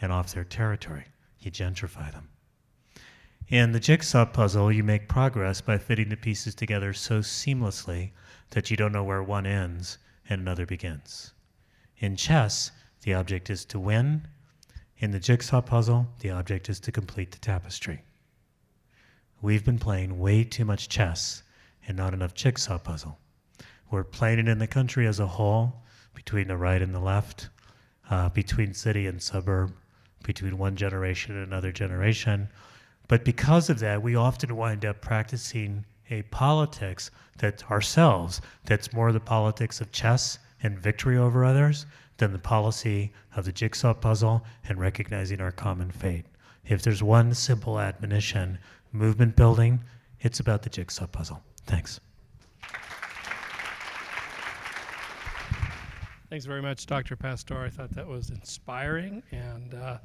and 0.01 0.13
off 0.13 0.33
their 0.33 0.45
territory. 0.45 1.07
You 1.41 1.51
gentrify 1.51 2.13
them. 2.13 2.29
In 3.49 3.73
the 3.73 3.81
jigsaw 3.81 4.25
puzzle, 4.25 4.71
you 4.71 4.85
make 4.85 5.09
progress 5.09 5.61
by 5.61 5.79
fitting 5.79 6.11
the 6.11 6.17
pieces 6.17 6.55
together 6.55 6.93
so 6.93 7.19
seamlessly 7.19 8.13
that 8.51 8.71
you 8.71 8.77
don't 8.77 8.93
know 8.93 9.05
where 9.05 9.23
one 9.23 9.47
ends 9.47 9.99
and 10.29 10.41
another 10.41 10.67
begins. 10.67 11.33
In 11.99 12.17
chess, 12.17 12.71
the 13.03 13.15
object 13.15 13.51
is 13.51 13.65
to 13.67 13.79
win. 13.79 14.27
In 14.99 15.11
the 15.11 15.21
jigsaw 15.21 15.61
puzzle, 15.61 16.09
the 16.21 16.31
object 16.31 16.69
is 16.69 16.81
to 16.81 16.93
complete 16.93 17.33
the 17.33 17.39
tapestry. 17.39 18.03
We've 19.41 19.65
been 19.65 19.79
playing 19.79 20.19
way 20.19 20.45
too 20.45 20.65
much 20.65 20.89
chess 20.89 21.43
and 21.87 21.97
not 21.97 22.15
enough 22.15 22.35
jigsaw 22.35 22.79
puzzle. 22.79 23.19
We're 23.91 24.05
playing 24.05 24.41
it 24.41 24.49
in 24.49 24.59
the 24.59 24.67
country 24.67 25.07
as 25.07 25.21
a 25.21 25.27
whole, 25.27 25.83
between 26.15 26.49
the 26.49 26.57
right 26.57 26.83
and 26.83 26.95
the 26.95 27.01
left, 27.01 27.51
uh, 28.11 28.31
between 28.31 28.75
city 28.75 29.07
and 29.07 29.23
suburb, 29.23 29.73
between 30.25 30.59
one 30.59 30.75
generation 30.75 31.37
and 31.37 31.47
another 31.47 31.71
generation. 31.71 32.49
But 33.07 33.25
because 33.25 33.71
of 33.71 33.79
that, 33.81 34.03
we 34.03 34.17
often 34.17 34.57
wind 34.57 34.85
up 34.85 35.01
practicing 35.01 35.85
a 36.11 36.23
politics 36.23 37.11
that 37.39 37.69
ourselves, 37.71 38.41
that's 38.65 38.93
more 38.93 39.13
the 39.13 39.21
politics 39.21 39.81
of 39.81 39.93
chess 39.93 40.39
and 40.63 40.79
victory 40.79 41.19
over 41.19 41.45
others 41.45 41.87
than 42.19 42.33
the 42.33 42.39
policy 42.39 43.13
of 43.35 43.45
the 43.45 43.53
jigsaw 43.53 43.93
puzzle 43.93 44.45
and 44.69 44.79
recognizing 44.79 45.41
our 45.41 45.53
common 45.53 45.91
fate. 45.91 46.25
If 46.65 46.83
there's 46.83 47.03
one 47.03 47.35
simple 47.35 47.79
admonition, 47.79 48.59
movement 48.93 49.37
building, 49.37 49.83
it's 50.21 50.41
about 50.41 50.63
the 50.63 50.71
jigsaw 50.71 51.07
puzzle. 51.07 51.43
Thanks. 51.67 52.01
Thanks 56.31 56.45
very 56.45 56.63
much, 56.63 56.87
Dr. 56.87 57.15
Pastor. 57.15 57.61
I 57.61 57.71
thought 57.71 57.91
that 57.93 58.07
was 58.07 58.31
inspiring 58.31 59.23
and 59.31 59.75
uh, 59.75 59.99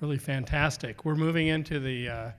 really 0.00 0.18
fantastic. 0.18 1.04
We're 1.04 1.14
moving 1.14 1.46
into 1.46 1.78
the 1.78 2.08
uh, 2.08 2.30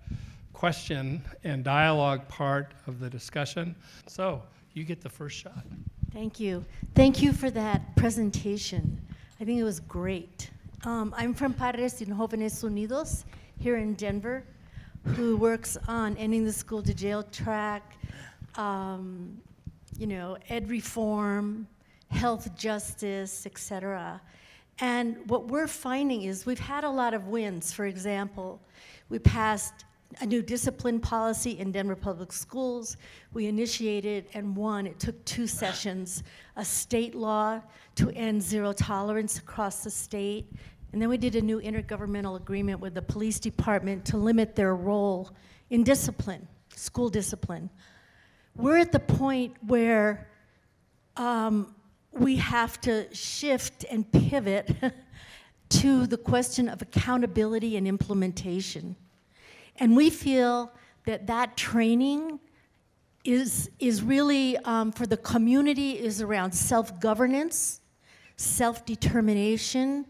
question 0.53 1.21
and 1.43 1.63
dialogue 1.63 2.27
part 2.27 2.73
of 2.87 2.99
the 2.99 3.09
discussion. 3.09 3.75
So 4.07 4.41
you 4.73 4.83
get 4.83 5.01
the 5.01 5.09
first 5.09 5.37
shot. 5.37 5.65
Thank 6.11 6.39
you. 6.39 6.65
Thank 6.95 7.21
you 7.21 7.33
for 7.33 7.49
that 7.51 7.95
presentation. 7.95 8.99
I 9.39 9.45
think 9.45 9.59
it 9.59 9.63
was 9.63 9.79
great. 9.79 10.49
Um, 10.83 11.13
I'm 11.17 11.33
from 11.33 11.53
Padres 11.53 11.99
y 12.01 12.07
Jóvenes 12.07 12.63
Unidos 12.63 13.25
here 13.59 13.77
in 13.77 13.93
Denver, 13.93 14.43
who 15.15 15.37
works 15.37 15.77
on 15.87 16.17
ending 16.17 16.45
the 16.45 16.53
school 16.53 16.81
to 16.83 16.93
jail 16.93 17.23
track, 17.23 17.97
um, 18.55 19.39
you 19.97 20.07
know, 20.07 20.37
ed 20.49 20.69
reform, 20.69 21.67
health 22.09 22.55
justice, 22.57 23.45
et 23.45 23.57
cetera. 23.57 24.21
And 24.79 25.17
what 25.29 25.47
we're 25.47 25.67
finding 25.67 26.23
is 26.23 26.45
we've 26.45 26.59
had 26.59 26.83
a 26.83 26.89
lot 26.89 27.13
of 27.13 27.27
wins. 27.27 27.73
For 27.73 27.85
example, 27.85 28.61
we 29.09 29.19
passed 29.19 29.85
a 30.21 30.25
new 30.25 30.41
discipline 30.41 30.99
policy 30.99 31.59
in 31.59 31.71
Denver 31.71 31.95
Public 31.95 32.31
Schools. 32.31 32.97
We 33.33 33.47
initiated 33.47 34.25
and 34.33 34.55
won, 34.55 34.87
it 34.87 34.99
took 34.99 35.23
two 35.25 35.47
sessions, 35.47 36.23
a 36.55 36.65
state 36.65 37.15
law 37.15 37.61
to 37.95 38.09
end 38.11 38.41
zero 38.41 38.73
tolerance 38.73 39.37
across 39.37 39.83
the 39.83 39.91
state. 39.91 40.51
And 40.91 41.01
then 41.01 41.09
we 41.09 41.17
did 41.17 41.35
a 41.35 41.41
new 41.41 41.61
intergovernmental 41.61 42.35
agreement 42.35 42.79
with 42.79 42.95
the 42.95 43.01
police 43.01 43.39
department 43.39 44.05
to 44.05 44.17
limit 44.17 44.55
their 44.55 44.75
role 44.75 45.29
in 45.69 45.83
discipline, 45.83 46.47
school 46.75 47.09
discipline. 47.09 47.69
We're 48.55 48.77
at 48.77 48.91
the 48.91 48.99
point 48.99 49.55
where 49.65 50.27
um, 51.15 51.75
we 52.11 52.37
have 52.37 52.81
to 52.81 53.13
shift 53.13 53.85
and 53.91 54.11
pivot 54.11 54.75
to 55.69 56.07
the 56.07 56.17
question 56.17 56.67
of 56.67 56.81
accountability 56.81 57.77
and 57.77 57.87
implementation. 57.87 58.95
And 59.79 59.95
we 59.95 60.09
feel 60.09 60.71
that 61.05 61.27
that 61.27 61.57
training 61.57 62.39
is, 63.23 63.69
is 63.79 64.01
really 64.01 64.57
um, 64.57 64.91
for 64.91 65.05
the 65.05 65.17
community 65.17 65.91
is 65.91 66.21
around 66.21 66.51
self-governance, 66.51 67.81
self-determination, 68.35 70.05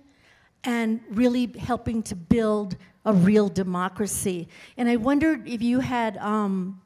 and 0.64 1.00
really 1.12 1.48
helping 1.58 2.04
to 2.04 2.16
build 2.16 2.76
a 3.06 3.14
real 3.14 3.48
democracy. 3.48 4.48
And 4.78 4.90
I 4.90 4.98
wondered 4.98 5.48
if 5.48 5.62
you 5.62 5.80
had 5.80 6.18
um, 6.18 6.82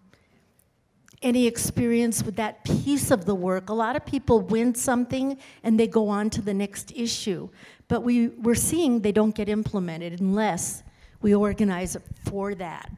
any 1.24 1.48
experience 1.48 2.24
with 2.24 2.36
that 2.36 2.64
piece 2.64 3.10
of 3.10 3.26
the 3.26 3.34
work. 3.34 3.70
A 3.70 3.74
lot 3.74 3.96
of 3.96 4.06
people 4.06 4.42
win 4.42 4.76
something 4.76 5.38
and 5.64 5.80
they 5.80 5.88
go 5.88 6.10
on 6.10 6.30
to 6.32 6.42
the 6.42 6.54
next 6.54 6.92
issue. 6.96 7.50
But 7.88 8.04
we, 8.04 8.28
we're 8.28 8.56
seeing 8.56 9.00
they 9.00 9.12
don't 9.12 9.34
get 9.34 9.50
implemented 9.50 10.20
unless 10.20 10.83
we 11.24 11.34
organize 11.34 11.98
for 12.26 12.54
that. 12.56 12.92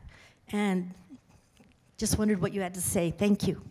And 0.52 0.92
just 1.98 2.18
wondered 2.18 2.42
what 2.42 2.52
you 2.52 2.60
had 2.60 2.74
to 2.74 2.82
say. 2.82 3.12
Thank 3.12 3.48
you. 3.48 3.62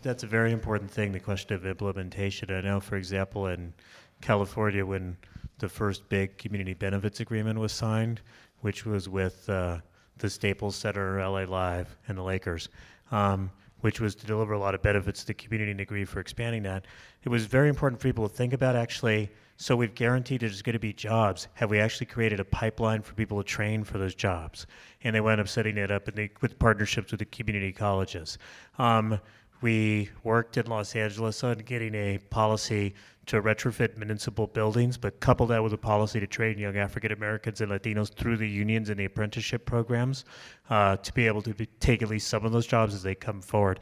That's 0.00 0.22
a 0.22 0.26
very 0.26 0.52
important 0.52 0.90
thing, 0.90 1.12
the 1.12 1.20
question 1.20 1.54
of 1.54 1.66
implementation. 1.66 2.50
I 2.50 2.62
know, 2.62 2.80
for 2.80 2.96
example, 2.96 3.48
in 3.48 3.74
California, 4.22 4.86
when 4.86 5.16
the 5.58 5.68
first 5.68 6.08
big 6.08 6.38
community 6.38 6.72
benefits 6.72 7.20
agreement 7.20 7.58
was 7.58 7.72
signed, 7.72 8.22
which 8.60 8.86
was 8.86 9.08
with 9.08 9.48
uh, 9.50 9.78
the 10.16 10.30
Staples 10.30 10.76
Center, 10.76 11.18
LA 11.18 11.42
Live, 11.42 11.94
and 12.06 12.16
the 12.16 12.22
Lakers. 12.22 12.70
Um, 13.10 13.50
which 13.80 14.00
was 14.00 14.16
to 14.16 14.26
deliver 14.26 14.54
a 14.54 14.58
lot 14.58 14.74
of 14.74 14.82
benefits 14.82 15.20
to 15.20 15.28
the 15.28 15.34
community 15.34 15.70
and 15.70 15.80
agree 15.80 16.04
for 16.04 16.18
expanding 16.18 16.64
that. 16.64 16.84
It 17.22 17.28
was 17.28 17.46
very 17.46 17.68
important 17.68 18.00
for 18.00 18.08
people 18.08 18.28
to 18.28 18.34
think 18.34 18.52
about 18.52 18.74
actually, 18.74 19.30
so 19.60 19.74
we've 19.74 19.94
guaranteed 19.94 20.40
there's 20.40 20.62
going 20.62 20.74
to 20.74 20.78
be 20.78 20.92
jobs. 20.92 21.48
Have 21.54 21.68
we 21.68 21.80
actually 21.80 22.06
created 22.06 22.38
a 22.38 22.44
pipeline 22.44 23.02
for 23.02 23.14
people 23.14 23.42
to 23.42 23.44
train 23.44 23.82
for 23.82 23.98
those 23.98 24.14
jobs? 24.14 24.68
And 25.02 25.16
they 25.16 25.20
wound 25.20 25.40
up 25.40 25.48
setting 25.48 25.76
it 25.76 25.90
up 25.90 26.04
the, 26.04 26.30
with 26.40 26.56
partnerships 26.60 27.10
with 27.10 27.18
the 27.18 27.24
community 27.24 27.72
colleges. 27.72 28.38
Um, 28.78 29.20
we 29.60 30.10
worked 30.22 30.58
in 30.58 30.66
Los 30.66 30.94
Angeles 30.94 31.42
on 31.42 31.58
getting 31.58 31.92
a 31.96 32.18
policy 32.30 32.94
to 33.26 33.42
retrofit 33.42 33.96
municipal 33.96 34.46
buildings, 34.46 34.96
but 34.96 35.18
couple 35.18 35.44
that 35.48 35.60
with 35.60 35.72
a 35.72 35.78
policy 35.78 36.20
to 36.20 36.26
train 36.28 36.56
young 36.56 36.76
African 36.76 37.10
Americans 37.10 37.60
and 37.60 37.72
Latinos 37.72 38.14
through 38.14 38.36
the 38.36 38.48
unions 38.48 38.90
and 38.90 39.00
the 39.00 39.06
apprenticeship 39.06 39.66
programs 39.66 40.24
uh, 40.70 40.96
to 40.98 41.12
be 41.12 41.26
able 41.26 41.42
to 41.42 41.52
be, 41.52 41.66
take 41.80 42.00
at 42.00 42.08
least 42.08 42.28
some 42.28 42.44
of 42.44 42.52
those 42.52 42.66
jobs 42.66 42.94
as 42.94 43.02
they 43.02 43.16
come 43.16 43.42
forward. 43.42 43.80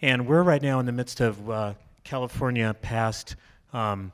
And 0.00 0.26
we're 0.26 0.42
right 0.42 0.62
now 0.62 0.80
in 0.80 0.86
the 0.86 0.92
midst 0.92 1.20
of 1.20 1.50
uh, 1.50 1.74
California 2.02 2.74
passed 2.80 3.36
um, 3.74 4.10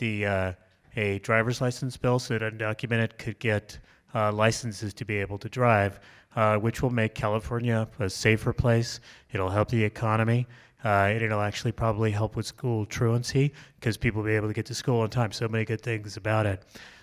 the 0.00 0.26
uh, 0.26 0.52
a 0.96 1.20
driver's 1.20 1.60
license 1.60 1.96
bill 1.96 2.18
so 2.18 2.36
that 2.36 2.52
undocumented 2.52 3.16
could 3.16 3.38
get 3.38 3.78
uh, 4.14 4.32
licenses 4.32 4.92
to 4.94 5.04
be 5.04 5.16
able 5.18 5.38
to 5.38 5.48
drive, 5.48 6.00
uh, 6.34 6.56
which 6.56 6.82
will 6.82 6.90
make 6.90 7.14
California 7.14 7.86
a 8.00 8.10
safer 8.10 8.52
place. 8.52 8.98
It'll 9.32 9.48
help 9.48 9.68
the 9.68 9.84
economy. 9.84 10.46
Uh, 10.82 11.12
and 11.12 11.22
it'll 11.22 11.42
actually 11.42 11.72
probably 11.72 12.10
help 12.10 12.36
with 12.36 12.46
school 12.46 12.86
truancy 12.86 13.52
because 13.78 13.98
people 13.98 14.22
will 14.22 14.28
be 14.28 14.34
able 14.34 14.48
to 14.48 14.54
get 14.54 14.64
to 14.64 14.74
school 14.74 15.00
on 15.00 15.10
time. 15.10 15.30
So 15.30 15.46
many 15.46 15.66
good 15.66 15.82
things 15.82 16.16
about 16.16 16.46
it. 16.46 16.62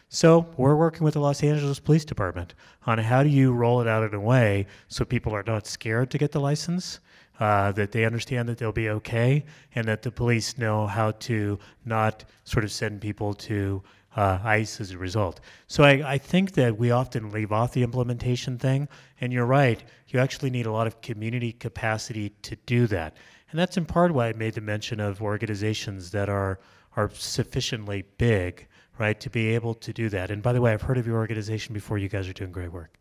So 0.09 0.47
we're 0.57 0.75
working 0.75 1.03
with 1.03 1.13
the 1.13 1.19
Los 1.19 1.43
Angeles 1.43 1.79
Police 1.79 2.05
Department 2.05 2.55
on 2.85 2.97
how 2.97 3.23
do 3.23 3.29
you 3.29 3.51
roll 3.51 3.81
it 3.81 3.87
out 3.87 4.03
in 4.03 4.13
a 4.13 4.19
way 4.19 4.65
so 4.87 5.05
people 5.05 5.33
are 5.35 5.43
not 5.45 5.67
scared 5.67 6.09
to 6.11 6.17
get 6.17 6.31
the 6.31 6.39
license, 6.39 7.01
uh, 7.39 7.71
that 7.73 7.91
they 7.91 8.05
understand 8.05 8.49
that 8.49 8.57
they'll 8.57 8.71
be 8.71 8.89
okay, 8.89 9.45
and 9.75 9.87
that 9.87 10.01
the 10.01 10.11
police 10.11 10.57
know 10.57 10.87
how 10.87 11.11
to 11.11 11.59
not 11.85 12.25
sort 12.43 12.65
of 12.65 12.71
send 12.71 13.01
people 13.01 13.33
to 13.33 13.83
uh, 14.15 14.39
ICE 14.43 14.81
as 14.81 14.91
a 14.91 14.97
result. 14.97 15.39
So 15.67 15.83
I, 15.83 16.13
I 16.13 16.17
think 16.17 16.53
that 16.53 16.77
we 16.77 16.91
often 16.91 17.31
leave 17.31 17.51
off 17.51 17.73
the 17.73 17.83
implementation 17.83 18.57
thing, 18.57 18.87
and 19.21 19.31
you're 19.31 19.45
right, 19.45 19.83
you 20.07 20.19
actually 20.19 20.49
need 20.49 20.65
a 20.65 20.71
lot 20.71 20.87
of 20.87 21.01
community 21.01 21.51
capacity 21.51 22.29
to 22.41 22.55
do 22.65 22.87
that. 22.87 23.15
And 23.51 23.59
that's 23.59 23.77
in 23.77 23.85
part 23.85 24.13
why 24.13 24.29
I 24.29 24.33
made 24.33 24.55
the 24.55 24.61
mention 24.61 24.99
of 24.99 25.21
organizations 25.21 26.11
that 26.11 26.29
are, 26.29 26.59
are 26.95 27.09
sufficiently 27.13 28.03
big, 28.17 28.67
right, 28.97 29.19
to 29.19 29.29
be 29.29 29.53
able 29.53 29.75
to 29.75 29.93
do 29.93 30.09
that. 30.09 30.31
And 30.31 30.41
by 30.41 30.51
the 30.51 30.61
way, 30.61 30.73
I've 30.73 30.81
heard 30.81 30.97
of 30.97 31.05
your 31.05 31.17
organization 31.17 31.73
before. 31.73 31.97
You 31.97 32.09
guys 32.09 32.27
are 32.27 32.33
doing 32.33 32.51
great 32.51 32.71
work. 32.71 32.97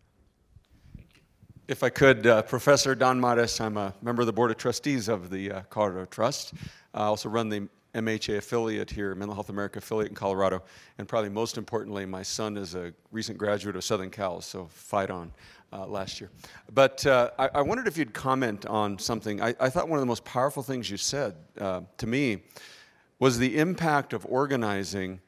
If 1.68 1.82
I 1.82 1.88
could, 1.88 2.28
uh, 2.28 2.42
Professor 2.42 2.94
Don 2.94 3.20
Mares, 3.20 3.60
I'm 3.60 3.76
a 3.76 3.92
member 4.00 4.22
of 4.22 4.26
the 4.26 4.32
Board 4.32 4.52
of 4.52 4.56
Trustees 4.56 5.08
of 5.08 5.30
the 5.30 5.50
uh, 5.50 5.60
Colorado 5.62 6.04
Trust. 6.04 6.52
I 6.94 7.02
also 7.02 7.28
run 7.28 7.48
the 7.48 7.68
MHA 7.92 8.36
affiliate 8.36 8.88
here, 8.88 9.12
Mental 9.16 9.34
Health 9.34 9.48
America 9.48 9.78
affiliate 9.78 10.10
in 10.10 10.14
Colorado. 10.14 10.62
And 10.98 11.08
probably 11.08 11.28
most 11.28 11.58
importantly, 11.58 12.06
my 12.06 12.22
son 12.22 12.56
is 12.56 12.76
a 12.76 12.94
recent 13.10 13.36
graduate 13.36 13.74
of 13.74 13.82
Southern 13.82 14.10
Cal, 14.10 14.40
so 14.42 14.68
fight 14.70 15.10
on 15.10 15.32
uh, 15.72 15.84
last 15.88 16.20
year. 16.20 16.30
But 16.72 17.04
uh, 17.04 17.30
I, 17.36 17.48
I, 17.56 17.62
wondered 17.62 17.88
if 17.88 17.98
you'd 17.98 18.14
comment 18.14 18.64
on 18.66 18.96
something. 18.96 19.42
I, 19.42 19.52
I, 19.58 19.68
thought 19.68 19.88
one 19.88 19.98
of 19.98 20.02
the 20.02 20.06
most 20.06 20.24
powerful 20.24 20.62
things 20.62 20.88
you 20.88 20.96
said 20.96 21.34
uh, 21.60 21.80
to 21.98 22.06
me 22.06 22.44
was 23.18 23.38
the 23.38 23.58
impact 23.58 24.12
of 24.12 24.24
organizing 24.28 25.20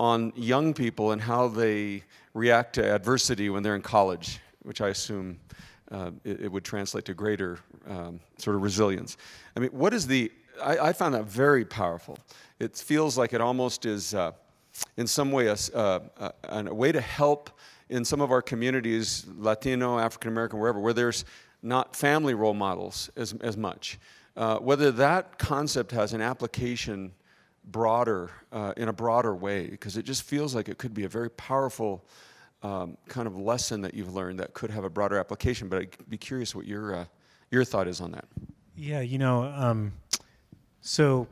on 0.00 0.32
young 0.34 0.74
people 0.74 1.12
and 1.12 1.22
how 1.22 1.46
they 1.46 2.02
react 2.32 2.74
to 2.74 2.94
adversity 2.94 3.48
when 3.48 3.62
they're 3.62 3.76
in 3.76 3.82
college, 3.82 4.40
which 4.62 4.80
I 4.80 4.88
assume 4.88 5.38
uh, 5.90 6.10
it, 6.24 6.42
it, 6.42 6.52
would 6.52 6.64
translate 6.64 7.04
to 7.04 7.14
greater 7.14 7.58
um, 7.88 8.20
sort 8.38 8.56
of 8.56 8.62
resilience. 8.62 9.16
I 9.56 9.60
mean, 9.60 9.70
what 9.70 9.92
is 9.92 10.06
the, 10.06 10.32
I, 10.62 10.78
I, 10.78 10.92
found 10.92 11.14
that 11.14 11.24
very 11.24 11.64
powerful. 11.64 12.18
It 12.58 12.76
feels 12.76 13.18
like 13.18 13.32
it 13.32 13.40
almost 13.40 13.84
is, 13.84 14.14
uh, 14.14 14.32
in 14.96 15.06
some 15.06 15.30
way, 15.30 15.48
a, 15.48 15.56
uh, 15.74 16.00
a, 16.18 16.64
a 16.66 16.74
way 16.74 16.90
to 16.92 17.00
help 17.00 17.50
in 17.88 18.04
some 18.04 18.20
of 18.20 18.32
our 18.32 18.42
communities, 18.42 19.26
Latino, 19.36 19.98
African 19.98 20.30
American, 20.30 20.58
wherever, 20.58 20.80
where 20.80 20.94
there's 20.94 21.24
not 21.62 21.94
family 21.94 22.34
role 22.34 22.54
models 22.54 23.10
as, 23.16 23.34
as 23.40 23.56
much. 23.56 23.98
Uh, 24.36 24.58
whether 24.58 24.90
that 24.90 25.38
concept 25.38 25.90
has 25.92 26.12
an 26.12 26.20
application 26.20 27.12
broader, 27.66 28.30
uh, 28.52 28.72
in 28.76 28.88
a 28.88 28.92
broader 28.92 29.34
way, 29.34 29.68
because 29.68 29.96
it 29.96 30.04
just 30.04 30.22
feels 30.22 30.54
like 30.54 30.68
it 30.68 30.78
could 30.78 30.92
be 30.92 31.04
a 31.04 31.08
very 31.08 31.30
powerful 31.30 32.04
um, 32.64 32.96
kind 33.08 33.28
of 33.28 33.36
lesson 33.36 33.82
that 33.82 33.94
you've 33.94 34.14
learned 34.14 34.40
that 34.40 34.54
could 34.54 34.70
have 34.70 34.84
a 34.84 34.90
broader 34.90 35.18
application. 35.18 35.68
But 35.68 35.78
I'd 35.80 36.08
be 36.08 36.18
curious 36.18 36.54
what 36.54 36.66
your, 36.66 36.94
uh, 36.94 37.04
your 37.50 37.62
thought 37.64 37.86
is 37.86 38.00
on 38.00 38.10
that. 38.12 38.24
Yeah, 38.74 39.00
you 39.00 39.18
know, 39.18 39.44
um, 39.44 39.92
so 40.80 41.28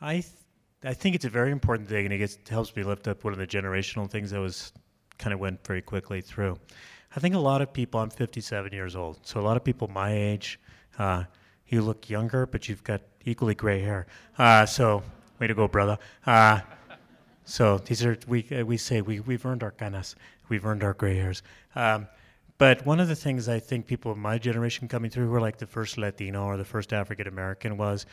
I, 0.00 0.12
th- 0.12 0.26
I 0.84 0.94
think 0.94 1.16
it's 1.16 1.24
a 1.24 1.30
very 1.30 1.50
important 1.50 1.88
thing, 1.88 2.04
and 2.04 2.12
it 2.12 2.18
gets, 2.18 2.38
helps 2.48 2.76
me 2.76 2.84
lift 2.84 3.08
up 3.08 3.24
one 3.24 3.32
of 3.32 3.38
the 3.38 3.46
generational 3.46 4.08
things 4.08 4.30
that 4.30 4.38
was 4.38 4.72
kind 5.18 5.32
of 5.32 5.40
went 5.40 5.66
very 5.66 5.82
quickly 5.82 6.20
through. 6.20 6.58
I 7.16 7.20
think 7.20 7.34
a 7.34 7.38
lot 7.38 7.62
of 7.62 7.72
people, 7.72 8.00
I'm 8.00 8.10
57 8.10 8.72
years 8.72 8.94
old, 8.94 9.18
so 9.22 9.40
a 9.40 9.42
lot 9.42 9.56
of 9.56 9.64
people 9.64 9.88
my 9.88 10.12
age, 10.12 10.60
uh, 10.98 11.24
you 11.68 11.80
look 11.80 12.10
younger, 12.10 12.46
but 12.46 12.68
you've 12.68 12.84
got 12.84 13.00
equally 13.24 13.54
gray 13.54 13.80
hair. 13.80 14.06
Uh, 14.36 14.66
so, 14.66 15.02
way 15.40 15.46
to 15.46 15.54
go, 15.54 15.66
brother. 15.66 15.98
Uh, 16.26 16.60
so 17.44 17.78
these 17.78 18.04
are 18.04 18.16
we 18.26 18.46
uh, 18.50 18.64
we 18.64 18.76
say 18.76 19.00
we 19.00 19.20
we've 19.20 19.44
earned 19.44 19.62
our 19.62 19.70
canas, 19.70 20.16
we've 20.48 20.64
earned 20.64 20.82
our 20.82 20.94
gray 20.94 21.16
hairs. 21.16 21.42
Um, 21.74 22.08
but 22.56 22.86
one 22.86 23.00
of 23.00 23.08
the 23.08 23.16
things 23.16 23.48
I 23.48 23.58
think 23.58 23.86
people 23.86 24.12
of 24.12 24.18
my 24.18 24.38
generation 24.38 24.86
coming 24.88 25.10
through 25.10 25.26
who 25.26 25.34
are 25.34 25.40
like 25.40 25.58
the 25.58 25.66
first 25.66 25.98
Latino 25.98 26.44
or 26.44 26.56
the 26.56 26.64
first 26.64 26.92
African 26.92 27.26
American 27.26 27.76
was 27.76 28.06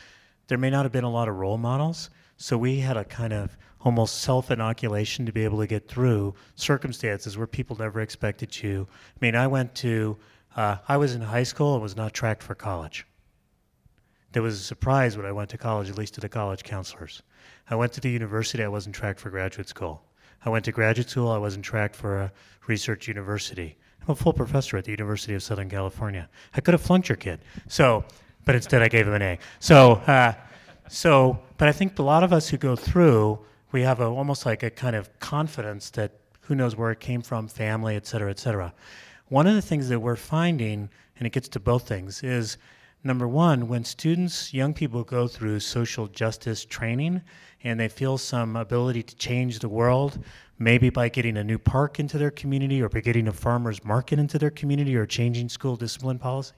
there 0.48 0.58
may 0.58 0.70
not 0.70 0.84
have 0.84 0.92
been 0.92 1.04
a 1.04 1.10
lot 1.10 1.28
of 1.28 1.36
role 1.36 1.58
models. 1.58 2.10
So 2.36 2.58
we 2.58 2.80
had 2.80 2.96
a 2.96 3.04
kind 3.04 3.32
of 3.32 3.56
almost 3.80 4.22
self 4.22 4.50
inoculation 4.50 5.26
to 5.26 5.32
be 5.32 5.44
able 5.44 5.60
to 5.60 5.66
get 5.66 5.88
through 5.88 6.34
circumstances 6.56 7.38
where 7.38 7.46
people 7.46 7.76
never 7.76 8.00
expected 8.00 8.62
you. 8.62 8.88
I 8.90 9.18
mean, 9.24 9.36
I 9.36 9.46
went 9.46 9.74
to, 9.76 10.16
uh, 10.56 10.76
I 10.88 10.96
was 10.96 11.14
in 11.14 11.20
high 11.20 11.42
school 11.44 11.74
and 11.74 11.82
was 11.82 11.96
not 11.96 12.12
tracked 12.12 12.42
for 12.42 12.54
college. 12.54 13.06
There 14.32 14.42
was 14.42 14.58
a 14.58 14.64
surprise 14.64 15.16
when 15.16 15.26
I 15.26 15.32
went 15.32 15.50
to 15.50 15.58
college, 15.58 15.90
at 15.90 15.98
least 15.98 16.14
to 16.14 16.20
the 16.20 16.28
college 16.28 16.62
counselors. 16.64 17.22
I 17.68 17.74
went 17.74 17.92
to 17.92 18.00
the 18.00 18.10
university, 18.10 18.64
I 18.64 18.68
wasn't 18.68 18.94
tracked 18.94 19.20
for 19.20 19.30
graduate 19.30 19.68
school. 19.68 20.02
I 20.44 20.50
went 20.50 20.64
to 20.64 20.72
graduate 20.72 21.10
school, 21.10 21.30
I 21.30 21.38
wasn't 21.38 21.64
tracked 21.64 21.94
for 21.94 22.18
a 22.18 22.32
research 22.66 23.08
university. 23.08 23.76
I'm 24.00 24.12
a 24.12 24.14
full 24.16 24.32
professor 24.32 24.76
at 24.76 24.84
the 24.84 24.90
University 24.90 25.34
of 25.34 25.42
Southern 25.42 25.68
California. 25.68 26.28
I 26.54 26.60
could 26.60 26.74
have 26.74 26.80
flunked 26.80 27.08
your 27.08 27.16
kid. 27.16 27.40
So, 27.68 28.04
but 28.44 28.54
instead 28.54 28.82
I 28.82 28.88
gave 28.88 29.06
him 29.06 29.14
an 29.14 29.22
A. 29.22 29.38
So, 29.60 29.92
uh, 29.92 30.34
so, 30.88 31.38
but 31.58 31.68
I 31.68 31.72
think 31.72 31.98
a 31.98 32.02
lot 32.02 32.24
of 32.24 32.32
us 32.32 32.48
who 32.48 32.56
go 32.56 32.74
through, 32.74 33.38
we 33.70 33.82
have 33.82 34.00
a, 34.00 34.06
almost 34.06 34.44
like 34.44 34.62
a 34.62 34.70
kind 34.70 34.96
of 34.96 35.08
confidence 35.20 35.90
that 35.90 36.12
who 36.40 36.54
knows 36.54 36.74
where 36.74 36.90
it 36.90 37.00
came 37.00 37.22
from, 37.22 37.46
family, 37.46 37.94
et 37.94 38.06
cetera, 38.06 38.30
et 38.30 38.38
cetera. 38.38 38.74
One 39.28 39.46
of 39.46 39.54
the 39.54 39.62
things 39.62 39.88
that 39.88 40.00
we're 40.00 40.16
finding, 40.16 40.90
and 41.16 41.26
it 41.26 41.32
gets 41.32 41.48
to 41.50 41.60
both 41.60 41.86
things, 41.86 42.22
is 42.24 42.56
number 43.04 43.28
one, 43.28 43.68
when 43.68 43.84
students, 43.84 44.52
young 44.52 44.74
people 44.74 45.04
go 45.04 45.28
through 45.28 45.60
social 45.60 46.06
justice 46.08 46.64
training 46.64 47.22
and 47.64 47.78
they 47.78 47.88
feel 47.88 48.18
some 48.18 48.56
ability 48.56 49.02
to 49.02 49.16
change 49.16 49.58
the 49.58 49.68
world, 49.68 50.18
maybe 50.58 50.90
by 50.90 51.08
getting 51.08 51.36
a 51.36 51.44
new 51.44 51.58
park 51.58 52.00
into 52.00 52.18
their 52.18 52.30
community 52.30 52.82
or 52.82 52.88
by 52.88 53.00
getting 53.00 53.28
a 53.28 53.32
farmer's 53.32 53.84
market 53.84 54.18
into 54.18 54.38
their 54.38 54.50
community 54.50 54.96
or 54.96 55.06
changing 55.06 55.48
school 55.48 55.76
discipline 55.76 56.18
policy, 56.18 56.54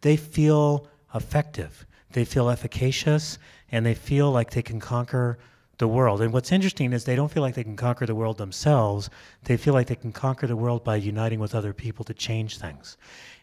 they 0.00 0.16
feel 0.16 0.88
effective 1.14 1.86
they 2.14 2.24
feel 2.24 2.48
efficacious, 2.48 3.38
and 3.70 3.84
they 3.84 3.94
feel 3.94 4.30
like 4.30 4.50
they 4.50 4.62
can 4.62 4.80
conquer 4.80 5.36
the 5.78 5.88
world. 5.88 6.22
And 6.22 6.32
what's 6.32 6.52
interesting 6.52 6.92
is 6.92 7.04
they 7.04 7.16
don't 7.16 7.30
feel 7.30 7.42
like 7.42 7.56
they 7.56 7.64
can 7.64 7.76
conquer 7.76 8.06
the 8.06 8.14
world 8.14 8.38
themselves. 8.38 9.10
They 9.42 9.56
feel 9.56 9.74
like 9.74 9.88
they 9.88 9.96
can 9.96 10.12
conquer 10.12 10.46
the 10.46 10.56
world 10.56 10.84
by 10.84 10.96
uniting 10.96 11.40
with 11.40 11.56
other 11.56 11.72
people 11.72 12.04
to 12.04 12.14
change 12.14 12.58
things. 12.58 12.96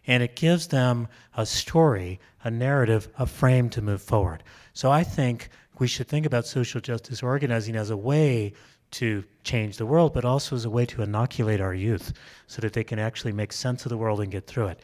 And 0.07 0.23
it 0.23 0.35
gives 0.35 0.67
them 0.67 1.07
a 1.35 1.45
story, 1.45 2.19
a 2.43 2.51
narrative, 2.51 3.07
a 3.17 3.25
frame 3.25 3.69
to 3.71 3.81
move 3.81 4.01
forward. 4.01 4.43
So 4.73 4.91
I 4.91 5.03
think 5.03 5.49
we 5.79 5.87
should 5.87 6.07
think 6.07 6.25
about 6.25 6.45
social 6.45 6.81
justice 6.81 7.23
organizing 7.23 7.75
as 7.75 7.89
a 7.89 7.97
way 7.97 8.53
to 8.91 9.23
change 9.43 9.77
the 9.77 9.85
world, 9.85 10.13
but 10.13 10.25
also 10.25 10.55
as 10.55 10.65
a 10.65 10.69
way 10.69 10.85
to 10.85 11.01
inoculate 11.01 11.61
our 11.61 11.73
youth 11.73 12.13
so 12.47 12.61
that 12.61 12.73
they 12.73 12.83
can 12.83 12.99
actually 12.99 13.31
make 13.31 13.53
sense 13.53 13.85
of 13.85 13.89
the 13.89 13.97
world 13.97 14.19
and 14.21 14.31
get 14.31 14.47
through 14.47 14.67
it. 14.67 14.79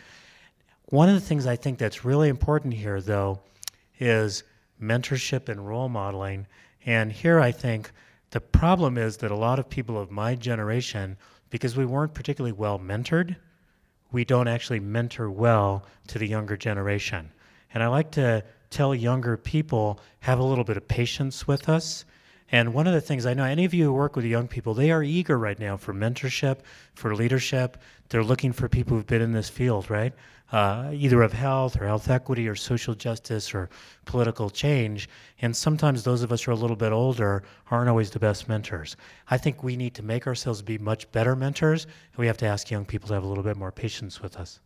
One 0.89 1.09
of 1.09 1.15
the 1.15 1.21
things 1.21 1.45
I 1.45 1.57
think 1.57 1.77
that's 1.77 2.05
really 2.05 2.29
important 2.29 2.73
here, 2.73 3.01
though, 3.01 3.41
is 3.99 4.43
mentorship 4.81 5.49
and 5.49 5.67
role 5.67 5.89
modeling. 5.89 6.47
And 6.85 7.11
here 7.11 7.39
I 7.39 7.51
think 7.51 7.91
the 8.31 8.39
problem 8.39 8.97
is 8.97 9.17
that 9.17 9.31
a 9.31 9.35
lot 9.35 9.59
of 9.59 9.69
people 9.69 9.99
of 9.99 10.11
my 10.11 10.35
generation, 10.35 11.17
because 11.49 11.75
we 11.75 11.85
weren't 11.85 12.13
particularly 12.13 12.53
well 12.53 12.79
mentored, 12.79 13.35
we 14.11 14.25
don't 14.25 14.47
actually 14.47 14.79
mentor 14.79 15.29
well 15.29 15.85
to 16.07 16.19
the 16.19 16.27
younger 16.27 16.57
generation. 16.57 17.31
And 17.73 17.83
I 17.83 17.87
like 17.87 18.11
to 18.11 18.43
tell 18.69 18.95
younger 18.95 19.37
people 19.37 19.99
have 20.21 20.39
a 20.39 20.43
little 20.43 20.63
bit 20.63 20.77
of 20.77 20.87
patience 20.87 21.47
with 21.47 21.69
us. 21.69 22.05
And 22.51 22.73
one 22.73 22.87
of 22.87 22.93
the 22.93 23.01
things 23.01 23.25
I 23.25 23.33
know, 23.33 23.43
any 23.43 23.65
of 23.65 23.73
you 23.73 23.85
who 23.85 23.93
work 23.93 24.15
with 24.15 24.25
young 24.25 24.47
people, 24.47 24.73
they 24.73 24.91
are 24.91 25.03
eager 25.03 25.37
right 25.37 25.59
now 25.59 25.75
for 25.75 25.93
mentorship, 25.93 26.59
for 26.93 27.13
leadership. 27.13 27.77
They're 28.09 28.23
looking 28.23 28.53
for 28.53 28.69
people 28.69 28.95
who've 28.95 29.05
been 29.05 29.21
in 29.21 29.33
this 29.33 29.49
field, 29.49 29.89
right? 29.89 30.13
uh, 30.51 30.91
either 30.93 31.21
of 31.21 31.33
health 31.33 31.79
or 31.79 31.85
health 31.85 32.09
equity 32.09 32.47
or 32.47 32.55
social 32.55 32.95
justice 32.95 33.53
or 33.53 33.69
political 34.05 34.49
change. 34.49 35.09
And 35.41 35.55
sometimes 35.55 36.03
those 36.03 36.23
of 36.23 36.31
us 36.31 36.43
who 36.43 36.51
are 36.51 36.53
a 36.53 36.57
little 36.57 36.75
bit 36.75 36.91
older 36.91 37.43
aren't 37.69 37.89
always 37.89 38.11
the 38.11 38.19
best 38.19 38.47
mentors. 38.47 38.95
I 39.29 39.37
think 39.37 39.63
we 39.63 39.75
need 39.75 39.93
to 39.95 40.03
make 40.03 40.25
ourselves 40.25 40.61
be 40.61 40.77
much 40.77 41.11
better 41.11 41.35
mentors, 41.35 41.83
and 41.83 42.17
we 42.17 42.27
have 42.27 42.37
to 42.37 42.45
ask 42.45 42.71
young 42.71 42.85
people 42.85 43.07
to 43.09 43.13
have 43.13 43.23
a 43.23 43.27
little 43.27 43.43
bit 43.43 43.57
more 43.57 43.71
patience 43.71 44.21
with 44.21 44.37
us. 44.37 44.61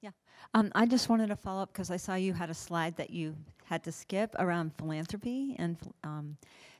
Yeah. 0.00 0.10
Um, 0.54 0.72
I 0.74 0.86
just 0.86 1.08
wanted 1.08 1.28
to 1.28 1.36
follow 1.36 1.62
up 1.62 1.72
because 1.72 1.92
I 1.92 1.96
saw 1.96 2.16
you 2.16 2.32
had 2.32 2.50
a 2.50 2.54
slide 2.54 2.96
that 2.96 3.10
you 3.10 3.36
had 3.70 3.84
to 3.84 3.92
skip 3.92 4.34
around 4.40 4.72
philanthropy 4.76 5.54
and 5.56 5.76
um, 6.02 6.36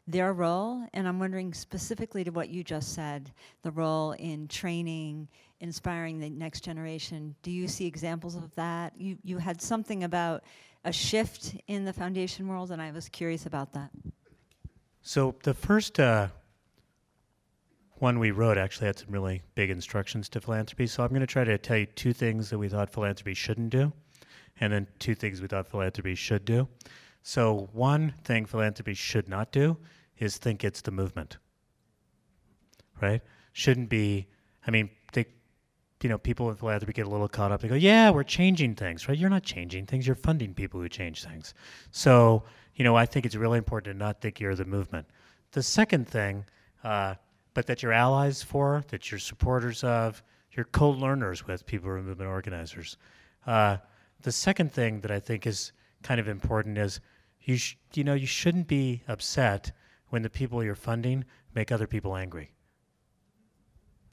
their 0.09 0.32
role, 0.32 0.84
and 0.93 1.07
I'm 1.07 1.20
wondering 1.20 1.55
specifically 1.55 2.24
to 2.24 2.32
what 2.32 2.49
you 2.49 2.64
just 2.64 2.95
said, 2.95 3.30
the 3.62 3.70
role 3.70 4.11
in 4.18 4.49
training, 4.49 5.28
inspiring 5.61 6.18
the 6.18 6.28
next 6.28 6.62
generation. 6.62 7.36
Do 7.43 7.53
you 7.53 7.68
see 7.68 7.86
examples 7.86 8.34
of 8.34 8.53
that? 8.57 8.93
You 8.99 9.16
you 9.22 9.38
had 9.38 9.62
something 9.62 10.03
about 10.03 10.43
a 10.84 10.93
shift 10.93 11.55
in 11.68 11.84
the 11.84 11.93
foundation 11.93 12.49
world, 12.49 12.72
and 12.72 12.82
I 12.82 12.91
was 12.91 13.09
curious 13.09 13.47
about 13.47 13.72
that. 13.74 13.91
So 15.03 15.36
the 15.45 15.55
first 15.55 16.01
uh, 16.01 16.26
one 17.99 18.18
we 18.18 18.32
wrote 18.32 18.59
actually 18.59 18.88
had 18.88 18.99
some 18.99 19.12
really 19.12 19.43
big 19.55 19.70
instructions 19.70 20.28
to 20.30 20.41
philanthropy. 20.41 20.88
So 20.88 21.05
I'm 21.05 21.11
going 21.11 21.20
to 21.20 21.26
try 21.26 21.45
to 21.45 21.57
tell 21.57 21.76
you 21.76 21.86
two 21.86 22.12
things 22.12 22.51
that 22.51 22.59
we 22.59 22.68
thought 22.68 22.91
philanthropy 22.91 23.34
shouldn't 23.34 23.70
do, 23.70 23.93
and 24.61 24.72
then 24.72 24.86
two 24.98 25.14
things 25.14 25.40
we 25.40 25.48
thought 25.48 25.66
philanthropy 25.66 26.14
should 26.14 26.44
do. 26.44 26.68
So 27.22 27.68
one 27.72 28.14
thing 28.24 28.46
philanthropy 28.46 28.94
should 28.94 29.28
not 29.28 29.52
do 29.52 29.76
is 30.18 30.36
think 30.36 30.64
it's 30.64 30.82
the 30.82 30.90
movement. 30.90 31.38
Right? 33.00 33.22
Shouldn't 33.52 33.88
be. 33.88 34.26
I 34.66 34.70
mean, 34.70 34.90
they, 35.12 35.26
you 36.02 36.08
know, 36.08 36.18
people 36.18 36.50
in 36.50 36.56
philanthropy 36.56 36.92
get 36.92 37.06
a 37.06 37.11
little 37.11 37.28
caught 37.28 37.50
up. 37.50 37.61
They 37.62 37.68
go, 37.68 37.74
"Yeah, 37.74 38.11
we're 38.11 38.22
changing 38.22 38.74
things." 38.74 39.08
Right? 39.08 39.18
You're 39.18 39.30
not 39.30 39.42
changing 39.42 39.86
things. 39.86 40.06
You're 40.06 40.16
funding 40.16 40.54
people 40.54 40.80
who 40.80 40.88
change 40.88 41.24
things. 41.24 41.54
So 41.90 42.44
you 42.80 42.84
know, 42.84 42.96
I 42.96 43.04
think 43.04 43.26
it's 43.26 43.36
really 43.36 43.58
important 43.58 43.92
to 43.92 43.98
not 43.98 44.22
think 44.22 44.40
you're 44.40 44.54
the 44.54 44.64
movement. 44.64 45.06
The 45.52 45.62
second 45.62 46.08
thing, 46.08 46.46
uh, 46.84 47.16
but 47.52 47.66
that 47.66 47.82
you're 47.82 47.92
allies 47.92 48.42
for, 48.42 48.82
that 48.88 49.11
you're 49.11 49.18
supporters 49.18 49.84
of, 49.84 50.22
you're 50.52 50.64
co-learners 50.64 51.46
with 51.46 51.66
people 51.66 51.90
who 51.90 51.96
are 51.96 52.02
movement 52.02 52.30
organizers. 52.30 52.96
Uh, 53.46 53.76
the 54.22 54.32
second 54.32 54.72
thing 54.72 55.00
that 55.00 55.10
I 55.10 55.20
think 55.20 55.46
is 55.46 55.72
kind 56.02 56.20
of 56.20 56.28
important 56.28 56.78
is 56.78 57.00
you 57.40 57.56
sh- 57.56 57.76
you 57.94 58.04
know 58.04 58.14
you 58.14 58.26
shouldn't 58.26 58.68
be 58.68 59.02
upset 59.08 59.72
when 60.08 60.22
the 60.22 60.30
people 60.30 60.62
you're 60.62 60.74
funding 60.74 61.24
make 61.54 61.72
other 61.72 61.86
people 61.86 62.16
angry. 62.16 62.52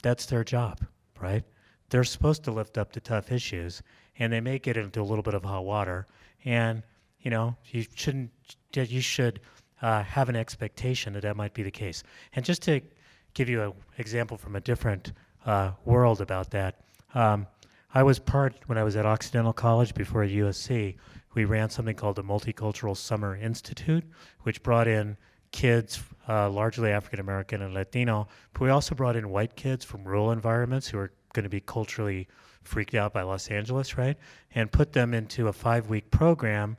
That's 0.02 0.26
their 0.26 0.44
job, 0.44 0.86
right? 1.20 1.44
They're 1.90 2.04
supposed 2.04 2.44
to 2.44 2.52
lift 2.52 2.78
up 2.78 2.92
the 2.92 3.00
tough 3.00 3.32
issues, 3.32 3.82
and 4.20 4.32
they 4.32 4.42
may 4.42 4.60
get 4.60 4.78
into 4.78 5.02
a 5.02 5.04
little 5.04 5.24
bit 5.24 5.34
of 5.34 5.44
hot 5.44 5.66
water. 5.66 6.06
And 6.46 6.84
you 7.20 7.32
know, 7.32 7.56
you 7.66 7.86
shouldn't. 7.96 8.32
You 8.74 9.02
should 9.02 9.42
uh, 9.82 10.04
have 10.04 10.30
an 10.30 10.36
expectation 10.36 11.14
that 11.14 11.24
that 11.24 11.36
might 11.36 11.54
be 11.54 11.64
the 11.64 11.72
case. 11.72 12.04
And 12.36 12.46
just 12.46 12.62
to 12.64 12.82
give 13.34 13.50
you 13.50 13.62
an 13.62 13.74
example 13.98 14.38
from 14.38 14.56
a 14.56 14.62
different 14.62 15.14
uh, 15.46 15.72
world 15.86 16.22
about 16.22 16.52
that, 16.52 16.82
um, 17.14 17.48
I 17.98 18.04
was 18.04 18.20
part 18.20 18.54
when 18.68 18.78
I 18.78 18.84
was 18.84 18.96
at 18.96 19.08
Occidental 19.08 19.54
College 19.54 19.96
before 19.96 20.22
at 20.22 20.30
USC. 20.30 20.98
We 21.34 21.46
ran 21.46 21.72
something 21.72 21.96
called 21.96 22.16
the 22.16 22.24
Multicultural 22.24 22.96
Summer 22.96 23.36
Institute, 23.36 24.04
which 24.44 24.62
brought 24.62 24.88
in 24.88 25.18
kids, 25.52 26.04
uh, 26.30 26.48
largely 26.48 26.92
African 26.92 27.20
American 27.20 27.64
and 27.64 27.74
Latino, 27.74 28.28
but 28.54 28.62
we 28.62 28.70
also 28.70 28.94
brought 28.94 29.16
in 29.16 29.32
white 29.32 29.56
kids 29.56 29.84
from 29.84 30.04
rural 30.04 30.32
environments 30.32 30.88
who 30.88 31.00
are 31.00 31.12
going 31.34 31.42
to 31.42 31.50
be 31.50 31.60
culturally 31.60 32.28
freaked 32.62 32.94
out 32.94 33.14
by 33.14 33.24
Los 33.24 33.48
Angeles, 33.48 33.98
right? 33.98 34.18
And 34.54 34.72
put 34.72 34.94
them 34.94 35.16
into 35.16 35.48
a 35.48 35.54
five 35.54 35.90
week 35.90 36.12
program 36.12 36.78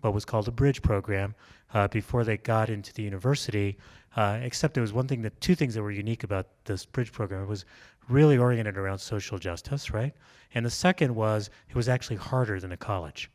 what 0.00 0.14
was 0.14 0.24
called 0.24 0.48
a 0.48 0.52
bridge 0.52 0.82
program 0.82 1.34
uh, 1.74 1.88
before 1.88 2.24
they 2.24 2.36
got 2.36 2.70
into 2.70 2.92
the 2.94 3.02
university. 3.02 3.76
Uh, 4.16 4.38
except 4.42 4.74
there 4.74 4.82
was 4.82 4.92
one 4.92 5.06
thing 5.06 5.22
that 5.22 5.40
two 5.40 5.54
things 5.54 5.74
that 5.74 5.82
were 5.82 5.90
unique 5.90 6.24
about 6.24 6.48
this 6.64 6.84
bridge 6.84 7.12
program. 7.12 7.42
It 7.42 7.48
was 7.48 7.64
really 8.08 8.38
oriented 8.38 8.76
around 8.76 8.98
social 8.98 9.38
justice, 9.38 9.90
right? 9.90 10.12
And 10.54 10.66
the 10.66 10.70
second 10.70 11.14
was 11.14 11.50
it 11.68 11.76
was 11.76 11.88
actually 11.88 12.16
harder 12.16 12.58
than 12.58 12.72
a 12.72 12.76
college. 12.76 13.30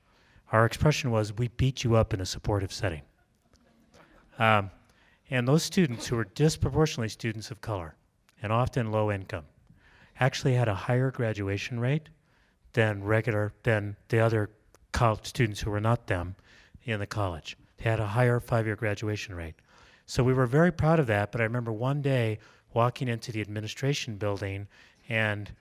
Our 0.51 0.65
expression 0.65 1.11
was 1.11 1.33
we 1.33 1.47
beat 1.49 1.83
you 1.83 1.95
up 1.95 2.13
in 2.13 2.21
a 2.21 2.25
supportive 2.25 2.73
setting. 2.73 3.01
Um, 4.37 4.69
and 5.29 5.47
those 5.47 5.63
students 5.63 6.07
who 6.07 6.17
were 6.17 6.25
disproportionately 6.25 7.09
students 7.09 7.51
of 7.51 7.61
color 7.61 7.95
and 8.41 8.51
often 8.51 8.91
low 8.91 9.11
income 9.11 9.45
actually 10.19 10.53
had 10.53 10.67
a 10.67 10.75
higher 10.75 11.09
graduation 11.09 11.79
rate 11.79 12.09
than 12.73 13.03
regular 13.03 13.53
than 13.63 13.95
the 14.09 14.19
other 14.19 14.49
college 14.91 15.25
students 15.25 15.61
who 15.61 15.71
were 15.71 15.79
not 15.79 16.07
them 16.07 16.35
in 16.85 16.99
the 16.99 17.07
college. 17.07 17.57
They 17.77 17.89
had 17.89 17.99
a 17.99 18.07
higher 18.07 18.39
five 18.39 18.65
year 18.65 18.75
graduation 18.75 19.35
rate. 19.35 19.55
So 20.05 20.23
we 20.23 20.33
were 20.33 20.45
very 20.45 20.71
proud 20.71 20.99
of 20.99 21.07
that. 21.07 21.31
But 21.31 21.41
I 21.41 21.45
remember 21.45 21.73
one 21.73 22.01
day 22.01 22.39
walking 22.73 23.07
into 23.07 23.31
the 23.31 23.41
administration 23.41 24.17
building, 24.17 24.67
and 25.09 25.51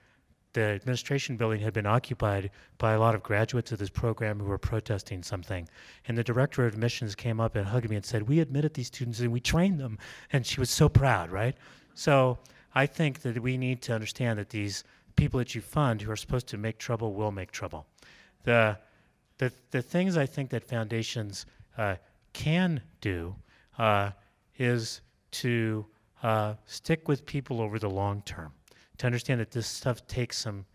the 0.53 0.61
administration 0.61 1.35
building 1.35 1.59
had 1.59 1.73
been 1.73 1.85
occupied 1.85 2.49
by 2.77 2.93
a 2.93 2.99
lot 2.99 3.15
of 3.15 3.23
graduates 3.23 3.71
of 3.71 3.79
this 3.79 3.89
program 3.89 4.39
who 4.39 4.45
were 4.45 4.57
protesting 4.57 5.21
something. 5.21 5.67
And 6.07 6.17
the 6.17 6.23
director 6.23 6.65
of 6.65 6.73
admissions 6.73 7.15
came 7.15 7.39
up 7.39 7.55
and 7.55 7.65
hugged 7.65 7.89
me 7.89 7.95
and 7.95 8.05
said, 8.05 8.23
We 8.23 8.39
admitted 8.39 8.73
these 8.73 8.87
students 8.87 9.19
and 9.19 9.31
we 9.31 9.41
trained 9.41 9.79
them. 9.79 9.97
And 10.31 10.45
she 10.45 10.59
was 10.59 10.69
so 10.69 10.87
proud, 10.87 11.29
right? 11.29 11.55
So 11.93 12.37
I 12.73 12.85
think 12.85 13.21
that 13.21 13.41
we 13.41 13.57
need 13.57 13.81
to 13.83 13.93
understand 13.93 14.39
that 14.39 14.49
these 14.49 14.83
people 15.15 15.37
that 15.39 15.55
you 15.55 15.61
fund 15.61 16.01
who 16.01 16.11
are 16.11 16.17
supposed 16.17 16.47
to 16.47 16.57
make 16.57 16.77
trouble 16.77 17.13
will 17.13 17.31
make 17.31 17.51
trouble. 17.51 17.85
The 18.43 18.77
the, 19.37 19.51
the 19.71 19.81
things 19.81 20.17
I 20.17 20.25
think 20.25 20.49
that 20.51 20.63
foundations 20.63 21.45
uh, 21.77 21.95
can 22.33 22.81
do 23.01 23.35
uh, 23.77 24.11
is 24.57 25.01
to 25.31 25.85
uh, 26.23 26.53
stick 26.65 27.07
with 27.07 27.25
people 27.25 27.61
over 27.61 27.77
the 27.79 27.89
long 27.89 28.21
term, 28.23 28.53
to 28.97 29.05
understand 29.05 29.39
that 29.41 29.51
this 29.51 29.67
stuff 29.67 30.05
takes 30.07 30.37
some 30.37 30.65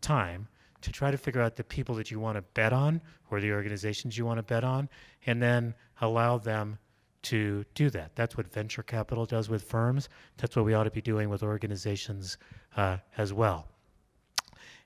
time 0.00 0.48
to 0.82 0.90
try 0.90 1.10
to 1.10 1.16
figure 1.16 1.40
out 1.40 1.56
the 1.56 1.64
people 1.64 1.94
that 1.94 2.10
you 2.10 2.18
want 2.18 2.36
to 2.36 2.42
bet 2.54 2.72
on 2.72 3.00
or 3.30 3.40
the 3.40 3.52
organizations 3.52 4.18
you 4.18 4.26
want 4.26 4.38
to 4.38 4.42
bet 4.42 4.64
on, 4.64 4.88
and 5.26 5.40
then 5.40 5.74
allow 6.00 6.36
them 6.36 6.76
to 7.22 7.64
do 7.74 7.88
that. 7.88 8.14
That's 8.16 8.36
what 8.36 8.52
venture 8.52 8.82
capital 8.82 9.24
does 9.24 9.48
with 9.48 9.62
firms. 9.62 10.08
That's 10.38 10.56
what 10.56 10.64
we 10.64 10.74
ought 10.74 10.84
to 10.84 10.90
be 10.90 11.00
doing 11.00 11.30
with 11.30 11.44
organizations 11.44 12.36
uh, 12.76 12.96
as 13.16 13.32
well. 13.32 13.68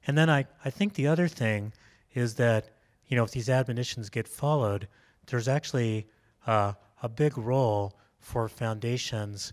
And 0.06 0.16
then 0.16 0.28
I, 0.28 0.44
I 0.64 0.70
think 0.70 0.94
the 0.94 1.06
other 1.06 1.28
thing 1.28 1.72
is 2.14 2.34
that 2.34 2.68
you 3.08 3.16
know, 3.16 3.24
if 3.24 3.30
these 3.30 3.48
admonitions 3.48 4.10
get 4.10 4.26
followed, 4.28 4.88
there's 5.26 5.48
actually 5.48 6.06
uh, 6.46 6.72
a 7.02 7.08
big 7.08 7.36
role 7.38 7.98
for 8.18 8.48
foundations 8.48 9.52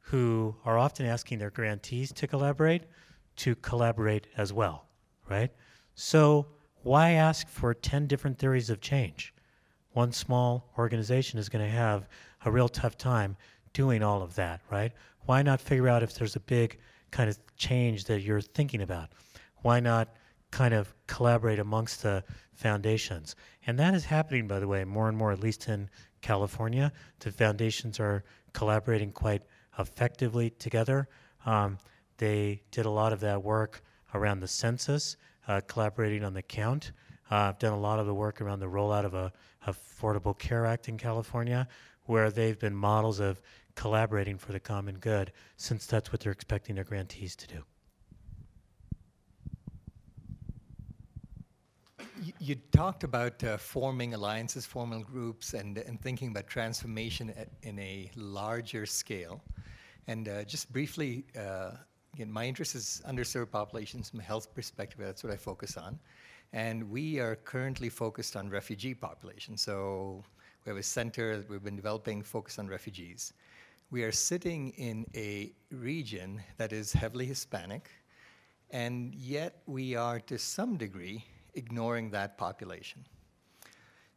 who 0.00 0.54
are 0.64 0.78
often 0.78 1.04
asking 1.04 1.38
their 1.38 1.50
grantees 1.50 2.12
to 2.12 2.26
collaborate 2.26 2.84
to 3.36 3.54
collaborate 3.56 4.26
as 4.36 4.52
well, 4.52 4.86
right? 5.28 5.50
So 5.94 6.46
why 6.82 7.12
ask 7.12 7.48
for 7.48 7.74
10 7.74 8.06
different 8.06 8.38
theories 8.38 8.70
of 8.70 8.80
change? 8.80 9.34
One 9.92 10.12
small 10.12 10.70
organization 10.78 11.38
is 11.38 11.48
going 11.48 11.64
to 11.64 11.70
have 11.70 12.08
a 12.44 12.50
real 12.50 12.68
tough 12.68 12.96
time 12.96 13.36
doing 13.72 14.02
all 14.02 14.22
of 14.22 14.34
that, 14.36 14.60
right? 14.70 14.92
Why 15.26 15.42
not 15.42 15.60
figure 15.60 15.88
out 15.88 16.02
if 16.02 16.14
there's 16.14 16.36
a 16.36 16.40
big 16.40 16.78
kind 17.10 17.28
of 17.28 17.38
change 17.56 18.04
that 18.04 18.22
you're 18.22 18.40
thinking 18.40 18.82
about? 18.82 19.10
Why 19.62 19.80
not 19.80 20.14
kind 20.50 20.74
of 20.74 20.94
collaborate 21.06 21.58
amongst 21.58 22.02
the 22.02 22.24
foundations. 22.56 23.36
And 23.66 23.78
that 23.78 23.94
is 23.94 24.04
happening, 24.04 24.48
by 24.48 24.58
the 24.58 24.68
way, 24.68 24.84
more 24.84 25.08
and 25.08 25.16
more, 25.16 25.32
at 25.32 25.40
least 25.40 25.68
in 25.68 25.88
California. 26.22 26.92
The 27.20 27.30
foundations 27.30 28.00
are 28.00 28.24
collaborating 28.52 29.12
quite 29.12 29.42
effectively 29.78 30.50
together. 30.50 31.08
Um, 31.44 31.78
they 32.18 32.62
did 32.70 32.86
a 32.86 32.90
lot 32.90 33.12
of 33.12 33.20
that 33.20 33.42
work 33.42 33.82
around 34.14 34.40
the 34.40 34.48
census, 34.48 35.16
uh, 35.46 35.60
collaborating 35.66 36.24
on 36.24 36.32
the 36.32 36.42
count. 36.42 36.92
Uh, 37.30 37.36
I've 37.36 37.58
done 37.58 37.72
a 37.72 37.80
lot 37.80 37.98
of 37.98 38.06
the 38.06 38.14
work 38.14 38.40
around 38.40 38.60
the 38.60 38.66
rollout 38.66 39.04
of 39.04 39.14
a 39.14 39.32
Affordable 39.66 40.38
Care 40.38 40.64
Act 40.64 40.88
in 40.88 40.96
California, 40.96 41.68
where 42.04 42.30
they've 42.30 42.58
been 42.58 42.74
models 42.74 43.20
of 43.20 43.42
collaborating 43.74 44.38
for 44.38 44.52
the 44.52 44.60
common 44.60 44.98
good, 44.98 45.32
since 45.56 45.86
that's 45.86 46.12
what 46.12 46.20
they're 46.20 46.32
expecting 46.32 46.76
their 46.76 46.84
grantees 46.84 47.36
to 47.36 47.46
do. 47.46 47.62
You 52.38 52.54
talked 52.72 53.04
about 53.04 53.42
uh, 53.44 53.56
forming 53.56 54.14
alliances, 54.14 54.64
forming 54.66 55.02
groups, 55.02 55.54
and, 55.54 55.78
and 55.78 56.00
thinking 56.00 56.30
about 56.30 56.46
transformation 56.46 57.30
at, 57.36 57.48
in 57.62 57.78
a 57.78 58.10
larger 58.16 58.86
scale. 58.86 59.42
And 60.06 60.28
uh, 60.28 60.44
just 60.44 60.72
briefly, 60.72 61.24
uh, 61.38 61.72
again, 62.14 62.30
my 62.30 62.46
interest 62.46 62.74
is 62.74 63.02
underserved 63.06 63.50
populations 63.50 64.10
from 64.10 64.20
a 64.20 64.22
health 64.22 64.54
perspective. 64.54 64.98
That's 65.00 65.24
what 65.24 65.32
I 65.32 65.36
focus 65.36 65.76
on. 65.76 65.98
And 66.52 66.90
we 66.90 67.18
are 67.18 67.36
currently 67.36 67.88
focused 67.88 68.36
on 68.36 68.48
refugee 68.48 68.94
populations. 68.94 69.62
So 69.62 70.24
we 70.64 70.70
have 70.70 70.78
a 70.78 70.82
center 70.82 71.36
that 71.36 71.50
we've 71.50 71.62
been 71.62 71.76
developing 71.76 72.22
focused 72.22 72.58
on 72.58 72.68
refugees. 72.68 73.32
We 73.90 74.02
are 74.04 74.12
sitting 74.12 74.70
in 74.70 75.06
a 75.14 75.52
region 75.70 76.42
that 76.56 76.72
is 76.72 76.92
heavily 76.92 77.26
Hispanic, 77.26 77.90
and 78.70 79.14
yet 79.14 79.62
we 79.66 79.94
are, 79.94 80.18
to 80.20 80.38
some 80.38 80.76
degree, 80.76 81.24
ignoring 81.56 82.10
that 82.10 82.38
population. 82.38 83.04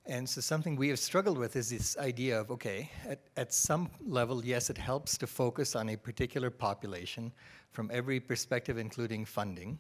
And 0.05 0.27
so 0.27 0.41
something 0.41 0.75
we 0.75 0.89
have 0.89 0.99
struggled 0.99 1.37
with 1.37 1.55
is 1.55 1.69
this 1.69 1.97
idea 1.97 2.39
of, 2.39 2.49
okay, 2.49 2.89
at, 3.07 3.19
at 3.37 3.53
some 3.53 3.91
level, 4.05 4.43
yes, 4.43 4.69
it 4.69 4.77
helps 4.77 5.17
to 5.19 5.27
focus 5.27 5.75
on 5.75 5.89
a 5.89 5.95
particular 5.95 6.49
population 6.49 7.31
from 7.71 7.91
every 7.93 8.19
perspective, 8.19 8.77
including 8.77 9.23
funding. 9.23 9.79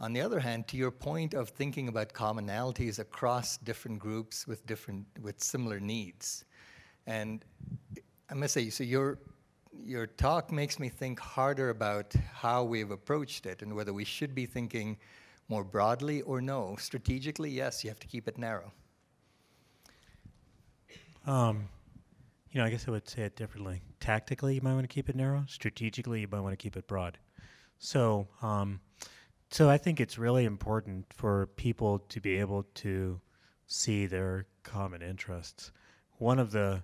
On 0.00 0.12
the 0.12 0.20
other 0.20 0.40
hand, 0.40 0.66
to 0.68 0.76
your 0.76 0.90
point 0.90 1.34
of 1.34 1.48
thinking 1.48 1.88
about 1.88 2.12
commonalities 2.12 2.98
across 2.98 3.56
different 3.58 3.98
groups 3.98 4.46
with 4.46 4.66
different, 4.66 5.06
with 5.22 5.42
similar 5.42 5.80
needs. 5.80 6.44
And 7.06 7.44
I 8.28 8.34
must 8.34 8.54
say, 8.54 8.68
so 8.70 8.84
your, 8.84 9.18
your 9.82 10.06
talk 10.06 10.52
makes 10.52 10.78
me 10.78 10.88
think 10.88 11.20
harder 11.20 11.70
about 11.70 12.12
how 12.34 12.64
we've 12.64 12.90
approached 12.90 13.46
it 13.46 13.62
and 13.62 13.74
whether 13.74 13.92
we 13.92 14.04
should 14.04 14.34
be 14.34 14.46
thinking 14.46 14.98
more 15.48 15.64
broadly 15.64 16.22
or 16.22 16.40
no? 16.40 16.76
Strategically, 16.78 17.50
yes, 17.50 17.84
you 17.84 17.90
have 17.90 18.00
to 18.00 18.06
keep 18.06 18.28
it 18.28 18.38
narrow. 18.38 18.72
Um, 21.26 21.68
you 22.50 22.60
know, 22.60 22.66
I 22.66 22.70
guess 22.70 22.86
I 22.86 22.90
would 22.90 23.08
say 23.08 23.22
it 23.22 23.36
differently. 23.36 23.82
Tactically, 24.00 24.54
you 24.54 24.60
might 24.62 24.74
want 24.74 24.84
to 24.84 24.94
keep 24.94 25.08
it 25.08 25.16
narrow. 25.16 25.44
Strategically, 25.48 26.20
you 26.20 26.28
might 26.30 26.40
want 26.40 26.52
to 26.52 26.62
keep 26.62 26.76
it 26.76 26.86
broad. 26.86 27.18
So, 27.78 28.28
um, 28.42 28.80
so 29.50 29.68
I 29.68 29.78
think 29.78 30.00
it's 30.00 30.18
really 30.18 30.44
important 30.44 31.06
for 31.12 31.46
people 31.56 31.98
to 31.98 32.20
be 32.20 32.38
able 32.38 32.64
to 32.74 33.20
see 33.66 34.06
their 34.06 34.46
common 34.62 35.02
interests. 35.02 35.72
One 36.18 36.38
of 36.38 36.52
the 36.52 36.82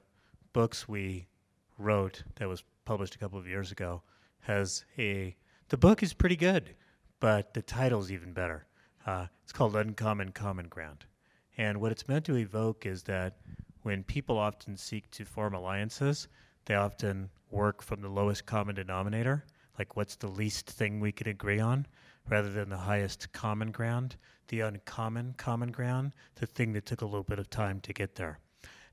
books 0.52 0.88
we 0.88 1.28
wrote 1.78 2.22
that 2.36 2.48
was 2.48 2.64
published 2.84 3.14
a 3.14 3.18
couple 3.18 3.38
of 3.38 3.46
years 3.46 3.70
ago 3.70 4.02
has 4.40 4.84
a 4.98 5.36
the 5.68 5.76
book 5.76 6.02
is 6.02 6.12
pretty 6.12 6.36
good, 6.36 6.74
but 7.20 7.54
the 7.54 7.62
title's 7.62 8.10
even 8.10 8.32
better. 8.32 8.66
Uh, 9.06 9.26
it's 9.42 9.52
called 9.52 9.76
Uncommon 9.76 10.32
Common 10.32 10.68
Ground, 10.68 11.04
and 11.56 11.80
what 11.80 11.92
it's 11.92 12.08
meant 12.08 12.24
to 12.26 12.36
evoke 12.36 12.86
is 12.86 13.02
that 13.04 13.36
when 13.82 14.02
people 14.02 14.38
often 14.38 14.76
seek 14.76 15.10
to 15.12 15.24
form 15.24 15.54
alliances, 15.54 16.28
they 16.66 16.74
often 16.74 17.30
work 17.50 17.82
from 17.82 18.00
the 18.02 18.08
lowest 18.08 18.46
common 18.46 18.74
denominator, 18.74 19.44
like 19.78 19.96
what's 19.96 20.16
the 20.16 20.28
least 20.28 20.68
thing 20.68 21.00
we 21.00 21.12
can 21.12 21.28
agree 21.28 21.60
on, 21.60 21.86
rather 22.28 22.50
than 22.50 22.68
the 22.68 22.76
highest 22.76 23.32
common 23.32 23.70
ground, 23.70 24.16
the 24.48 24.60
uncommon 24.60 25.34
common 25.36 25.70
ground, 25.70 26.12
the 26.36 26.46
thing 26.46 26.72
that 26.72 26.86
took 26.86 27.00
a 27.00 27.06
little 27.06 27.22
bit 27.22 27.38
of 27.38 27.48
time 27.48 27.80
to 27.80 27.92
get 27.92 28.14
there. 28.16 28.38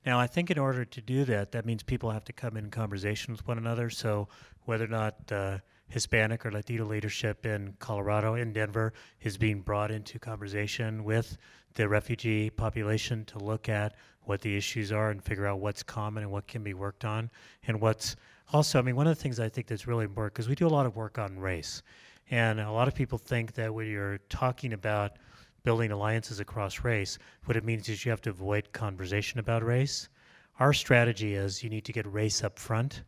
Now, 0.06 0.20
I 0.20 0.28
think 0.28 0.50
in 0.50 0.58
order 0.58 0.86
to 0.86 1.02
do 1.02 1.26
that, 1.26 1.52
that 1.52 1.66
means 1.66 1.84
people 1.84 2.12
have 2.12 2.24
to 2.26 2.34
come 2.34 2.56
in 2.56 2.70
conversation 2.70 3.34
with 3.34 3.46
one 3.46 3.58
another. 3.58 3.90
So, 3.90 4.30
whether 4.64 4.86
or 4.86 4.90
not 4.90 5.32
uh, 5.32 5.58
Hispanic 5.90 6.46
or 6.46 6.52
Latino 6.52 6.86
leadership 6.86 7.46
in 7.46 7.74
Colorado, 7.80 8.36
in 8.36 8.54
Denver, 8.54 8.94
is 9.22 9.38
being 9.38 9.62
brought 9.62 9.92
into 9.92 10.20
conversation 10.20 11.04
with 11.04 11.38
the 11.76 11.88
refugee 11.88 12.50
population 12.50 13.24
to 13.26 13.40
look 13.40 13.70
at 13.70 13.96
what 14.24 14.42
the 14.42 14.58
issues 14.58 14.92
are 14.92 15.10
and 15.10 15.24
figure 15.24 15.48
out 15.48 15.60
what's 15.60 15.84
common 15.84 16.24
and 16.24 16.32
what 16.32 16.48
can 16.48 16.64
be 16.64 16.74
worked 16.74 17.06
on, 17.06 17.30
and 17.68 17.80
what's 17.80 18.16
also, 18.52 18.80
I 18.80 18.82
mean, 18.82 18.96
one 18.96 19.08
of 19.08 19.16
the 19.16 19.22
things 19.22 19.40
I 19.40 19.50
think 19.50 19.68
that's 19.68 19.88
really 19.88 20.06
important 20.06 20.34
because 20.34 20.50
we 20.50 20.56
do 20.56 20.68
a 20.68 20.70
lot 20.70 20.86
of 20.86 20.96
work 20.96 21.18
on 21.18 21.40
race, 21.40 21.82
and 22.30 22.60
a 22.60 22.72
lot 22.72 22.88
of 22.88 22.96
people 22.96 23.18
think 23.18 23.54
that 23.54 23.74
when 23.74 23.88
you're 23.88 24.18
talking 24.30 24.74
about 24.74 25.18
building 25.64 25.92
alliances 25.92 26.40
across 26.40 26.84
race, 26.84 27.18
what 27.46 27.58
it 27.58 27.64
means 27.64 27.90
is 27.90 28.06
you 28.06 28.12
have 28.12 28.22
to 28.22 28.30
avoid 28.30 28.72
conversation 28.72 29.40
about 29.40 29.64
race. 29.64 30.10
Our 30.60 30.74
strategy 30.74 31.36
is 31.36 31.64
you 31.64 31.70
need 31.70 31.86
to 31.86 31.94
get 31.94 32.12
race 32.12 32.44
up 32.44 32.58
front 32.58 33.04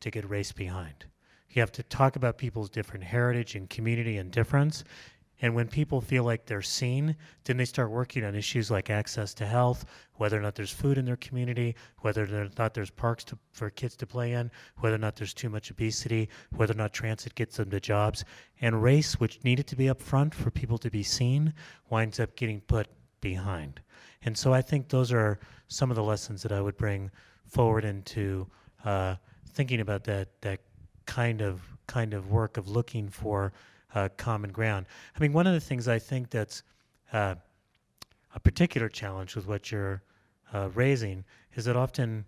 to 0.00 0.10
get 0.10 0.28
race 0.28 0.52
behind. 0.52 1.06
You 1.52 1.60
have 1.60 1.72
to 1.72 1.82
talk 1.82 2.16
about 2.16 2.38
people's 2.38 2.70
different 2.70 3.04
heritage 3.04 3.54
and 3.54 3.68
community 3.68 4.16
and 4.16 4.30
difference. 4.30 4.84
And 5.42 5.56
when 5.56 5.66
people 5.66 6.00
feel 6.00 6.22
like 6.22 6.46
they're 6.46 6.62
seen, 6.62 7.16
then 7.44 7.56
they 7.56 7.64
start 7.64 7.90
working 7.90 8.24
on 8.24 8.36
issues 8.36 8.70
like 8.70 8.90
access 8.90 9.34
to 9.34 9.46
health, 9.46 9.84
whether 10.14 10.38
or 10.38 10.40
not 10.40 10.54
there's 10.54 10.70
food 10.70 10.98
in 10.98 11.04
their 11.04 11.16
community, 11.16 11.74
whether 11.98 12.22
or 12.22 12.48
not 12.56 12.74
there's 12.74 12.90
parks 12.90 13.24
to, 13.24 13.38
for 13.50 13.68
kids 13.68 13.96
to 13.96 14.06
play 14.06 14.32
in, 14.34 14.52
whether 14.78 14.94
or 14.94 14.98
not 14.98 15.16
there's 15.16 15.34
too 15.34 15.50
much 15.50 15.72
obesity, 15.72 16.28
whether 16.54 16.72
or 16.72 16.76
not 16.76 16.92
transit 16.92 17.34
gets 17.34 17.56
them 17.56 17.70
to 17.70 17.80
jobs. 17.80 18.24
And 18.60 18.84
race, 18.84 19.18
which 19.18 19.42
needed 19.42 19.66
to 19.66 19.76
be 19.76 19.88
up 19.88 20.00
front 20.00 20.32
for 20.32 20.52
people 20.52 20.78
to 20.78 20.90
be 20.90 21.02
seen, 21.02 21.52
winds 21.90 22.20
up 22.20 22.36
getting 22.36 22.60
put 22.60 22.86
behind. 23.20 23.80
And 24.24 24.38
so 24.38 24.54
I 24.54 24.62
think 24.62 24.88
those 24.88 25.12
are 25.12 25.40
some 25.66 25.90
of 25.90 25.96
the 25.96 26.04
lessons 26.04 26.42
that 26.42 26.52
I 26.52 26.60
would 26.60 26.76
bring 26.76 27.10
forward 27.46 27.84
into 27.84 28.46
uh, 28.84 29.16
thinking 29.54 29.80
about 29.80 30.04
that 30.04 30.28
that 30.42 30.60
kind 31.06 31.40
of 31.40 31.60
kind 31.86 32.14
of 32.14 32.30
work 32.30 32.56
of 32.56 32.68
looking 32.68 33.08
for 33.08 33.52
uh, 33.94 34.08
common 34.16 34.50
ground. 34.50 34.86
I 35.16 35.20
mean, 35.20 35.32
one 35.32 35.46
of 35.46 35.54
the 35.54 35.60
things 35.60 35.88
I 35.88 35.98
think 35.98 36.30
that's 36.30 36.62
uh, 37.12 37.34
a 38.34 38.40
particular 38.40 38.88
challenge 38.88 39.36
with 39.36 39.46
what 39.46 39.70
you're 39.70 40.02
uh, 40.52 40.70
raising 40.74 41.24
is 41.54 41.64
that 41.66 41.76
often 41.76 42.24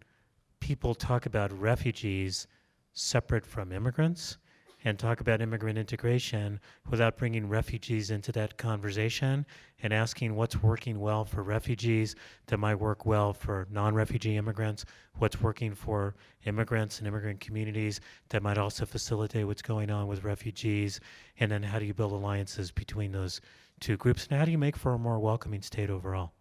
people 0.60 0.94
talk 0.94 1.26
about 1.26 1.52
refugees 1.58 2.46
separate 2.92 3.46
from 3.46 3.72
immigrants 3.72 4.38
and 4.84 4.98
talk 4.98 5.20
about 5.20 5.40
immigrant 5.40 5.78
integration 5.78 6.60
without 6.90 7.16
bringing 7.16 7.48
refugees 7.48 8.10
into 8.10 8.30
that 8.32 8.56
conversation 8.58 9.46
and 9.82 9.92
asking 9.92 10.34
what's 10.34 10.62
working 10.62 11.00
well 11.00 11.24
for 11.24 11.42
refugees 11.42 12.14
that 12.46 12.58
might 12.58 12.74
work 12.74 13.06
well 13.06 13.32
for 13.32 13.66
non 13.70 13.94
refugee 13.94 14.36
immigrants, 14.36 14.84
what's 15.18 15.40
working 15.40 15.74
for 15.74 16.14
immigrants 16.44 16.98
and 16.98 17.08
immigrant 17.08 17.40
communities 17.40 18.00
that 18.28 18.42
might 18.42 18.58
also 18.58 18.84
facilitate 18.84 19.46
what's 19.46 19.62
going 19.62 19.90
on 19.90 20.06
with 20.06 20.24
refugees, 20.24 21.00
and 21.40 21.50
then 21.50 21.62
how 21.62 21.78
do 21.78 21.86
you 21.86 21.94
build 21.94 22.12
alliances 22.12 22.70
between 22.70 23.10
those 23.10 23.40
two 23.80 23.96
groups, 23.96 24.26
and 24.28 24.38
how 24.38 24.44
do 24.44 24.52
you 24.52 24.58
make 24.58 24.76
for 24.76 24.94
a 24.94 24.98
more 24.98 25.18
welcoming 25.18 25.62
state 25.62 25.90
overall? 25.90 26.32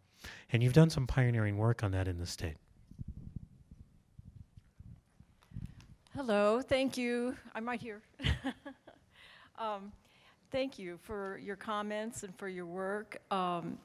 And 0.51 0.61
you've 0.61 0.73
done 0.73 0.89
some 0.89 1.07
pioneering 1.07 1.57
work 1.57 1.83
on 1.83 1.91
that 1.91 2.07
in 2.07 2.17
the 2.17 2.25
state. 2.25 2.57
Hello, 6.15 6.61
thank 6.61 6.95
you. 6.95 7.35
I'm 7.55 7.67
right 7.67 7.81
here. 7.81 7.99
um, 9.57 9.91
thank 10.51 10.77
you 10.77 10.99
for 11.01 11.39
your 11.39 11.55
comments 11.55 12.21
and 12.21 12.37
for 12.37 12.47
your 12.47 12.67
work. 12.67 13.19
Um, 13.31 13.79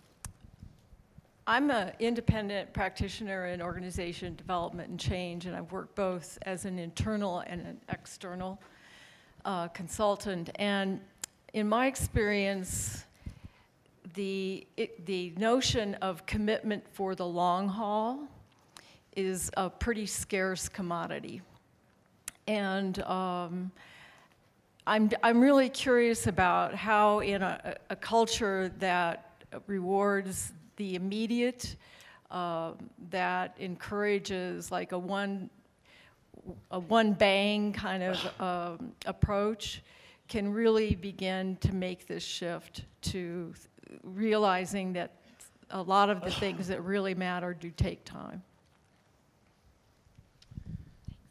I'm 1.46 1.70
an 1.70 1.92
independent 2.00 2.74
practitioner 2.74 3.46
in 3.46 3.62
organization 3.62 4.36
development 4.36 4.90
and 4.90 5.00
change, 5.00 5.46
and 5.46 5.56
I've 5.56 5.72
worked 5.72 5.94
both 5.94 6.38
as 6.42 6.66
an 6.66 6.78
internal 6.78 7.38
and 7.46 7.62
an 7.62 7.80
external 7.88 8.60
uh, 9.46 9.68
consultant. 9.68 10.50
And 10.56 11.00
in 11.54 11.66
my 11.66 11.86
experience, 11.86 13.06
the, 14.12 14.66
it, 14.76 15.06
the 15.06 15.32
notion 15.38 15.94
of 16.02 16.26
commitment 16.26 16.84
for 16.92 17.14
the 17.14 17.26
long 17.26 17.68
haul 17.68 18.28
is 19.16 19.50
a 19.56 19.70
pretty 19.70 20.04
scarce 20.04 20.68
commodity. 20.68 21.40
And 22.48 22.98
um, 23.02 23.70
I'm, 24.86 25.10
I'm 25.22 25.38
really 25.38 25.68
curious 25.68 26.26
about 26.26 26.74
how, 26.74 27.18
in 27.18 27.42
a, 27.42 27.76
a 27.90 27.96
culture 27.96 28.72
that 28.78 29.44
rewards 29.66 30.54
the 30.76 30.94
immediate, 30.94 31.76
uh, 32.30 32.72
that 33.10 33.54
encourages 33.58 34.72
like 34.72 34.92
a 34.92 34.98
one, 34.98 35.50
a 36.70 36.78
one 36.78 37.12
bang 37.12 37.74
kind 37.74 38.02
of 38.02 38.40
um, 38.40 38.92
approach, 39.04 39.82
can 40.26 40.50
really 40.50 40.94
begin 40.94 41.58
to 41.60 41.74
make 41.74 42.06
this 42.06 42.24
shift 42.24 42.84
to 43.02 43.52
realizing 44.02 44.94
that 44.94 45.12
a 45.72 45.82
lot 45.82 46.08
of 46.08 46.22
the 46.22 46.30
things 46.40 46.66
that 46.68 46.82
really 46.82 47.14
matter 47.14 47.52
do 47.52 47.70
take 47.70 48.06
time. 48.06 48.42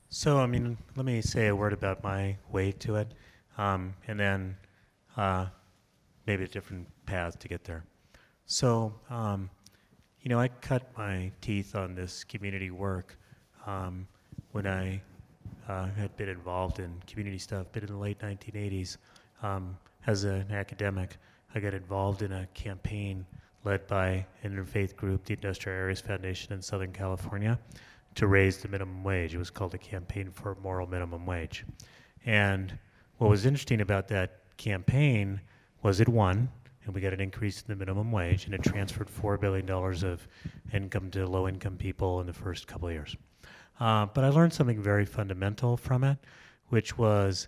So, 0.10 0.38
I 0.38 0.45
mean, 0.45 0.78
let 0.95 1.05
me 1.05 1.22
say 1.22 1.47
a 1.47 1.55
word 1.55 1.74
about 1.74 2.01
my 2.01 2.38
way 2.49 2.72
to 2.72 2.95
it, 2.95 3.14
um, 3.58 3.93
and 4.08 4.18
then 4.18 4.55
uh, 5.18 5.47
maybe 6.26 6.45
a 6.45 6.47
different 6.47 6.88
path 7.05 7.38
to 7.39 7.49
get 7.49 7.66
there. 7.66 7.84
So, 8.45 8.93
um, 9.10 9.49
you 10.22 10.30
know, 10.30 10.39
I 10.39 10.47
cut 10.47 10.89
my 10.97 11.30
teeth 11.41 11.76
on 11.76 11.93
this 11.93 12.24
community 12.24 12.72
work 12.72 13.18
um, 13.66 14.08
when 14.53 14.66
I 14.66 15.01
uh, 15.68 15.88
had 15.97 16.16
been 16.16 16.30
involved 16.30 16.80
in 16.80 16.93
community 17.05 17.38
stuff, 17.38 17.68
but 17.74 17.84
in 17.84 17.89
the 17.89 17.97
late 17.97 18.20
1980s, 18.20 18.95
um, 19.43 19.78
as 20.08 20.24
an 20.24 20.49
academic, 20.51 21.18
I 21.53 21.60
got 21.60 21.74
involved 21.74 22.22
in 22.22 22.32
a 22.32 22.47
campaign 22.53 23.26
led 23.66 23.86
by 23.88 24.26
an 24.43 24.55
interfaith 24.55 24.95
group, 24.95 25.26
the 25.26 25.34
Industrial 25.34 25.78
Areas 25.78 25.99
Foundation 25.99 26.53
in 26.53 26.62
Southern 26.62 26.93
California 26.93 27.60
to 28.18 28.28
raise 28.28 28.57
the 28.57 28.68
minimum 28.68 29.03
wage. 29.03 29.36
It 29.36 29.38
was 29.38 29.51
called 29.51 29.72
the 29.72 29.78
Campaign 29.78 30.32
for 30.32 30.53
a 30.53 30.55
Moral 30.57 30.88
Minimum 30.88 31.26
Wage. 31.26 31.65
And 32.26 32.78
what 33.20 33.30
was 33.30 33.45
interesting 33.45 33.82
about 33.82 34.07
that 34.07 34.41
campaign 34.57 35.39
was 35.84 35.99
it 35.99 36.09
won, 36.09 36.49
and 36.84 36.95
we 36.95 36.99
got 36.99 37.13
an 37.13 37.22
increase 37.22 37.61
in 37.61 37.68
the 37.68 37.76
minimum 37.76 38.11
wage, 38.11 38.45
and 38.45 38.55
it 38.55 38.63
transferred 38.63 39.07
$4 39.07 39.39
billion 39.39 39.70
of 39.70 40.28
income 40.74 41.11
to 41.11 41.28
low 41.28 41.47
income 41.47 41.78
people 41.78 42.20
in 42.20 42.26
the 42.26 42.34
first 42.34 42.65
couple 42.65 42.88
of 42.88 42.95
years. 42.95 43.15
Uh, 43.80 44.07
but 44.07 44.24
I 44.24 44.30
learned 44.30 44.51
something 44.51 44.82
very 44.82 45.05
fundamental 45.05 45.78
from 45.78 46.03
it, 46.03 46.18
which 46.70 46.97
was 46.97 47.47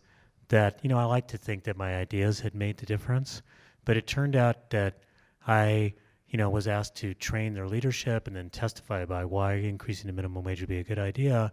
that, 0.49 0.80
you 0.84 0.89
know, 0.89 0.99
I 0.99 1.05
like 1.05 1.28
to 1.30 1.38
think 1.38 1.63
that 1.63 1.78
my 1.78 1.95
ideas 1.95 2.39
had 2.39 2.53
made 2.53 2.78
the 2.78 2.86
difference, 2.86 3.41
but 3.86 3.97
it 3.97 4.05
turned 4.05 4.36
out 4.36 4.70
that 4.70 4.99
I 5.47 5.95
you 6.30 6.38
know, 6.38 6.50
was 6.50 6.68
asked 6.68 6.96
to 6.96 7.14
train 7.16 7.54
their 7.54 7.68
leadership 7.68 8.28
and 8.28 8.36
then 8.36 8.50
testify 8.50 9.06
by 9.06 9.26
why 9.26 9.56
increasing 9.56 10.08
the 10.08 10.14
minimum 10.14 10.44
wage 10.44 10.60
would 10.60 10.70
be 10.70 10.80
a 10.80 10.84
good 10.84 11.00
idea. 11.00 11.52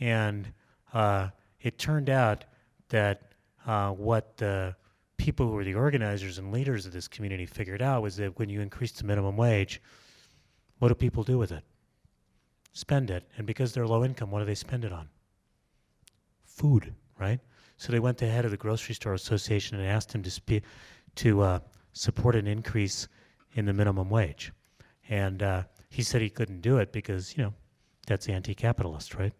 And 0.00 0.52
uh, 0.92 1.28
it 1.60 1.78
turned 1.78 2.10
out 2.10 2.44
that 2.88 3.32
uh, 3.66 3.90
what 3.90 4.36
the 4.36 4.74
people 5.18 5.46
who 5.46 5.52
were 5.52 5.64
the 5.64 5.74
organizers 5.74 6.38
and 6.38 6.52
leaders 6.52 6.86
of 6.86 6.92
this 6.92 7.06
community 7.06 7.46
figured 7.46 7.82
out 7.82 8.02
was 8.02 8.16
that 8.16 8.38
when 8.38 8.48
you 8.48 8.60
increase 8.60 8.92
the 8.92 9.04
minimum 9.04 9.36
wage, 9.36 9.80
what 10.78 10.88
do 10.88 10.94
people 10.94 11.22
do 11.22 11.38
with 11.38 11.52
it? 11.52 11.62
Spend 12.72 13.10
it. 13.10 13.24
And 13.36 13.46
because 13.46 13.72
they're 13.72 13.86
low 13.86 14.04
income, 14.04 14.30
what 14.30 14.40
do 14.40 14.44
they 14.44 14.54
spend 14.54 14.84
it 14.84 14.92
on? 14.92 15.08
Food, 16.44 16.94
right? 17.18 17.40
So 17.76 17.92
they 17.92 18.00
went 18.00 18.18
to 18.18 18.26
the 18.26 18.30
head 18.30 18.44
of 18.44 18.50
the 18.50 18.56
grocery 18.56 18.94
store 18.94 19.14
association 19.14 19.78
and 19.78 19.86
asked 19.86 20.12
him 20.12 20.22
to, 20.22 20.30
spe- 20.30 20.64
to 21.16 21.40
uh, 21.42 21.58
support 21.92 22.34
an 22.34 22.46
increase 22.46 23.08
in 23.58 23.66
the 23.66 23.72
minimum 23.72 24.08
wage. 24.08 24.52
And 25.08 25.42
uh, 25.42 25.62
he 25.90 26.02
said 26.02 26.22
he 26.22 26.30
couldn't 26.30 26.60
do 26.60 26.78
it 26.78 26.92
because, 26.92 27.36
you 27.36 27.42
know, 27.42 27.54
that's 28.06 28.28
anti 28.28 28.54
capitalist, 28.54 29.14
right? 29.14 29.32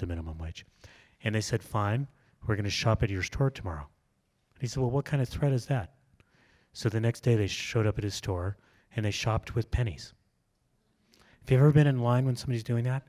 the 0.00 0.06
minimum 0.06 0.38
wage. 0.38 0.66
And 1.22 1.34
they 1.34 1.40
said, 1.40 1.62
fine, 1.62 2.08
we're 2.46 2.56
going 2.56 2.64
to 2.64 2.70
shop 2.70 3.02
at 3.02 3.10
your 3.10 3.22
store 3.22 3.50
tomorrow. 3.50 3.86
And 4.54 4.62
he 4.62 4.66
said, 4.66 4.80
well, 4.80 4.90
what 4.90 5.04
kind 5.04 5.22
of 5.22 5.28
threat 5.28 5.52
is 5.52 5.66
that? 5.66 5.92
So 6.72 6.88
the 6.88 7.00
next 7.00 7.20
day 7.20 7.36
they 7.36 7.46
showed 7.46 7.86
up 7.86 7.98
at 7.98 8.04
his 8.04 8.14
store 8.14 8.56
and 8.96 9.04
they 9.04 9.10
shopped 9.10 9.54
with 9.54 9.70
pennies. 9.70 10.14
Have 11.42 11.50
you 11.50 11.58
ever 11.58 11.70
been 11.70 11.86
in 11.86 12.00
line 12.00 12.24
when 12.24 12.36
somebody's 12.36 12.64
doing 12.64 12.84
that? 12.84 13.02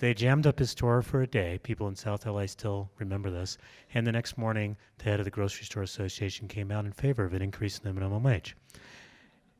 They 0.00 0.14
jammed 0.14 0.46
up 0.46 0.58
his 0.58 0.70
store 0.70 1.02
for 1.02 1.20
a 1.20 1.26
day. 1.26 1.60
People 1.62 1.86
in 1.86 1.94
South 1.94 2.24
LA 2.24 2.46
still 2.46 2.90
remember 2.98 3.30
this. 3.30 3.58
And 3.92 4.06
the 4.06 4.12
next 4.12 4.38
morning, 4.38 4.74
the 4.96 5.04
head 5.04 5.20
of 5.20 5.24
the 5.24 5.30
Grocery 5.30 5.66
Store 5.66 5.82
Association 5.82 6.48
came 6.48 6.70
out 6.70 6.86
in 6.86 6.92
favor 6.92 7.22
of 7.22 7.34
an 7.34 7.42
increase 7.42 7.76
in 7.76 7.84
the 7.84 7.92
minimum 7.92 8.22
wage. 8.22 8.56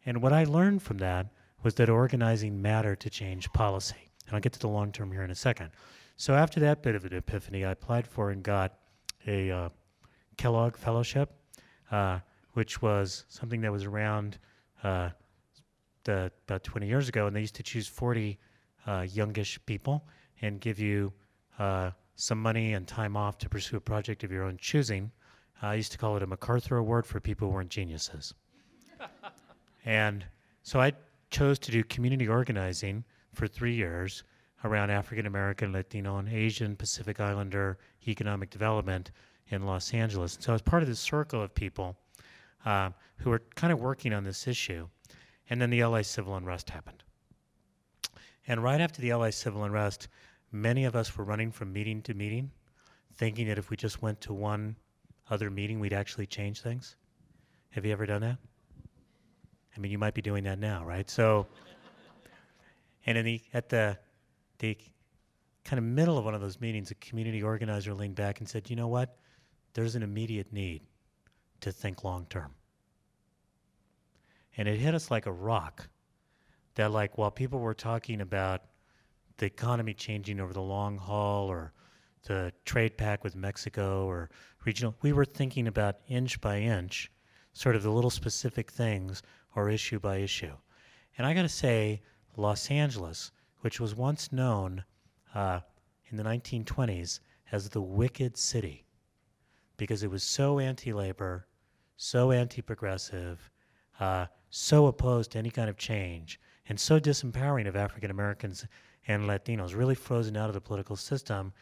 And 0.07 0.22
what 0.22 0.32
I 0.32 0.45
learned 0.45 0.82
from 0.82 0.97
that 0.99 1.26
was 1.62 1.74
that 1.74 1.91
organizing 1.91 2.61
mattered 2.62 3.01
to 3.01 3.11
change 3.11 3.53
policy. 3.53 4.11
And 4.26 4.34
I'll 4.34 4.41
get 4.41 4.55
to 4.55 4.59
the 4.59 4.68
long 4.68 4.93
term 4.93 5.12
here 5.12 5.22
in 5.22 5.30
a 5.30 5.34
second. 5.34 5.72
So 6.16 6.32
after 6.32 6.59
that 6.61 6.82
bit 6.82 6.95
of 6.95 7.05
an 7.05 7.12
epiphany, 7.12 7.66
I 7.66 7.72
applied 7.72 8.07
for 8.07 8.30
and 8.30 8.43
got 8.43 8.78
a 9.26 9.51
uh, 9.51 9.68
Kellogg 10.38 10.74
Fellowship, 10.74 11.32
uh, 11.91 12.20
which 12.55 12.80
was 12.80 13.26
something 13.28 13.61
that 13.61 13.70
was 13.70 13.84
around 13.84 14.38
uh, 14.82 15.11
the, 16.05 16.32
about 16.49 16.64
20 16.64 16.86
years 16.86 17.11
ago, 17.11 17.26
and 17.26 17.36
they 17.36 17.41
used 17.41 17.57
to 17.57 17.62
choose 17.62 17.86
40 17.86 18.38
uh, 18.86 19.07
youngish 19.07 19.61
people 19.66 20.07
and 20.43 20.61
give 20.61 20.78
you 20.78 21.12
uh, 21.59 21.91
some 22.14 22.41
money 22.41 22.74
and 22.74 22.86
time 22.86 23.16
off 23.16 23.38
to 23.38 23.49
pursue 23.49 23.76
a 23.76 23.80
project 23.80 24.24
of 24.24 24.32
your 24.32 24.45
own 24.45 24.57
choosing. 24.59 25.11
I 25.62 25.74
used 25.74 25.93
to 25.93 25.99
call 25.99 26.16
it 26.16 26.22
a 26.22 26.26
MacArthur 26.26 26.76
Award 26.76 27.07
for 27.07 27.20
people 27.20 27.49
who 27.49 27.55
weren't 27.55 27.70
geniuses. 27.70 28.34
and 29.84 30.24
so 30.62 30.80
I 30.80 30.93
chose 31.30 31.59
to 31.61 31.70
do 31.70 31.84
community 31.84 32.28
organizing 32.28 33.05
for 33.32 33.47
three 33.47 33.74
years 33.74 34.22
around 34.64 34.91
African 34.91 35.26
American, 35.26 35.72
Latino, 35.72 36.18
and 36.18 36.28
Asian 36.28 36.76
Pacific 36.76 37.20
Islander 37.20 37.78
economic 38.07 38.51
development 38.51 39.11
in 39.49 39.66
Los 39.66 39.93
Angeles. 39.95 40.36
And 40.36 40.45
so 40.45 40.53
I 40.53 40.55
was 40.55 40.62
part 40.62 40.82
of 40.82 40.88
this 40.88 41.01
circle 41.01 41.43
of 41.43 41.55
people 41.55 41.97
uh, 42.64 42.91
who 43.16 43.30
were 43.30 43.43
kind 43.55 43.72
of 43.72 43.80
working 43.80 44.12
on 44.12 44.24
this 44.24 44.47
issue. 44.47 44.88
And 45.49 45.61
then 45.61 45.70
the 45.70 45.84
LA 45.84 46.03
civil 46.03 46.36
unrest 46.36 46.70
happened. 46.70 47.03
And 48.47 48.62
right 48.62 48.80
after 48.80 49.01
the 49.01 49.12
LA 49.12 49.30
civil 49.30 49.64
unrest, 49.64 50.09
many 50.53 50.84
of 50.84 50.96
us 50.96 51.16
were 51.16 51.24
running 51.24 51.51
from 51.53 51.72
meeting 51.72 52.03
to 52.03 52.14
meeting, 52.14 52.51
thinking 53.14 53.48
that 53.48 53.59
if 53.59 53.70
we 53.70 53.76
just 53.76 54.03
went 54.03 54.20
to 54.22 54.32
one 54.32 54.76
other 55.28 55.51
meeting, 55.51 55.80
we'd 55.80 55.92
actually 55.92 56.26
change 56.26 56.61
things. 56.61 56.96
Have 57.70 57.84
you 57.84 57.92
ever 57.92 58.07
done 58.07 58.22
that? 58.22 58.38
I 59.76 59.80
mean, 59.80 59.92
you 59.92 59.98
might 59.98 60.14
be 60.14 60.22
doing 60.22 60.44
that 60.44 60.59
now, 60.59 60.84
right? 60.84 61.09
So, 61.09 61.46
and 63.07 63.16
in 63.16 63.24
the, 63.24 63.40
at 63.55 63.68
the, 63.68 63.96
the 64.59 64.76
kind 65.64 65.78
of 65.78 65.84
middle 65.84 66.18
of 66.18 66.24
one 66.24 66.34
of 66.34 66.40
those 66.40 66.61
meetings, 66.61 66.90
a 66.90 66.94
community 66.96 67.42
organizer 67.42 67.94
leaned 67.94 68.16
back 68.16 68.40
and 68.40 68.48
said, 68.48 68.68
you 68.68 68.76
know 68.76 68.88
what? 68.88 69.16
There's 69.74 69.94
an 69.94 70.03
immediate 70.03 70.53
need 70.53 70.82
to 71.61 71.70
think 71.70 72.03
long 72.03 72.26
term. 72.28 72.53
And 74.57 74.66
it 74.66 74.78
hit 74.78 74.94
us 74.94 75.11
like 75.11 75.26
a 75.26 75.32
rock 75.32 75.88
that, 76.74 76.90
like, 76.90 77.16
while 77.16 77.30
people 77.30 77.61
were 77.61 77.74
talking 77.74 78.20
about 78.20 78.62
the 79.41 79.47
economy 79.47 79.95
changing 79.95 80.38
over 80.38 80.53
the 80.53 80.61
long 80.61 80.99
haul 80.99 81.49
or 81.49 81.72
the 82.26 82.53
trade 82.66 82.99
pact 82.99 83.24
with 83.24 83.34
Mexico 83.34 84.05
or 84.05 84.28
regional, 84.66 84.95
we 85.01 85.14
were 85.14 85.24
thinking 85.24 85.66
about 85.66 85.97
inch 86.09 86.41
by 86.43 86.59
inch, 86.59 87.11
sort 87.55 87.74
of 87.74 87.82
the 87.82 87.91
little 87.91 88.11
specific 88.11 88.70
things 88.70 89.22
or 89.57 89.70
issue 89.70 89.99
by 89.99 90.18
issue. 90.18 90.53
And 91.16 91.26
I 91.26 91.32
got 91.32 91.43
to 91.43 91.49
say, 91.49 92.03
Los 92.36 92.70
Angeles, 92.70 93.32
which 93.61 93.80
was 93.80 93.95
once 93.95 94.30
known 94.30 94.84
uh, 95.34 95.61
in 96.11 96.18
the 96.18 96.22
1920s 96.22 97.20
as 97.51 97.70
the 97.70 97.80
wicked 97.80 98.36
city, 98.36 98.84
because 99.78 100.03
it 100.03 100.11
was 100.11 100.22
so 100.22 100.59
anti 100.59 100.93
labor, 100.93 101.47
so 101.97 102.30
anti 102.30 102.61
progressive, 102.61 103.51
uh, 103.99 104.26
so 104.51 104.86
opposed 104.86 105.32
to 105.32 105.38
any 105.38 105.51
kind 105.51 105.70
of 105.70 105.78
change, 105.78 106.38
and 106.68 106.78
so 106.78 107.01
disempowering 107.01 107.66
of 107.66 107.74
African 107.74 108.11
Americans 108.11 108.66
and 109.09 109.24
Latinos, 109.24 109.76
really 109.76 109.94
frozen 109.94 110.36
out 110.36 110.48
of 110.48 110.55
the 110.55 110.61
political 110.61 110.96
system, 110.96 111.53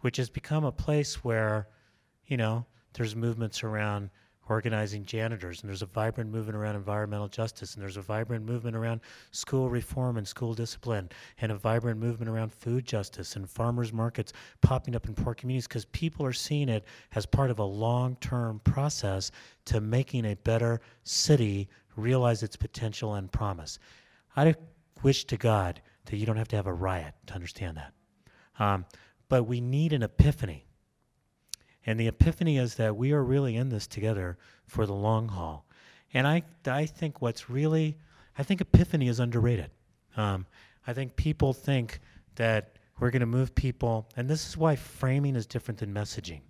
which 0.00 0.16
has 0.16 0.30
become 0.30 0.64
a 0.64 0.72
place 0.72 1.24
where, 1.24 1.68
you 2.26 2.36
know, 2.36 2.66
there's 2.94 3.14
movements 3.14 3.62
around 3.62 4.10
organizing 4.48 5.04
janitors, 5.04 5.60
and 5.60 5.68
there's 5.68 5.82
a 5.82 5.86
vibrant 5.86 6.30
movement 6.30 6.56
around 6.56 6.74
environmental 6.74 7.28
justice, 7.28 7.74
and 7.74 7.82
there's 7.82 7.96
a 7.96 8.02
vibrant 8.02 8.44
movement 8.44 8.74
around 8.74 9.00
school 9.30 9.68
reform 9.68 10.16
and 10.16 10.26
school 10.26 10.54
discipline, 10.54 11.08
and 11.40 11.52
a 11.52 11.54
vibrant 11.54 12.00
movement 12.00 12.30
around 12.30 12.52
food 12.52 12.84
justice 12.84 13.36
and 13.36 13.48
farmers 13.48 13.92
markets 13.92 14.32
popping 14.62 14.96
up 14.96 15.06
in 15.06 15.14
poor 15.14 15.34
communities 15.34 15.68
because 15.68 15.84
people 15.86 16.24
are 16.24 16.32
seeing 16.32 16.68
it 16.68 16.84
as 17.14 17.26
part 17.26 17.50
of 17.50 17.58
a 17.58 17.64
long 17.64 18.16
term 18.16 18.60
process 18.64 19.30
to 19.66 19.80
making 19.80 20.24
a 20.24 20.36
better 20.36 20.80
city 21.02 21.68
realize 21.96 22.42
its 22.42 22.56
potential 22.56 23.14
and 23.14 23.30
promise. 23.30 23.78
I 24.36 24.54
wish 25.02 25.24
to 25.26 25.36
God 25.36 25.82
that 26.08 26.16
you 26.16 26.26
don't 26.26 26.36
have 26.36 26.48
to 26.48 26.56
have 26.56 26.66
a 26.66 26.72
riot 26.72 27.14
to 27.26 27.34
understand 27.34 27.76
that. 27.76 27.92
Um, 28.58 28.84
but 29.28 29.44
we 29.44 29.60
need 29.60 29.92
an 29.92 30.02
epiphany. 30.02 30.66
And 31.86 31.98
the 31.98 32.08
epiphany 32.08 32.58
is 32.58 32.74
that 32.74 32.96
we 32.96 33.12
are 33.12 33.22
really 33.22 33.56
in 33.56 33.68
this 33.68 33.86
together 33.86 34.36
for 34.66 34.84
the 34.84 34.94
long 34.94 35.28
haul. 35.28 35.66
And 36.12 36.26
I, 36.26 36.42
I 36.66 36.86
think 36.86 37.22
what's 37.22 37.48
really, 37.48 37.96
I 38.36 38.42
think 38.42 38.60
epiphany 38.60 39.08
is 39.08 39.20
underrated. 39.20 39.70
Um, 40.16 40.46
I 40.86 40.92
think 40.92 41.16
people 41.16 41.52
think 41.52 42.00
that 42.36 42.76
we're 42.98 43.10
going 43.10 43.20
to 43.20 43.26
move 43.26 43.54
people, 43.54 44.08
and 44.16 44.28
this 44.28 44.48
is 44.48 44.56
why 44.56 44.74
framing 44.74 45.36
is 45.36 45.46
different 45.46 45.78
than 45.78 45.94
messaging. 45.94 46.40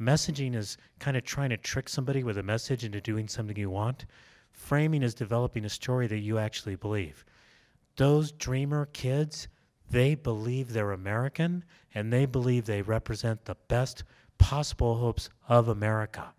Messaging 0.00 0.54
is 0.54 0.76
kind 0.98 1.16
of 1.16 1.24
trying 1.24 1.50
to 1.50 1.56
trick 1.56 1.88
somebody 1.88 2.22
with 2.22 2.38
a 2.38 2.42
message 2.42 2.84
into 2.84 3.00
doing 3.00 3.28
something 3.28 3.56
you 3.56 3.70
want. 3.70 4.06
Framing 4.52 5.02
is 5.02 5.14
developing 5.14 5.64
a 5.64 5.68
story 5.68 6.06
that 6.06 6.18
you 6.18 6.38
actually 6.38 6.76
believe. 6.76 7.24
Those 7.96 8.32
dreamer 8.32 8.86
kids, 8.86 9.48
they 9.90 10.14
believe 10.14 10.72
they're 10.72 10.92
American 10.92 11.64
and 11.94 12.12
they 12.12 12.26
believe 12.26 12.64
they 12.64 12.82
represent 12.82 13.44
the 13.44 13.56
best 13.68 14.04
possible 14.38 14.96
hopes 14.96 15.28
of 15.48 15.68
America. 15.68 16.32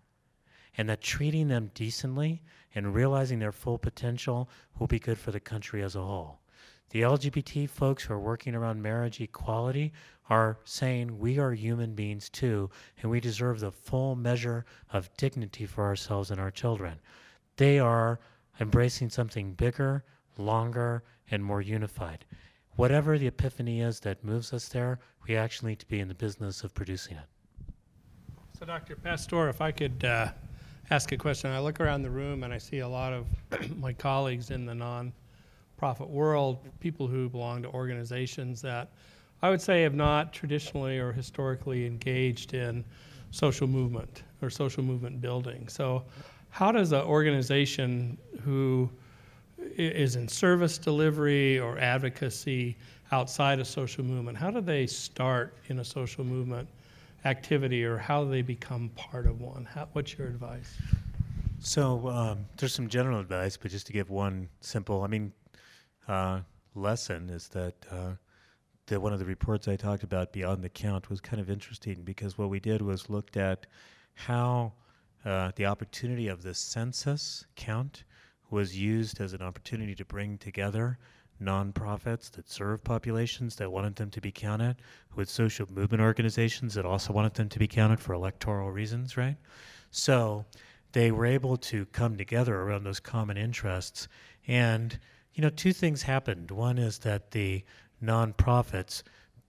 And 0.76 0.88
that 0.88 1.00
treating 1.00 1.48
them 1.48 1.70
decently 1.74 2.42
and 2.74 2.94
realizing 2.94 3.38
their 3.38 3.52
full 3.52 3.78
potential 3.78 4.50
will 4.78 4.88
be 4.88 4.98
good 4.98 5.18
for 5.18 5.30
the 5.30 5.40
country 5.40 5.82
as 5.82 5.94
a 5.94 6.02
whole. 6.02 6.40
The 6.90 7.02
LGBT 7.02 7.68
folks 7.70 8.04
who 8.04 8.14
are 8.14 8.20
working 8.20 8.54
around 8.54 8.82
marriage 8.82 9.20
equality 9.20 9.92
are 10.28 10.58
saying 10.64 11.18
we 11.18 11.38
are 11.38 11.52
human 11.52 11.94
beings 11.94 12.28
too, 12.28 12.70
and 13.00 13.10
we 13.10 13.20
deserve 13.20 13.60
the 13.60 13.72
full 13.72 14.16
measure 14.16 14.64
of 14.92 15.14
dignity 15.16 15.66
for 15.66 15.84
ourselves 15.84 16.30
and 16.30 16.40
our 16.40 16.50
children. 16.50 17.00
They 17.56 17.78
are 17.78 18.20
embracing 18.60 19.10
something 19.10 19.54
bigger, 19.54 20.04
longer, 20.38 21.02
and 21.30 21.44
more 21.44 21.60
unified. 21.60 22.24
Whatever 22.76 23.18
the 23.18 23.26
epiphany 23.26 23.80
is 23.80 24.00
that 24.00 24.24
moves 24.24 24.52
us 24.52 24.68
there, 24.68 24.98
we 25.26 25.36
actually 25.36 25.72
need 25.72 25.78
to 25.80 25.86
be 25.86 26.00
in 26.00 26.08
the 26.08 26.14
business 26.14 26.64
of 26.64 26.74
producing 26.74 27.16
it. 27.16 27.26
So, 28.58 28.66
Dr. 28.66 28.96
Pastor, 28.96 29.48
if 29.48 29.60
I 29.60 29.70
could 29.70 30.04
uh, 30.04 30.28
ask 30.90 31.12
a 31.12 31.16
question, 31.16 31.50
I 31.50 31.60
look 31.60 31.80
around 31.80 32.02
the 32.02 32.10
room 32.10 32.42
and 32.42 32.52
I 32.52 32.58
see 32.58 32.80
a 32.80 32.88
lot 32.88 33.12
of 33.12 33.26
my 33.78 33.92
colleagues 33.92 34.50
in 34.50 34.66
the 34.66 34.72
nonprofit 34.72 36.08
world, 36.08 36.58
people 36.80 37.06
who 37.06 37.28
belong 37.28 37.62
to 37.62 37.68
organizations 37.68 38.60
that 38.62 38.90
I 39.42 39.50
would 39.50 39.60
say 39.60 39.82
have 39.82 39.94
not 39.94 40.32
traditionally 40.32 40.98
or 40.98 41.12
historically 41.12 41.86
engaged 41.86 42.54
in 42.54 42.84
social 43.30 43.66
movement 43.66 44.22
or 44.40 44.50
social 44.50 44.82
movement 44.82 45.20
building. 45.20 45.68
So, 45.68 46.04
how 46.50 46.70
does 46.70 46.92
an 46.92 47.02
organization 47.02 48.16
who 48.42 48.88
is 49.58 50.16
in 50.16 50.28
service 50.28 50.78
delivery 50.78 51.58
or 51.58 51.78
advocacy 51.78 52.76
outside 53.12 53.60
a 53.60 53.64
social 53.64 54.04
movement, 54.04 54.36
how 54.36 54.50
do 54.50 54.60
they 54.60 54.86
start 54.86 55.56
in 55.68 55.80
a 55.80 55.84
social 55.84 56.24
movement 56.24 56.68
activity 57.24 57.84
or 57.84 57.96
how 57.96 58.24
do 58.24 58.30
they 58.30 58.42
become 58.42 58.90
part 58.90 59.26
of 59.26 59.40
one? 59.40 59.64
How, 59.64 59.88
what's 59.92 60.16
your 60.16 60.28
advice? 60.28 60.76
So 61.60 62.08
um, 62.08 62.46
there's 62.56 62.74
some 62.74 62.88
general 62.88 63.20
advice, 63.20 63.56
but 63.56 63.70
just 63.70 63.86
to 63.86 63.92
give 63.92 64.10
one 64.10 64.48
simple, 64.60 65.02
I 65.02 65.06
mean, 65.06 65.32
uh, 66.08 66.40
lesson 66.74 67.30
is 67.30 67.48
that 67.48 67.74
uh, 67.90 68.12
that 68.86 69.00
one 69.00 69.12
of 69.12 69.18
the 69.18 69.24
reports 69.24 69.66
I 69.66 69.76
talked 69.76 70.02
about 70.02 70.32
beyond 70.32 70.62
the 70.62 70.68
count 70.68 71.08
was 71.08 71.20
kind 71.20 71.40
of 71.40 71.48
interesting 71.48 72.02
because 72.04 72.36
what 72.36 72.50
we 72.50 72.60
did 72.60 72.82
was 72.82 73.08
looked 73.08 73.36
at 73.36 73.66
how 74.14 74.72
uh, 75.24 75.52
the 75.56 75.64
opportunity 75.64 76.28
of 76.28 76.42
the 76.42 76.52
census 76.52 77.46
count 77.56 78.04
was 78.54 78.78
used 78.78 79.20
as 79.20 79.32
an 79.32 79.42
opportunity 79.42 79.94
to 79.94 80.04
bring 80.04 80.38
together 80.38 80.98
nonprofits 81.42 82.30
that 82.30 82.48
serve 82.48 82.82
populations 82.84 83.56
that 83.56 83.70
wanted 83.70 83.96
them 83.96 84.08
to 84.10 84.20
be 84.20 84.30
counted 84.30 84.76
with 85.16 85.28
social 85.28 85.66
movement 85.72 86.00
organizations 86.00 86.74
that 86.74 86.86
also 86.86 87.12
wanted 87.12 87.34
them 87.34 87.48
to 87.48 87.58
be 87.58 87.66
counted 87.66 87.98
for 87.98 88.14
electoral 88.14 88.70
reasons, 88.70 89.16
right? 89.16 89.36
So 89.90 90.44
they 90.92 91.10
were 91.10 91.26
able 91.26 91.56
to 91.56 91.86
come 91.86 92.16
together 92.16 92.60
around 92.60 92.84
those 92.84 93.00
common 93.00 93.36
interests. 93.36 94.06
And, 94.46 94.96
you 95.34 95.42
know, 95.42 95.50
two 95.50 95.72
things 95.72 96.02
happened. 96.02 96.52
One 96.52 96.78
is 96.78 96.98
that 96.98 97.32
the 97.32 97.64
nonprofits 98.02 99.02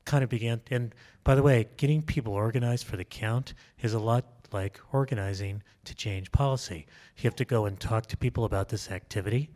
kind 0.05 0.23
of 0.23 0.29
began. 0.29 0.61
And 0.71 0.95
by 1.23 1.35
the 1.35 1.43
way, 1.43 1.67
getting 1.77 2.01
people 2.01 2.33
organized 2.33 2.85
for 2.85 2.97
the 2.97 3.05
count 3.05 3.53
is 3.81 3.93
a 3.93 3.99
lot 3.99 4.34
like 4.53 4.79
organizing 4.91 5.63
to 5.85 5.95
change 5.95 6.31
policy. 6.31 6.85
You 7.17 7.23
have 7.23 7.35
to 7.37 7.45
go 7.45 7.65
and 7.65 7.79
talk 7.79 8.07
to 8.07 8.17
people 8.17 8.45
about 8.45 8.69
this 8.69 8.91
activity. 8.91 9.49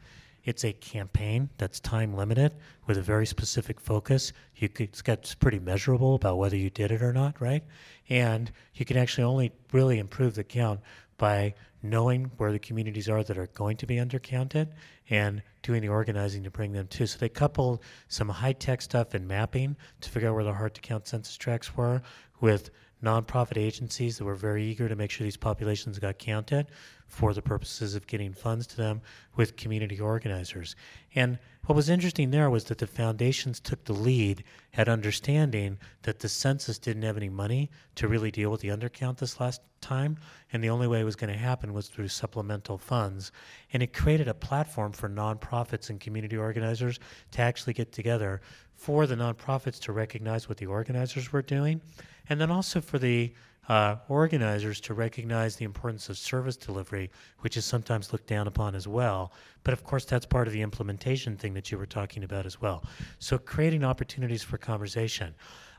It's 0.44 0.64
a 0.64 0.74
campaign 0.74 1.50
that's 1.58 1.80
time 1.80 2.16
limited 2.16 2.56
with 2.88 2.98
a 2.98 3.02
very 3.02 3.26
specific 3.26 3.80
focus. 3.80 4.32
You 4.56 4.70
could, 4.70 4.90
it's 4.90 5.02
got 5.02 5.36
pretty 5.40 5.60
measurable 5.60 6.16
about 6.16 6.38
whether 6.38 6.56
you 6.56 6.70
did 6.70 6.92
it 6.92 7.02
or 7.02 7.14
not, 7.14 7.40
right? 7.42 7.64
And 8.08 8.52
you 8.74 8.86
can 8.86 8.98
actually 8.98 9.26
only 9.26 9.52
really 9.72 10.00
improve 10.00 10.36
the 10.36 10.44
count 10.44 10.80
by 11.18 11.54
knowing 11.84 12.32
where 12.38 12.52
the 12.52 12.60
communities 12.60 13.10
are 13.10 13.24
that 13.24 13.38
are 13.38 13.48
going 13.48 13.78
to 13.78 13.86
be 13.86 13.96
undercounted 13.98 14.70
and 15.10 15.42
doing 15.62 15.82
the 15.82 15.90
organizing 15.90 16.44
to 16.44 16.52
bring 16.52 16.72
them 16.72 16.88
to. 16.88 17.06
So 17.08 17.18
they 17.18 17.30
coupled 17.30 17.82
some 18.08 18.30
high 18.30 18.54
tech 18.54 18.82
stuff 18.82 19.14
and 19.14 19.28
mapping 19.28 19.76
to 20.02 20.10
figure 20.10 20.30
out 20.30 20.36
where 20.36 20.44
the 20.44 20.54
hard 20.54 20.74
to 20.76 20.82
count 20.82 21.08
census 21.08 21.38
tracts 21.38 21.76
were 21.76 22.02
with 22.42 22.70
nonprofit 23.04 23.58
agencies 23.58 24.18
that 24.18 24.26
were 24.26 24.36
very 24.36 24.66
eager 24.66 24.89
to 24.89 24.95
make 24.95 25.12
sure 25.12 25.24
these 25.24 25.38
populations 25.38 26.00
got 26.00 26.18
counted 26.20 26.68
for 27.10 27.34
the 27.34 27.41
purposes 27.41 27.95
of 27.95 28.07
getting 28.07 28.32
funds 28.32 28.68
to 28.68 28.78
them 28.78 29.01
with 29.36 29.57
community 29.57 29.99
organizers. 29.99 30.76
And 31.16 31.39
what 31.66 31.76
was 31.76 31.89
interesting 31.89 32.30
there 32.32 32.49
was 32.49 32.66
that 32.66 32.78
the 32.78 32.88
foundations 32.88 33.60
took 33.60 33.84
the 33.84 33.93
lead 33.93 34.43
at 34.76 34.88
understanding 34.88 35.80
that 36.03 36.20
the 36.20 36.30
census 36.30 36.78
didn't 36.78 37.01
have 37.01 37.18
any 37.18 37.28
money 37.28 37.72
to 37.95 38.07
really 38.07 38.32
deal 38.32 38.51
with 38.51 38.62
the 38.62 38.70
undercount 38.70 39.18
this 39.18 39.39
last 39.39 39.62
time, 39.82 40.18
and 40.53 40.64
the 40.64 40.70
only 40.70 40.88
way 40.88 41.01
it 41.01 41.05
was 41.05 41.16
going 41.16 41.34
to 41.34 41.38
happen 41.38 41.74
was 41.74 41.88
through 41.88 42.07
supplemental 42.07 42.78
funds. 42.78 43.32
And 43.74 43.82
it 43.82 43.91
created 43.93 44.28
a 44.28 44.34
platform 44.34 44.91
for 44.91 45.10
nonprofits 45.10 45.89
and 45.89 45.99
community 45.99 46.38
organizers 46.38 46.99
to 47.32 47.41
actually 47.41 47.74
get 47.74 47.91
together 47.91 48.41
for 48.76 49.07
the 49.07 49.16
nonprofits 49.16 49.80
to 49.82 49.91
recognize 49.91 50.47
what 50.47 50.57
the 50.57 50.68
organizers 50.68 51.34
were 51.34 51.41
doing, 51.41 51.82
and 52.30 52.39
then 52.39 52.51
also 52.51 52.80
for 52.80 52.99
the 52.99 53.34
uh, 53.70 53.98
organizers 54.08 54.82
to 54.82 54.96
recognize 54.96 55.56
the 55.56 55.64
importance 55.64 56.10
of 56.10 56.18
service 56.18 56.58
delivery, 56.58 57.12
which 57.40 57.56
is 57.56 57.64
sometimes 57.64 58.12
looked 58.12 58.28
down 58.28 58.48
upon 58.48 58.74
as 58.74 58.88
well. 58.88 59.32
But 59.64 59.74
of 59.74 59.84
course, 59.84 60.06
that's 60.06 60.26
part 60.26 60.48
of 60.48 60.54
the 60.54 60.62
implementation 60.62 61.38
thing 61.38 61.54
that 61.54 61.72
you 61.72 61.78
were 61.78 61.86
talking 61.86 62.24
about 62.24 62.48
as 62.48 62.60
well. 62.60 62.84
So, 63.20 63.38
creating 63.38 63.84
opportunities 63.84 64.42
for 64.42 64.58
conversation. 64.58 65.36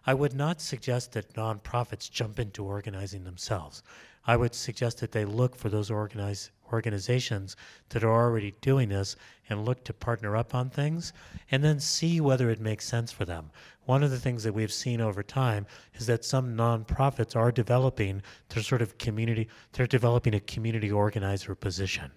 I 0.06 0.14
would 0.14 0.34
not 0.34 0.60
suggest 0.60 1.12
that 1.12 1.34
nonprofits 1.34 2.10
jump 2.10 2.38
into 2.38 2.64
organizing 2.64 3.24
themselves. 3.24 3.82
I 4.26 4.36
would 4.36 4.54
suggest 4.54 5.00
that 5.00 5.12
they 5.12 5.24
look 5.24 5.56
for 5.56 5.68
those 5.68 5.90
organize, 5.90 6.50
organizations 6.72 7.56
that 7.88 8.04
are 8.04 8.12
already 8.12 8.54
doing 8.60 8.88
this 8.88 9.16
and 9.48 9.64
look 9.64 9.82
to 9.84 9.92
partner 9.92 10.36
up 10.36 10.54
on 10.54 10.70
things 10.70 11.12
and 11.50 11.64
then 11.64 11.80
see 11.80 12.20
whether 12.20 12.50
it 12.50 12.60
makes 12.60 12.86
sense 12.86 13.10
for 13.10 13.24
them. 13.24 13.50
One 13.86 14.02
of 14.02 14.10
the 14.10 14.20
things 14.20 14.44
that 14.44 14.54
we've 14.54 14.72
seen 14.72 15.00
over 15.00 15.22
time 15.22 15.66
is 15.94 16.06
that 16.06 16.24
some 16.24 16.56
nonprofits 16.56 17.34
are 17.34 17.50
developing 17.50 18.22
their 18.50 18.62
sort 18.62 18.82
of 18.82 18.98
community, 18.98 19.48
they're 19.72 19.86
developing 19.86 20.34
a 20.34 20.40
community 20.40 20.92
organizer 20.92 21.54
position. 21.54 22.10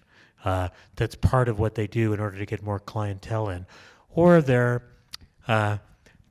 Uh, 0.44 0.68
that's 0.96 1.14
part 1.14 1.48
of 1.48 1.58
what 1.58 1.74
they 1.74 1.86
do 1.86 2.12
in 2.12 2.20
order 2.20 2.38
to 2.38 2.46
get 2.46 2.62
more 2.62 2.78
clientele 2.78 3.48
in. 3.48 3.66
Or 4.10 4.42
they're 4.42 4.82
uh, 5.48 5.78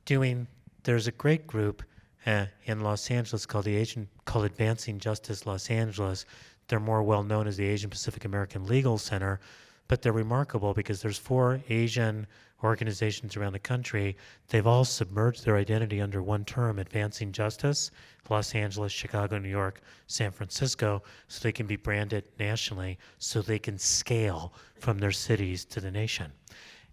doing, 0.05 0.47
there's 0.83 1.07
a 1.07 1.11
great 1.11 1.47
group 1.47 1.83
uh, 2.25 2.45
in 2.65 2.81
Los 2.81 3.09
Angeles 3.11 3.45
called 3.45 3.65
the 3.65 3.75
Asian, 3.75 4.07
called 4.25 4.45
Advancing 4.45 4.99
Justice 4.99 5.45
Los 5.45 5.69
Angeles. 5.69 6.25
They're 6.67 6.79
more 6.79 7.03
well 7.03 7.23
known 7.23 7.47
as 7.47 7.57
the 7.57 7.65
Asian 7.65 7.89
Pacific 7.89 8.25
American 8.25 8.65
Legal 8.65 8.97
Center, 8.97 9.39
but 9.87 10.01
they're 10.01 10.13
remarkable 10.13 10.73
because 10.73 11.01
there's 11.01 11.17
four 11.17 11.61
Asian 11.69 12.25
organizations 12.63 13.35
around 13.35 13.51
the 13.51 13.59
country. 13.59 14.15
They've 14.47 14.65
all 14.65 14.85
submerged 14.85 15.43
their 15.43 15.57
identity 15.57 15.99
under 15.99 16.23
one 16.23 16.45
term, 16.45 16.79
Advancing 16.79 17.33
Justice, 17.33 17.91
Los 18.29 18.55
Angeles, 18.55 18.91
Chicago, 18.91 19.37
New 19.37 19.49
York, 19.49 19.81
San 20.07 20.31
Francisco, 20.31 21.03
so 21.27 21.43
they 21.43 21.51
can 21.51 21.67
be 21.67 21.75
branded 21.75 22.23
nationally, 22.39 22.97
so 23.17 23.41
they 23.41 23.59
can 23.59 23.77
scale 23.77 24.53
from 24.79 24.97
their 24.97 25.11
cities 25.11 25.65
to 25.65 25.81
the 25.81 25.91
nation. 25.91 26.31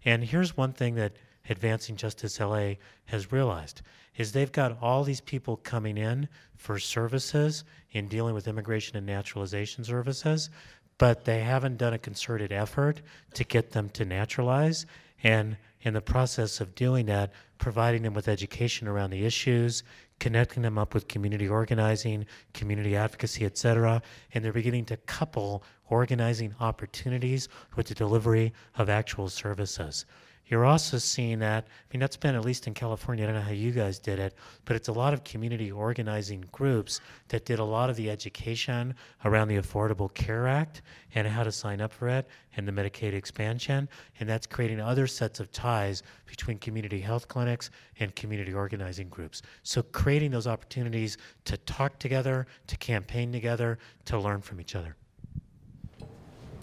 And 0.05 0.25
here's 0.25 0.57
one 0.57 0.73
thing 0.73 0.97
that 0.97 1.13
Advancing 1.49 1.97
Justice 1.97 2.39
LA 2.39 2.75
has 3.07 3.33
realized 3.33 3.83
is 4.17 4.33
they've 4.33 4.53
got 4.53 4.77
all 4.83 5.03
these 5.03 5.21
people 5.21 5.57
coming 5.57 5.97
in 5.97 6.29
for 6.57 6.79
services 6.79 7.65
in 7.93 8.09
dealing 8.09 8.35
with 8.35 8.49
immigration 8.49 8.97
and 8.97 9.07
naturalization 9.07 9.83
services, 9.83 10.51
but 10.99 11.25
they 11.25 11.41
haven't 11.41 11.79
done 11.79 11.95
a 11.95 11.99
concerted 11.99 12.53
effort 12.53 13.01
to 13.35 13.45
get 13.45 13.71
them 13.71 13.89
to 13.91 14.05
naturalize. 14.05 14.85
And 15.23 15.57
in 15.83 15.95
the 15.95 16.01
process 16.01 16.61
of 16.61 16.75
doing 16.75 17.07
that, 17.07 17.33
providing 17.59 18.03
them 18.03 18.13
with 18.13 18.29
education 18.29 18.87
around 18.87 19.11
the 19.11 19.25
issues, 19.25 19.83
connecting 20.19 20.63
them 20.63 20.77
up 20.77 20.93
with 20.93 21.09
community 21.09 21.49
organizing, 21.49 22.27
community 22.53 22.97
advocacy, 22.97 23.47
et 23.47 23.57
cetera, 23.57 24.03
and 24.35 24.45
they're 24.45 24.53
beginning 24.53 24.85
to 24.87 24.97
couple 24.99 25.63
organizing 25.89 26.55
opportunities 26.61 27.49
with 27.77 27.87
the 27.87 27.95
delivery 27.95 28.53
of 28.77 28.91
actual 28.91 29.29
services. 29.29 30.05
You're 30.51 30.65
also 30.65 30.99
seeing 30.99 31.39
that, 31.39 31.65
I 31.65 31.95
mean, 31.95 32.01
that's 32.01 32.17
been 32.17 32.35
at 32.35 32.45
least 32.45 32.67
in 32.67 32.75
California, 32.75 33.23
I 33.23 33.29
don't 33.29 33.37
know 33.37 33.43
how 33.43 33.53
you 33.53 33.71
guys 33.71 34.01
did 34.01 34.19
it, 34.19 34.35
but 34.65 34.75
it's 34.75 34.89
a 34.89 34.93
lot 34.93 35.15
of 35.15 35.23
community 35.23 35.71
organizing 35.71 36.45
groups 36.51 37.01
that 37.29 37.45
did 37.45 37.61
a 37.61 37.65
lot 37.65 37.89
of 37.89 37.95
the 37.95 38.11
education 38.11 38.93
around 39.25 39.47
the 39.47 39.59
Affordable 39.59 40.13
Care 40.13 40.49
Act 40.49 40.83
and 41.15 41.25
how 41.25 41.45
to 41.45 41.53
sign 41.53 41.81
up 41.81 41.93
for 41.93 42.09
it 42.09 42.27
and 42.57 42.67
the 42.67 42.73
Medicaid 42.73 43.15
expansion. 43.15 43.89
And 44.19 44.29
that's 44.29 44.45
creating 44.45 44.81
other 44.81 45.07
sets 45.07 45.39
of 45.39 45.53
ties 45.53 46.03
between 46.27 46.59
community 46.59 47.01
health 47.01 47.29
clinics 47.29 47.71
and 48.01 48.13
community 48.17 48.53
organizing 48.53 49.09
groups. 49.09 49.43
So 49.63 49.85
creating 49.85 50.33
those 50.33 50.49
opportunities 50.49 51.17
to 51.45 51.59
talk 51.59 52.01
together, 52.01 52.49
to 52.67 52.77
campaign 52.79 53.31
together, 53.31 53.79
to 54.07 54.19
learn 54.19 54.41
from 54.41 54.61
each 54.61 54.75
other. 54.75 54.97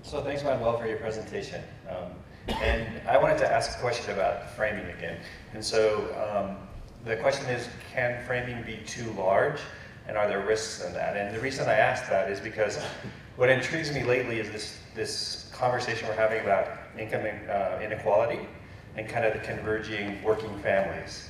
So 0.04 0.22
thanks, 0.22 0.44
Manuel, 0.44 0.78
for 0.78 0.88
your 0.88 0.98
presentation. 0.98 1.64
Um, 1.90 2.12
and 2.48 2.88
I 3.08 3.18
wanted 3.18 3.38
to 3.40 3.52
ask 3.52 3.78
a 3.78 3.82
question 3.82 4.14
about 4.14 4.50
framing 4.52 4.86
again. 4.98 5.18
And 5.54 5.64
so 5.64 6.08
um, 6.36 6.56
the 7.06 7.18
question 7.18 7.46
is, 7.48 7.68
can 7.94 8.24
framing 8.26 8.64
be 8.64 8.80
too 8.86 9.10
large? 9.18 9.60
And 10.08 10.18
are 10.18 10.28
there 10.28 10.46
risks 10.46 10.86
in 10.86 10.94
that? 10.94 11.18
And 11.18 11.36
the 11.36 11.42
reason 11.42 11.68
I 11.68 11.74
ask 11.74 12.10
that 12.10 12.32
is 12.32 12.40
because 12.40 12.80
what 13.36 13.50
intrigues 13.50 13.94
me 13.94 14.04
lately 14.04 14.40
is 14.40 14.50
this, 14.52 14.80
this 14.96 15.52
conversation 15.54 16.08
we're 16.08 16.16
having 16.16 16.42
about 16.42 16.68
income 16.98 17.26
uh, 17.50 17.80
inequality 17.84 18.40
and 18.96 19.08
kind 19.08 19.26
of 19.26 19.34
the 19.34 19.40
converging 19.40 20.22
working 20.24 20.58
families. 20.60 21.30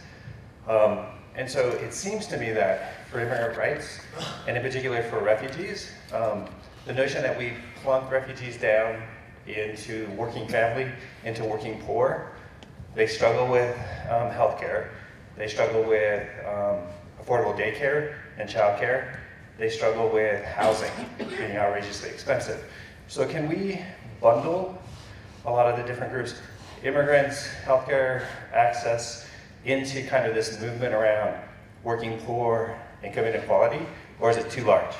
Um, 0.67 0.99
and 1.35 1.49
so 1.49 1.69
it 1.69 1.93
seems 1.93 2.27
to 2.27 2.37
me 2.37 2.51
that 2.51 3.07
for 3.09 3.19
immigrant 3.19 3.57
rights, 3.57 3.99
and 4.47 4.57
in 4.57 4.63
particular 4.63 5.03
for 5.03 5.19
refugees, 5.19 5.91
um, 6.13 6.45
the 6.85 6.93
notion 6.93 7.21
that 7.21 7.37
we 7.37 7.53
plunk 7.83 8.09
refugees 8.11 8.57
down 8.57 9.01
into 9.47 10.07
working 10.11 10.47
family, 10.47 10.91
into 11.23 11.43
working 11.43 11.81
poor. 11.81 12.31
They 12.95 13.07
struggle 13.07 13.47
with 13.47 13.75
um, 14.09 14.31
health 14.31 14.59
care. 14.59 14.91
They 15.35 15.47
struggle 15.47 15.83
with 15.83 16.27
um, 16.45 16.79
affordable 17.21 17.57
daycare 17.57 18.15
and 18.37 18.49
childcare. 18.49 19.17
They 19.57 19.69
struggle 19.69 20.09
with 20.09 20.43
housing 20.45 20.91
being 21.17 21.57
outrageously 21.57 22.09
expensive. 22.09 22.63
So 23.07 23.27
can 23.27 23.47
we 23.47 23.81
bundle 24.21 24.81
a 25.45 25.51
lot 25.51 25.67
of 25.67 25.77
the 25.77 25.83
different 25.83 26.11
groups, 26.11 26.35
immigrants, 26.83 27.47
healthcare 27.63 28.25
access, 28.53 29.27
into 29.65 30.05
kind 30.07 30.25
of 30.25 30.35
this 30.35 30.59
movement 30.61 30.93
around 30.93 31.39
working 31.83 32.19
poor, 32.21 32.77
income 33.03 33.25
inequality, 33.25 33.85
or 34.19 34.29
is 34.29 34.37
it 34.37 34.49
too 34.49 34.63
large? 34.63 34.93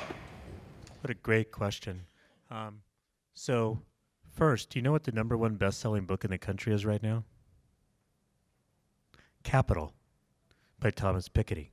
What 1.00 1.10
a 1.10 1.14
great 1.14 1.52
question. 1.52 2.02
Um, 2.50 2.80
so 3.34 3.82
First, 4.38 4.70
do 4.70 4.78
you 4.78 4.84
know 4.84 4.92
what 4.92 5.02
the 5.02 5.10
number 5.10 5.36
one 5.36 5.56
best 5.56 5.80
selling 5.80 6.04
book 6.04 6.24
in 6.24 6.30
the 6.30 6.38
country 6.38 6.72
is 6.72 6.86
right 6.86 7.02
now? 7.02 7.24
Capital 9.42 9.94
by 10.78 10.90
Thomas 10.90 11.28
Piketty. 11.28 11.70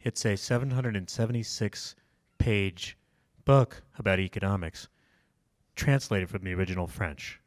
It's 0.00 0.24
a 0.24 0.34
776 0.34 1.94
page 2.38 2.96
book 3.44 3.82
about 3.98 4.18
economics, 4.18 4.88
translated 5.74 6.30
from 6.30 6.42
the 6.42 6.54
original 6.54 6.86
French. 6.86 7.38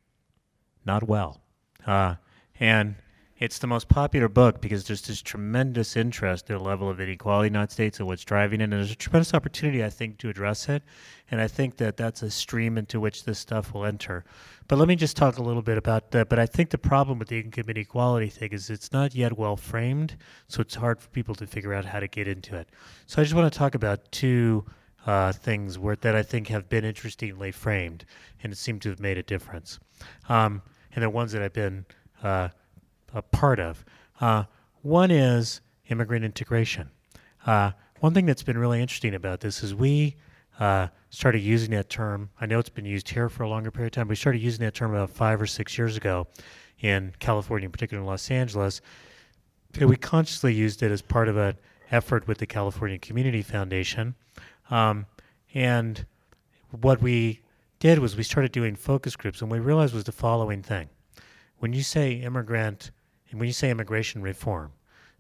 Not 0.86 1.08
well. 1.08 1.42
Uh, 1.88 2.18
and 2.60 2.94
it's 3.40 3.58
the 3.60 3.68
most 3.68 3.88
popular 3.88 4.28
book 4.28 4.60
because 4.60 4.84
there's 4.84 5.04
this 5.04 5.22
tremendous 5.22 5.96
interest 5.96 6.50
in 6.50 6.58
the 6.58 6.64
level 6.64 6.90
of 6.90 7.00
inequality 7.00 7.48
in 7.48 7.54
the 7.54 7.58
United 7.60 7.72
States 7.72 7.98
and 7.98 8.08
what's 8.08 8.26
driving 8.26 8.60
it. 8.60 8.66
And 8.66 8.74
there's 8.74 8.92
a 8.92 8.96
tremendous 8.96 9.34
opportunity, 9.34 9.82
I 9.82 9.90
think, 9.90 10.18
to 10.18 10.30
address 10.30 10.68
it. 10.68 10.84
And 11.32 11.40
I 11.40 11.48
think 11.48 11.78
that 11.78 11.96
that's 11.96 12.22
a 12.22 12.30
stream 12.30 12.78
into 12.78 13.00
which 13.00 13.24
this 13.24 13.40
stuff 13.40 13.74
will 13.74 13.86
enter. 13.86 14.26
But 14.68 14.78
let 14.78 14.90
me 14.90 14.98
just 14.98 15.16
talk 15.16 15.38
a 15.38 15.42
little 15.42 15.62
bit 15.62 15.78
about 15.78 16.12
that. 16.12 16.28
But 16.28 16.38
I 16.38 16.46
think 16.46 16.70
the 16.70 16.78
problem 16.78 17.18
with 17.18 17.30
the 17.30 17.40
income 17.40 17.70
inequality 17.70 18.28
thing 18.28 18.52
is 18.52 18.70
it's 18.70 18.92
not 18.92 19.16
yet 19.16 19.38
well 19.38 19.56
framed, 19.56 20.18
so 20.50 20.60
it's 20.60 20.76
hard 20.76 21.00
for 21.00 21.08
people 21.10 21.34
to 21.36 21.48
figure 21.48 21.74
out 21.74 21.86
how 21.86 22.02
to 22.02 22.10
get 22.10 22.28
into 22.28 22.58
it. 22.58 22.68
So 23.08 23.22
I 23.22 23.24
just 23.24 23.36
want 23.36 23.52
to 23.52 23.58
talk 23.58 23.74
about 23.74 24.12
two 24.12 24.66
uh, 25.06 25.32
things 25.32 25.80
where, 25.80 25.96
that 25.96 26.14
I 26.14 26.24
think 26.24 26.50
have 26.50 26.68
been 26.68 26.84
interestingly 26.84 27.54
framed 27.54 28.04
and 28.44 28.56
seem 28.58 28.82
to 28.82 28.90
have 28.90 29.00
made 29.00 29.18
a 29.18 29.24
difference. 29.24 29.80
Um, 30.28 30.62
and 30.94 31.02
they're 31.02 31.10
ones 31.10 31.32
that 31.32 31.42
I've 31.42 31.54
been. 31.54 31.86
Uh, 32.22 32.50
a 33.14 33.22
part 33.22 33.60
of. 33.60 33.84
Uh, 34.20 34.46
One 34.82 35.12
is 35.12 35.62
immigrant 35.90 36.24
integration. 36.24 36.90
Uh, 37.46 37.72
one 38.00 38.14
thing 38.14 38.26
that's 38.26 38.44
been 38.44 38.58
really 38.58 38.82
interesting 38.82 39.14
about 39.16 39.42
this 39.42 39.64
is 39.64 39.76
we 39.76 40.16
uh, 40.60 40.88
started 41.10 41.40
using 41.40 41.72
that 41.72 41.90
term. 41.90 42.30
I 42.40 42.46
know 42.46 42.60
it's 42.60 42.70
been 42.70 42.86
used 42.86 43.10
here 43.10 43.30
for 43.30 43.44
a 43.44 43.50
longer 43.50 43.72
period 43.72 43.88
of 43.88 43.92
time. 43.92 44.08
But 44.08 44.12
we 44.12 44.16
started 44.16 44.42
using 44.42 44.64
that 44.66 44.74
term 44.74 44.94
about 44.94 45.10
five 45.10 45.42
or 45.42 45.48
six 45.48 45.78
years 45.78 45.98
ago 45.98 46.28
in 46.80 47.14
California, 47.20 47.66
in 47.66 47.72
particular 47.72 48.02
in 48.02 48.08
Los 48.08 48.30
Angeles. 48.32 48.82
And 49.80 49.90
we 49.90 49.98
consciously 49.98 50.54
used 50.54 50.82
it 50.82 50.92
as 50.92 51.02
part 51.02 51.28
of 51.28 51.38
an 51.38 51.58
effort 51.92 52.28
with 52.28 52.38
the 52.38 52.46
California 52.46 52.98
Community 52.98 53.42
Foundation. 53.42 54.16
Um, 54.70 55.06
and 55.54 56.06
what 56.82 57.02
we 57.02 57.42
did 57.80 58.00
was 58.00 58.16
we 58.16 58.24
started 58.24 58.52
doing 58.52 58.76
focus 58.76 59.16
groups, 59.16 59.42
and 59.42 59.52
we 59.52 59.60
realized 59.60 59.94
was 59.94 60.04
the 60.04 60.12
following 60.12 60.62
thing: 60.62 60.90
when 61.58 61.74
you 61.74 61.84
say 61.84 62.14
immigrant, 62.14 62.92
and 63.30 63.40
when 63.40 63.48
you 63.48 63.54
say 63.54 63.70
immigration 63.70 64.22
reform, 64.22 64.72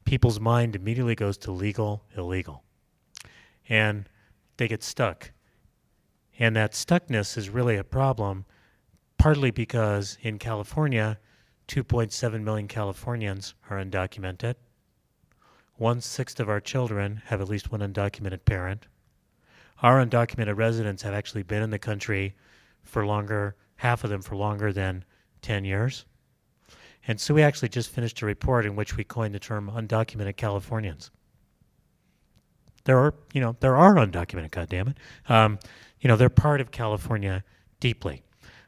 people's 0.05 0.39
mind 0.39 0.75
immediately 0.75 1.15
goes 1.15 1.37
to 1.37 1.51
legal, 1.51 2.03
illegal, 2.15 2.63
and 3.67 4.09
they 4.57 4.67
get 4.67 4.83
stuck. 4.83 5.31
And 6.39 6.55
that 6.55 6.71
stuckness 6.71 7.37
is 7.37 7.49
really 7.49 7.75
a 7.75 7.83
problem, 7.83 8.45
partly 9.17 9.51
because 9.51 10.17
in 10.21 10.39
California, 10.39 11.19
2.7 11.67 12.41
million 12.41 12.67
Californians 12.67 13.53
are 13.69 13.77
undocumented. 13.77 14.55
One 15.75 16.01
sixth 16.01 16.39
of 16.39 16.49
our 16.49 16.59
children 16.59 17.21
have 17.25 17.41
at 17.41 17.47
least 17.47 17.71
one 17.71 17.81
undocumented 17.81 18.43
parent. 18.45 18.87
Our 19.81 20.03
undocumented 20.03 20.57
residents 20.57 21.03
have 21.03 21.13
actually 21.13 21.43
been 21.43 21.61
in 21.61 21.69
the 21.69 21.79
country 21.79 22.35
for 22.83 23.05
longer, 23.05 23.55
half 23.77 24.03
of 24.03 24.09
them 24.09 24.21
for 24.21 24.35
longer 24.35 24.73
than 24.73 25.05
10 25.41 25.63
years. 25.63 26.05
And 27.07 27.19
so 27.19 27.33
we 27.33 27.41
actually 27.41 27.69
just 27.69 27.89
finished 27.89 28.21
a 28.21 28.25
report 28.25 28.65
in 28.65 28.75
which 28.75 28.97
we 28.97 29.03
coined 29.03 29.33
the 29.33 29.39
term 29.39 29.71
undocumented 29.73 30.37
Californians. 30.37 31.11
There 32.83 32.97
are, 32.97 33.13
you 33.33 33.41
know, 33.41 33.55
there 33.59 33.75
are 33.75 33.95
undocumented, 33.95 34.51
goddammit. 34.51 34.95
Um, 35.29 35.59
you 35.99 36.07
know, 36.07 36.15
they're 36.15 36.29
part 36.29 36.61
of 36.61 36.71
California 36.71 37.43
deeply. 37.79 38.23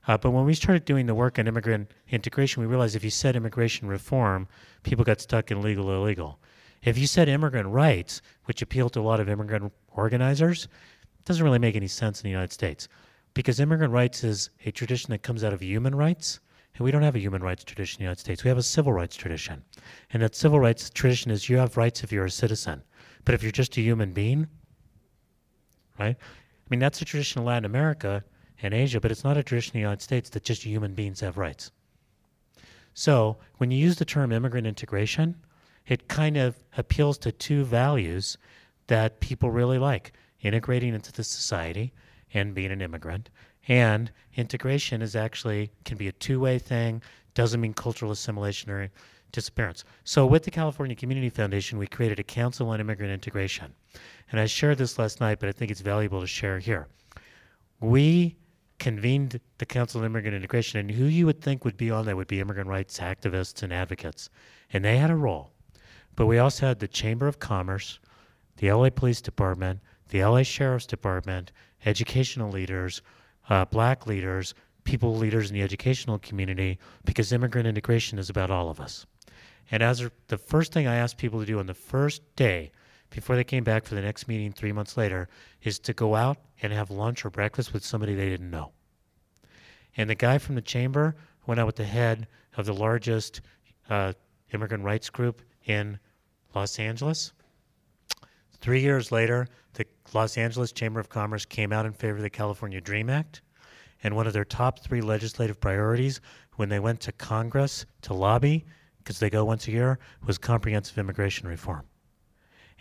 Uh, 0.08 0.18
but 0.18 0.32
when 0.32 0.46
we 0.46 0.54
started 0.54 0.86
doing 0.86 1.06
the 1.06 1.16
work 1.16 1.38
on 1.38 1.48
immigrant 1.48 1.92
integration, 2.10 2.62
we 2.62 2.68
realized 2.68 2.96
if 2.96 3.04
you 3.04 3.10
said 3.10 3.36
immigration 3.36 3.88
reform, 3.88 4.48
people 4.84 5.06
got 5.06 5.22
stuck 5.22 5.52
in 5.52 5.62
legal 5.62 5.92
illegal. 5.92 6.40
If 6.84 6.98
you 6.98 7.06
said 7.06 7.30
immigrant 7.30 7.70
rights, 7.70 8.22
which 8.46 8.62
appealed 8.64 8.94
to 8.94 9.00
a 9.00 9.04
lot 9.04 9.20
of 9.20 9.30
immigrant 9.30 9.72
organizers, 9.90 10.66
it 10.66 11.26
doesn't 11.26 11.44
really 11.44 11.60
make 11.60 11.76
any 11.76 11.88
sense 11.88 12.20
in 12.20 12.24
the 12.24 12.32
United 12.32 12.52
States 12.52 12.88
because 13.34 13.60
immigrant 13.60 13.94
rights 13.94 14.24
is 14.24 14.50
a 14.66 14.72
tradition 14.72 15.12
that 15.12 15.22
comes 15.22 15.44
out 15.44 15.54
of 15.54 15.62
human 15.62 15.94
rights. 15.94 16.40
And 16.82 16.86
we 16.86 16.92
don't 16.92 17.04
have 17.04 17.16
a 17.16 17.20
human 17.20 17.44
rights 17.44 17.64
tradition 17.64 18.00
in 18.00 18.00
the 18.00 18.06
United 18.06 18.22
States. 18.22 18.44
We 18.44 18.48
have 18.48 18.58
a 18.58 18.64
civil 18.64 18.92
rights 18.92 19.16
tradition. 19.16 19.62
And 20.10 20.24
that 20.24 20.34
civil 20.34 20.60
rights 20.60 20.90
tradition 20.90 21.30
is 21.30 21.48
you 21.48 21.58
have 21.58 21.78
rights 21.78 22.04
if 22.04 22.12
you're 22.12 22.26
a 22.26 22.32
citizen. 22.32 22.82
But 23.24 23.36
if 23.36 23.44
you're 23.44 23.52
just 23.52 23.78
a 23.78 23.82
human 23.82 24.14
being, 24.14 24.48
right? 26.00 26.18
I 26.18 26.68
mean, 26.72 26.80
that's 26.80 27.00
a 27.00 27.06
tradition 27.06 27.40
in 27.40 27.46
Latin 27.46 27.66
America 27.66 28.24
and 28.64 28.74
Asia, 28.74 29.00
but 29.00 29.12
it's 29.12 29.24
not 29.24 29.38
a 29.38 29.44
tradition 29.44 29.76
in 29.76 29.82
the 29.82 29.84
United 29.84 30.02
States 30.02 30.32
that 30.32 30.44
just 30.44 30.64
human 30.64 30.96
beings 30.96 31.20
have 31.20 31.38
rights. 31.38 31.70
So 32.96 33.38
when 33.58 33.70
you 33.70 33.78
use 33.78 33.98
the 33.98 34.04
term 34.04 34.32
immigrant 34.32 34.66
integration, 34.66 35.36
it 35.86 36.08
kind 36.08 36.36
of 36.36 36.56
appeals 36.78 37.20
to 37.20 37.32
two 37.32 37.64
values 37.64 38.40
that 38.88 39.20
people 39.20 39.52
really 39.52 39.78
like 39.78 40.14
integrating 40.40 40.96
into 40.96 41.12
the 41.12 41.24
society 41.24 41.94
and 42.34 42.56
being 42.56 42.72
an 42.72 42.82
immigrant. 42.82 43.30
And 43.68 44.12
integration 44.36 45.02
is 45.02 45.16
actually 45.16 45.72
can 45.86 45.98
be 45.98 46.08
a 46.08 46.14
two-way 46.14 46.60
thing. 46.60 47.02
Doesn't 47.34 47.62
mean 47.62 47.74
cultural 47.74 48.12
assimilation 48.12 48.72
or 48.72 48.90
disappearance. 49.32 49.84
So 50.04 50.26
with 50.26 50.44
the 50.44 50.52
California 50.52 50.96
Community 50.96 51.30
Foundation, 51.30 51.78
we 51.78 51.88
created 51.88 52.20
a 52.20 52.24
Council 52.24 52.70
on 52.70 52.80
Immigrant 52.80 53.14
Integration. 53.14 53.74
And 54.32 54.40
I 54.40 54.46
shared 54.46 54.78
this 54.78 55.00
last 55.00 55.20
night, 55.20 55.40
but 55.40 55.50
I 55.50 55.52
think 55.52 55.72
it's 55.72 55.82
valuable 55.82 56.22
to 56.22 56.28
share 56.28 56.60
here. 56.60 56.88
We 57.80 58.36
convened 58.80 59.40
the 59.58 59.66
Council 59.66 60.02
on 60.02 60.06
Immigrant 60.06 60.36
Integration, 60.36 60.80
and 60.80 60.92
who 60.92 61.06
you 61.06 61.26
would 61.26 61.42
think 61.42 61.64
would 61.64 61.78
be 61.78 61.92
on 61.92 62.06
there 62.06 62.16
would 62.16 62.28
be 62.28 62.40
immigrant 62.40 62.70
rights 62.70 63.00
activists 63.00 63.64
and 63.64 63.72
advocates. 63.72 64.30
And 64.74 64.84
they 64.84 64.98
had 64.98 65.12
a 65.12 65.16
role. 65.16 65.52
But 66.16 66.26
we 66.26 66.40
also 66.40 66.68
had 66.68 66.80
the 66.80 66.88
Chamber 66.88 67.28
of 67.28 67.40
Commerce, 67.40 68.00
the 68.58 68.72
LA 68.72 68.90
Police 68.90 69.22
Department, 69.22 69.80
the 70.10 70.24
LA 70.24 70.44
Sheriff's 70.44 70.86
Department, 70.86 71.52
educational 71.86 72.52
leaders, 72.52 73.02
uh, 73.52 73.66
black 73.66 74.08
leaders, 74.08 74.54
people 74.86 75.18
leaders 75.18 75.50
in 75.50 75.54
the 75.54 75.62
educational 75.62 76.18
community, 76.20 76.80
because 77.04 77.34
immigrant 77.34 77.68
integration 77.68 78.18
is 78.18 78.30
about 78.30 78.50
all 78.50 78.70
of 78.70 78.80
us. 78.80 79.06
And 79.70 79.84
as 79.84 80.02
a- 80.02 80.12
the 80.28 80.38
first 80.38 80.72
thing 80.72 80.88
I 80.88 80.96
asked 80.96 81.18
people 81.18 81.42
to 81.42 81.46
do 81.46 81.60
on 81.60 81.66
the 81.66 81.74
first 81.74 82.22
day, 82.38 82.72
before 83.10 83.36
they 83.36 83.44
came 83.44 83.66
back 83.66 83.84
for 83.84 83.96
the 83.96 84.02
next 84.02 84.30
meeting 84.30 84.54
three 84.54 84.72
months 84.72 84.96
later, 84.96 85.28
is 85.62 85.80
to 85.80 85.94
go 85.94 86.16
out 86.16 86.38
and 86.62 86.72
have 86.72 86.90
lunch 86.90 87.26
or 87.26 87.30
breakfast 87.30 87.74
with 87.74 87.84
somebody 87.84 88.16
they 88.16 88.30
didn't 88.30 88.50
know. 88.50 88.72
And 89.98 90.10
the 90.10 90.16
guy 90.16 90.38
from 90.38 90.56
the 90.56 90.62
chamber 90.62 91.18
went 91.46 91.60
out 91.60 91.68
with 91.68 91.76
the 91.76 91.84
head 91.84 92.28
of 92.56 92.66
the 92.66 92.74
largest 92.74 93.42
uh, 93.90 94.14
immigrant 94.54 94.86
rights 94.86 95.10
group 95.10 95.42
in 95.66 96.00
Los 96.56 96.80
Angeles. 96.80 97.34
Three 98.62 98.82
years 98.82 99.12
later, 99.12 99.50
Los 100.14 100.38
Angeles 100.38 100.72
Chamber 100.72 101.00
of 101.00 101.10
Commerce 101.10 101.46
came 101.46 101.72
out 101.72 101.86
in 101.86 101.94
favor 101.94 102.18
of 102.18 102.22
the 102.22 102.30
California 102.30 102.82
Dream 102.82 103.10
Act. 103.10 103.42
And 104.04 104.16
one 104.16 104.28
of 104.28 104.34
their 104.34 104.46
top 104.46 104.80
three 104.80 105.02
legislative 105.02 105.60
priorities 105.60 106.22
when 106.56 106.70
they 106.70 106.80
went 106.80 107.00
to 107.02 107.12
Congress 107.12 107.86
to 108.02 108.14
lobby, 108.14 108.66
because 108.98 109.20
they 109.20 109.30
go 109.30 109.46
once 109.46 109.68
a 109.68 109.72
year, 109.72 110.00
was 110.26 110.38
comprehensive 110.38 110.98
immigration 110.98 111.48
reform. 111.48 111.84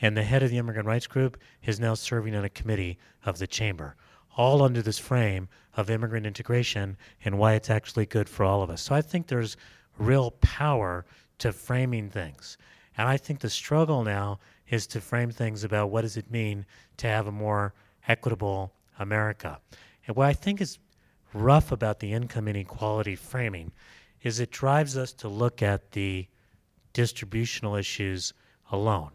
And 0.01 0.16
the 0.16 0.23
head 0.23 0.43
of 0.43 0.51
the 0.51 0.59
immigrant 0.59 0.89
rights 0.89 1.07
group 1.07 1.39
is 1.62 1.78
now 1.78 1.94
serving 1.94 2.35
on 2.35 2.44
a 2.44 2.48
committee 2.48 2.98
of 3.24 3.39
the 3.39 3.47
chamber, 3.47 3.97
all 4.36 4.62
under 4.62 4.81
this 4.81 4.98
frame 4.98 5.48
of 5.77 5.90
immigrant 5.90 6.27
integration 6.27 6.97
and 7.24 7.39
why 7.39 7.52
it's 7.52 7.70
actually 7.70 8.07
good 8.07 8.28
for 8.28 8.44
all 8.44 8.62
of 8.62 8.70
us. 8.70 8.81
So 8.81 8.94
I 8.94 9.02
think 9.02 9.27
there's 9.27 9.59
real 9.98 10.31
power 10.40 11.05
to 11.39 11.52
framing 11.52 12.09
things. 12.09 12.57
And 12.97 13.09
I 13.09 13.19
think 13.19 13.40
the 13.40 13.51
struggle 13.51 14.02
now 14.05 14.40
is 14.71 14.87
to 14.87 15.01
frame 15.01 15.31
things 15.31 15.65
about 15.65 15.91
what 15.91 16.03
does 16.03 16.17
it 16.17 16.31
mean 16.31 16.65
to 16.97 17.07
have 17.07 17.27
a 17.27 17.33
more 17.33 17.75
equitable 18.09 18.73
America. 18.99 19.61
And 20.07 20.17
what 20.17 20.27
I 20.27 20.33
think 20.33 20.61
is 20.61 20.79
rough 21.35 21.73
about 21.73 22.01
the 22.01 22.13
income 22.13 22.49
inequality 22.49 23.17
framing 23.17 23.73
is 24.23 24.41
it 24.41 24.51
drives 24.51 24.97
us 24.97 25.13
to 25.15 25.29
look 25.29 25.63
at 25.63 25.93
the 25.93 26.27
distributional 26.93 27.77
issues 27.77 28.33
alone. 28.71 29.11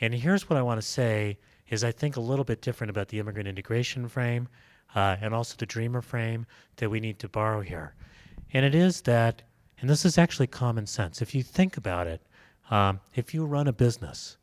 And 0.00 0.14
here's 0.14 0.48
what 0.48 0.58
I 0.58 0.62
want 0.62 0.80
to 0.80 0.86
say 0.86 1.38
is 1.68 1.84
I 1.84 1.92
think 1.92 2.16
a 2.16 2.20
little 2.20 2.44
bit 2.44 2.62
different 2.62 2.90
about 2.90 3.08
the 3.08 3.18
immigrant 3.18 3.48
integration 3.48 4.08
frame 4.08 4.48
uh, 4.94 5.16
and 5.20 5.34
also 5.34 5.54
the 5.56 5.66
dreamer 5.66 6.02
frame 6.02 6.46
that 6.76 6.90
we 6.90 7.00
need 7.00 7.18
to 7.20 7.28
borrow 7.28 7.60
here. 7.60 7.94
And 8.52 8.64
it 8.64 8.74
is 8.74 9.02
that, 9.02 9.42
and 9.80 9.88
this 9.88 10.04
is 10.04 10.18
actually 10.18 10.48
common 10.48 10.86
sense. 10.86 11.22
If 11.22 11.34
you 11.34 11.42
think 11.42 11.76
about 11.76 12.06
it, 12.06 12.22
um, 12.70 13.00
if 13.14 13.34
you 13.34 13.44
run 13.44 13.68
a 13.68 13.72
business, 13.72 14.36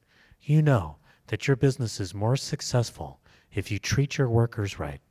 you 0.50 0.62
know 0.62 0.96
that 1.28 1.48
your 1.48 1.58
business 1.58 2.00
is 2.00 2.14
more 2.14 2.38
successful 2.38 3.20
if 3.54 3.70
you 3.70 3.80
treat 3.80 4.18
your 4.18 4.30
workers 4.30 4.80
right, 4.80 5.02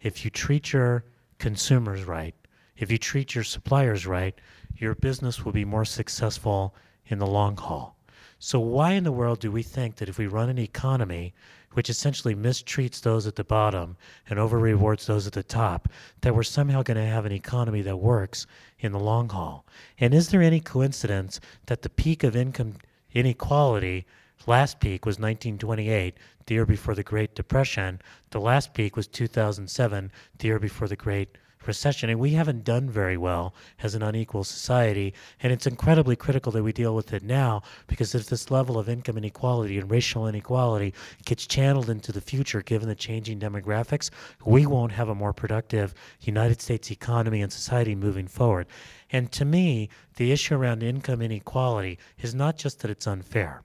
if 0.00 0.24
you 0.24 0.30
treat 0.30 0.72
your 0.72 1.04
consumers 1.38 2.04
right, 2.04 2.34
if 2.76 2.90
you 2.90 2.98
treat 2.98 3.34
your 3.34 3.44
suppliers 3.44 4.06
right, 4.06 4.34
your 4.76 4.94
business 4.94 5.44
will 5.44 5.52
be 5.52 5.64
more 5.64 5.84
successful 5.84 6.74
in 7.06 7.18
the 7.18 7.26
long 7.26 7.56
haul. 7.56 7.96
So, 8.38 8.58
why 8.58 8.92
in 8.92 9.04
the 9.04 9.12
world 9.12 9.38
do 9.40 9.52
we 9.52 9.62
think 9.62 9.96
that 9.96 10.08
if 10.08 10.18
we 10.18 10.26
run 10.26 10.48
an 10.48 10.58
economy 10.58 11.32
which 11.72 11.88
essentially 11.88 12.34
mistreats 12.34 13.00
those 13.00 13.26
at 13.26 13.36
the 13.36 13.44
bottom 13.44 13.96
and 14.28 14.38
over 14.38 14.58
rewards 14.58 15.06
those 15.06 15.26
at 15.26 15.32
the 15.32 15.42
top, 15.42 15.88
that 16.22 16.34
we're 16.34 16.42
somehow 16.42 16.82
going 16.82 16.96
to 16.96 17.04
have 17.04 17.24
an 17.24 17.32
economy 17.32 17.82
that 17.82 17.98
works 17.98 18.46
in 18.80 18.92
the 18.92 18.98
long 18.98 19.28
haul? 19.28 19.64
And 19.98 20.12
is 20.12 20.30
there 20.30 20.42
any 20.42 20.60
coincidence 20.60 21.40
that 21.66 21.82
the 21.82 21.88
peak 21.88 22.24
of 22.24 22.34
income 22.34 22.74
inequality 23.12 24.06
last 24.46 24.80
peak 24.80 25.04
was 25.04 25.16
1928, 25.16 26.16
the 26.46 26.54
year 26.54 26.66
before 26.66 26.94
the 26.94 27.02
Great 27.02 27.34
Depression. 27.34 28.00
The 28.30 28.40
last 28.40 28.74
peak 28.74 28.96
was 28.96 29.08
2007, 29.08 30.12
the 30.38 30.46
year 30.46 30.58
before 30.58 30.88
the 30.88 30.96
Great 30.96 31.36
Recession. 31.66 32.10
And 32.10 32.20
we 32.20 32.30
haven't 32.30 32.64
done 32.64 32.88
very 32.88 33.16
well 33.16 33.52
as 33.82 33.96
an 33.96 34.02
unequal 34.02 34.44
society. 34.44 35.12
And 35.42 35.52
it's 35.52 35.66
incredibly 35.66 36.14
critical 36.14 36.52
that 36.52 36.62
we 36.62 36.72
deal 36.72 36.94
with 36.94 37.12
it 37.12 37.24
now 37.24 37.62
because 37.88 38.14
if 38.14 38.26
this 38.26 38.50
level 38.50 38.78
of 38.78 38.88
income 38.88 39.18
inequality 39.18 39.78
and 39.78 39.90
racial 39.90 40.28
inequality 40.28 40.94
gets 41.24 41.46
channeled 41.46 41.90
into 41.90 42.12
the 42.12 42.20
future, 42.20 42.62
given 42.62 42.88
the 42.88 42.94
changing 42.94 43.40
demographics, 43.40 44.10
we 44.44 44.64
won't 44.64 44.92
have 44.92 45.08
a 45.08 45.14
more 45.14 45.32
productive 45.32 45.92
United 46.20 46.62
States 46.62 46.90
economy 46.92 47.42
and 47.42 47.52
society 47.52 47.96
moving 47.96 48.28
forward. 48.28 48.68
And 49.10 49.32
to 49.32 49.44
me, 49.44 49.88
the 50.16 50.30
issue 50.30 50.54
around 50.54 50.84
income 50.84 51.20
inequality 51.20 51.98
is 52.20 52.34
not 52.34 52.56
just 52.56 52.80
that 52.80 52.90
it's 52.90 53.08
unfair. 53.08 53.62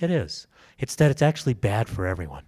It 0.00 0.10
is. 0.10 0.46
It's 0.78 0.94
that 0.96 1.10
it's 1.10 1.22
actually 1.22 1.54
bad 1.54 1.88
for 1.88 2.06
everyone. 2.06 2.44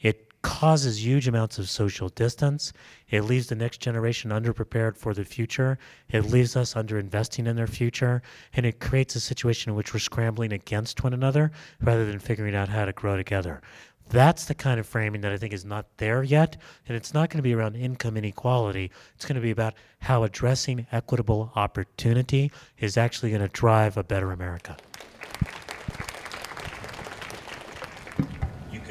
It 0.00 0.26
causes 0.40 1.04
huge 1.04 1.28
amounts 1.28 1.58
of 1.58 1.68
social 1.68 2.08
distance. 2.08 2.72
It 3.10 3.22
leaves 3.22 3.48
the 3.48 3.54
next 3.54 3.80
generation 3.80 4.30
underprepared 4.30 4.96
for 4.96 5.12
the 5.12 5.24
future. 5.24 5.78
It 6.08 6.24
leaves 6.24 6.56
us 6.56 6.72
underinvesting 6.74 7.46
in 7.46 7.56
their 7.56 7.66
future. 7.66 8.22
And 8.54 8.64
it 8.64 8.80
creates 8.80 9.16
a 9.16 9.20
situation 9.20 9.70
in 9.70 9.76
which 9.76 9.92
we're 9.92 10.00
scrambling 10.00 10.52
against 10.52 11.04
one 11.04 11.12
another 11.12 11.52
rather 11.82 12.06
than 12.06 12.20
figuring 12.20 12.54
out 12.54 12.70
how 12.70 12.86
to 12.86 12.92
grow 12.92 13.16
together. 13.16 13.60
That's 14.08 14.44
the 14.44 14.54
kind 14.54 14.78
of 14.80 14.86
framing 14.86 15.20
that 15.22 15.32
I 15.32 15.36
think 15.36 15.52
is 15.52 15.64
not 15.64 15.98
there 15.98 16.22
yet. 16.22 16.56
And 16.86 16.96
it's 16.96 17.12
not 17.12 17.28
going 17.28 17.38
to 17.38 17.42
be 17.42 17.54
around 17.54 17.76
income 17.76 18.16
inequality. 18.16 18.92
It's 19.14 19.26
going 19.26 19.34
to 19.34 19.42
be 19.42 19.50
about 19.50 19.74
how 19.98 20.22
addressing 20.22 20.86
equitable 20.92 21.52
opportunity 21.56 22.50
is 22.78 22.96
actually 22.96 23.30
going 23.30 23.42
to 23.42 23.48
drive 23.48 23.96
a 23.96 24.04
better 24.04 24.30
America. 24.30 24.76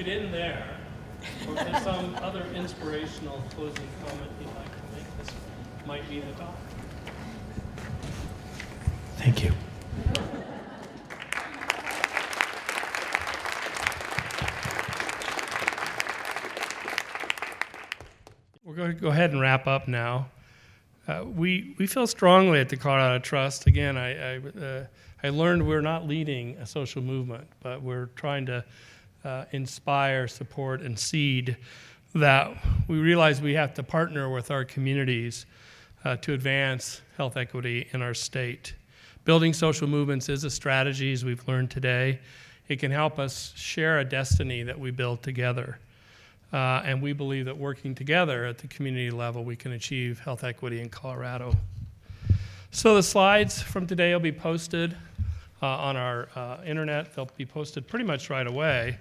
You 0.05 0.11
could 0.11 0.23
end 0.23 0.33
there, 0.35 0.67
or 1.47 1.53
if 1.55 1.65
there's 1.65 1.83
some 1.83 2.15
other 2.21 2.45
inspirational 2.53 3.41
closing 3.55 3.87
comment 4.03 4.29
you'd 4.39 4.47
like 4.49 4.65
to 4.65 4.95
make, 4.95 5.17
this 5.17 5.33
might 5.87 6.07
be 6.07 6.19
the 6.19 6.31
time. 6.33 6.53
Thank 9.15 9.43
you. 9.43 9.51
We're 18.63 18.75
going 18.75 18.93
to 18.93 19.01
go 19.01 19.07
ahead 19.07 19.31
and 19.31 19.41
wrap 19.41 19.65
up 19.65 19.87
now. 19.87 20.27
Uh, 21.07 21.23
we, 21.25 21.73
we 21.79 21.87
feel 21.87 22.05
strongly 22.05 22.59
at 22.59 22.69
the 22.69 22.77
Colorado 22.77 23.17
Trust. 23.17 23.65
Again, 23.65 23.97
I, 23.97 24.35
I, 24.35 24.37
uh, 24.37 24.85
I 25.23 25.29
learned 25.29 25.65
we're 25.65 25.81
not 25.81 26.07
leading 26.07 26.57
a 26.57 26.67
social 26.67 27.01
movement, 27.01 27.47
but 27.63 27.81
we're 27.81 28.07
trying 28.15 28.45
to 28.47 28.63
uh, 29.25 29.45
inspire, 29.51 30.27
support, 30.27 30.81
and 30.81 30.97
seed 30.97 31.57
that 32.13 32.55
we 32.87 32.97
realize 32.97 33.41
we 33.41 33.55
have 33.55 33.73
to 33.73 33.83
partner 33.83 34.29
with 34.29 34.51
our 34.51 34.63
communities 34.63 35.45
uh, 36.05 36.15
to 36.17 36.33
advance 36.33 37.01
health 37.17 37.35
equity 37.35 37.87
in 37.91 38.01
our 38.01 38.13
state. 38.13 38.73
Building 39.25 39.51
social 39.53 39.87
movements 39.87 40.29
is 40.29 40.43
a 40.43 40.49
strategy, 40.49 41.11
as 41.11 41.25
we've 41.25 41.45
learned 41.47 41.71
today. 41.71 42.19
It 42.67 42.79
can 42.79 42.91
help 42.91 43.19
us 43.19 43.53
share 43.55 43.99
a 43.99 44.05
destiny 44.05 44.63
that 44.63 44.79
we 44.79 44.91
build 44.91 45.23
together. 45.23 45.79
Uh, 46.53 46.83
and 46.85 47.01
we 47.01 47.11
believe 47.11 47.45
that 47.45 47.57
working 47.57 47.95
together 47.95 48.45
at 48.45 48.59
the 48.59 48.67
community 48.67 49.11
level, 49.11 49.43
we 49.43 49.55
can 49.55 49.73
achieve 49.73 50.19
health 50.19 50.43
equity 50.43 50.79
in 50.79 50.89
Colorado. 50.89 51.55
So 52.71 52.95
the 52.95 53.03
slides 53.03 53.61
from 53.61 53.87
today 53.87 54.13
will 54.13 54.19
be 54.19 54.31
posted 54.31 54.95
uh, 55.61 55.67
on 55.67 55.97
our 55.97 56.29
uh, 56.35 56.57
internet. 56.65 57.15
They'll 57.15 57.29
be 57.35 57.45
posted 57.45 57.87
pretty 57.87 58.05
much 58.05 58.29
right 58.29 58.47
away. 58.47 58.97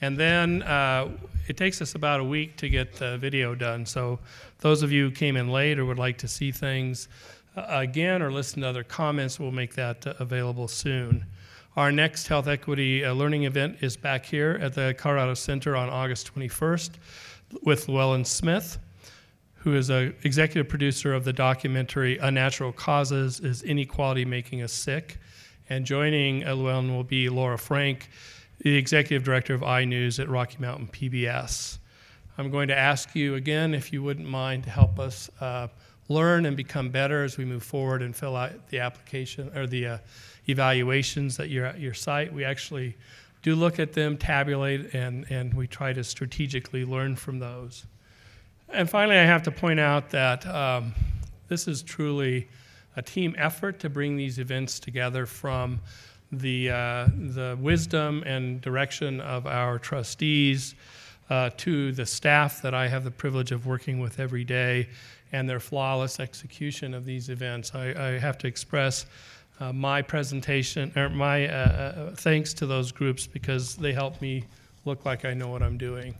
And 0.00 0.16
then 0.16 0.62
uh, 0.62 1.08
it 1.46 1.56
takes 1.56 1.82
us 1.82 1.94
about 1.94 2.20
a 2.20 2.24
week 2.24 2.56
to 2.58 2.68
get 2.68 2.94
the 2.94 3.18
video 3.18 3.54
done. 3.54 3.84
So 3.84 4.18
those 4.60 4.82
of 4.82 4.92
you 4.92 5.08
who 5.08 5.10
came 5.10 5.36
in 5.36 5.48
late 5.48 5.78
or 5.78 5.84
would 5.84 5.98
like 5.98 6.18
to 6.18 6.28
see 6.28 6.52
things 6.52 7.08
uh, 7.56 7.64
again 7.68 8.22
or 8.22 8.32
listen 8.32 8.62
to 8.62 8.68
other 8.68 8.84
comments, 8.84 9.38
we'll 9.38 9.50
make 9.50 9.74
that 9.74 10.06
uh, 10.06 10.14
available 10.18 10.68
soon. 10.68 11.26
Our 11.76 11.92
next 11.92 12.28
health 12.28 12.48
equity 12.48 13.04
uh, 13.04 13.12
learning 13.12 13.44
event 13.44 13.78
is 13.80 13.96
back 13.96 14.24
here 14.24 14.58
at 14.60 14.74
the 14.74 14.94
Colorado 14.96 15.34
Center 15.34 15.76
on 15.76 15.88
August 15.88 16.32
21st 16.34 16.90
with 17.62 17.88
Llewellyn 17.88 18.24
Smith, 18.24 18.78
who 19.54 19.74
is 19.74 19.90
a 19.90 20.12
executive 20.22 20.68
producer 20.68 21.14
of 21.14 21.24
the 21.24 21.32
documentary 21.32 22.18
Unnatural 22.18 22.72
Causes 22.72 23.40
Is 23.40 23.62
Inequality 23.62 24.24
Making 24.24 24.62
Us 24.62 24.72
Sick? 24.72 25.18
And 25.68 25.84
joining 25.84 26.40
Llewellyn 26.40 26.94
will 26.94 27.04
be 27.04 27.28
Laura 27.28 27.58
Frank, 27.58 28.08
the 28.60 28.76
executive 28.76 29.24
director 29.24 29.54
of 29.54 29.62
iNews 29.62 30.18
at 30.20 30.28
Rocky 30.28 30.58
Mountain 30.58 30.88
PBS. 30.88 31.78
I'm 32.36 32.50
going 32.50 32.68
to 32.68 32.78
ask 32.78 33.14
you 33.14 33.34
again 33.34 33.74
if 33.74 33.92
you 33.92 34.02
wouldn't 34.02 34.28
mind 34.28 34.64
to 34.64 34.70
help 34.70 34.98
us 34.98 35.30
uh, 35.40 35.68
learn 36.08 36.46
and 36.46 36.56
become 36.56 36.90
better 36.90 37.24
as 37.24 37.38
we 37.38 37.44
move 37.44 37.62
forward 37.62 38.02
and 38.02 38.14
fill 38.14 38.36
out 38.36 38.68
the 38.68 38.80
application 38.80 39.50
or 39.56 39.66
the 39.66 39.86
uh, 39.86 39.98
evaluations 40.46 41.36
that 41.36 41.48
you're 41.48 41.66
at 41.66 41.80
your 41.80 41.94
site. 41.94 42.32
We 42.32 42.44
actually 42.44 42.96
do 43.42 43.54
look 43.54 43.78
at 43.78 43.94
them, 43.94 44.18
tabulate, 44.18 44.94
and, 44.94 45.24
and 45.30 45.54
we 45.54 45.66
try 45.66 45.92
to 45.92 46.04
strategically 46.04 46.84
learn 46.84 47.16
from 47.16 47.38
those. 47.38 47.86
And 48.68 48.88
finally, 48.88 49.16
I 49.16 49.24
have 49.24 49.42
to 49.44 49.50
point 49.50 49.80
out 49.80 50.10
that 50.10 50.46
um, 50.46 50.94
this 51.48 51.66
is 51.66 51.82
truly 51.82 52.48
a 52.96 53.02
team 53.02 53.34
effort 53.38 53.80
to 53.80 53.88
bring 53.88 54.16
these 54.16 54.38
events 54.38 54.78
together 54.78 55.24
from 55.24 55.80
the, 56.32 56.70
uh, 56.70 57.08
the 57.14 57.58
wisdom 57.60 58.22
and 58.24 58.60
direction 58.60 59.20
of 59.20 59.46
our 59.46 59.78
trustees 59.78 60.74
uh, 61.28 61.50
to 61.56 61.92
the 61.92 62.06
staff 62.06 62.60
that 62.62 62.74
I 62.74 62.88
have 62.88 63.04
the 63.04 63.10
privilege 63.10 63.52
of 63.52 63.66
working 63.66 64.00
with 64.00 64.18
every 64.20 64.44
day 64.44 64.88
and 65.32 65.48
their 65.48 65.60
flawless 65.60 66.18
execution 66.18 66.92
of 66.92 67.04
these 67.04 67.28
events. 67.28 67.72
I, 67.74 67.90
I 67.90 68.18
have 68.18 68.36
to 68.38 68.46
express 68.46 69.06
uh, 69.60 69.72
my 69.72 70.02
presentation 70.02 70.92
or 70.96 71.08
my 71.08 71.46
uh, 71.46 71.52
uh, 71.52 72.14
thanks 72.16 72.52
to 72.54 72.66
those 72.66 72.90
groups 72.90 73.26
because 73.26 73.76
they 73.76 73.92
help 73.92 74.20
me 74.20 74.44
look 74.84 75.04
like 75.04 75.24
I 75.24 75.34
know 75.34 75.48
what 75.48 75.62
I'm 75.62 75.78
doing. 75.78 76.14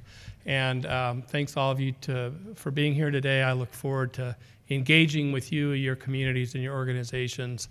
And 0.47 0.87
um, 0.87 1.23
thanks 1.23 1.57
all 1.57 1.71
of 1.71 1.81
you 1.81 1.93
to, 2.03 2.33
for 2.55 2.71
being 2.71 2.95
here 2.95 3.11
today. 3.11 3.43
I 3.43 3.53
look 3.53 3.73
forward 3.73 4.13
to 4.15 4.37
engaging 4.69 5.33
with 5.33 5.53
you, 5.53 5.71
your 5.71 5.97
communities, 5.97 6.55
and 6.55 6.63
your 6.63 6.75
organizations 6.75 7.69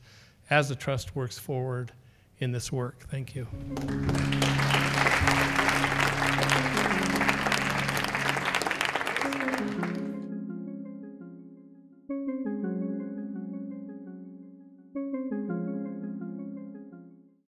as 0.49 0.69
the 0.69 0.75
trust 0.75 1.15
works 1.15 1.37
forward 1.37 1.91
in 2.39 2.51
this 2.51 2.71
work. 2.71 3.05
Thank 3.09 3.35
you. 3.35 3.47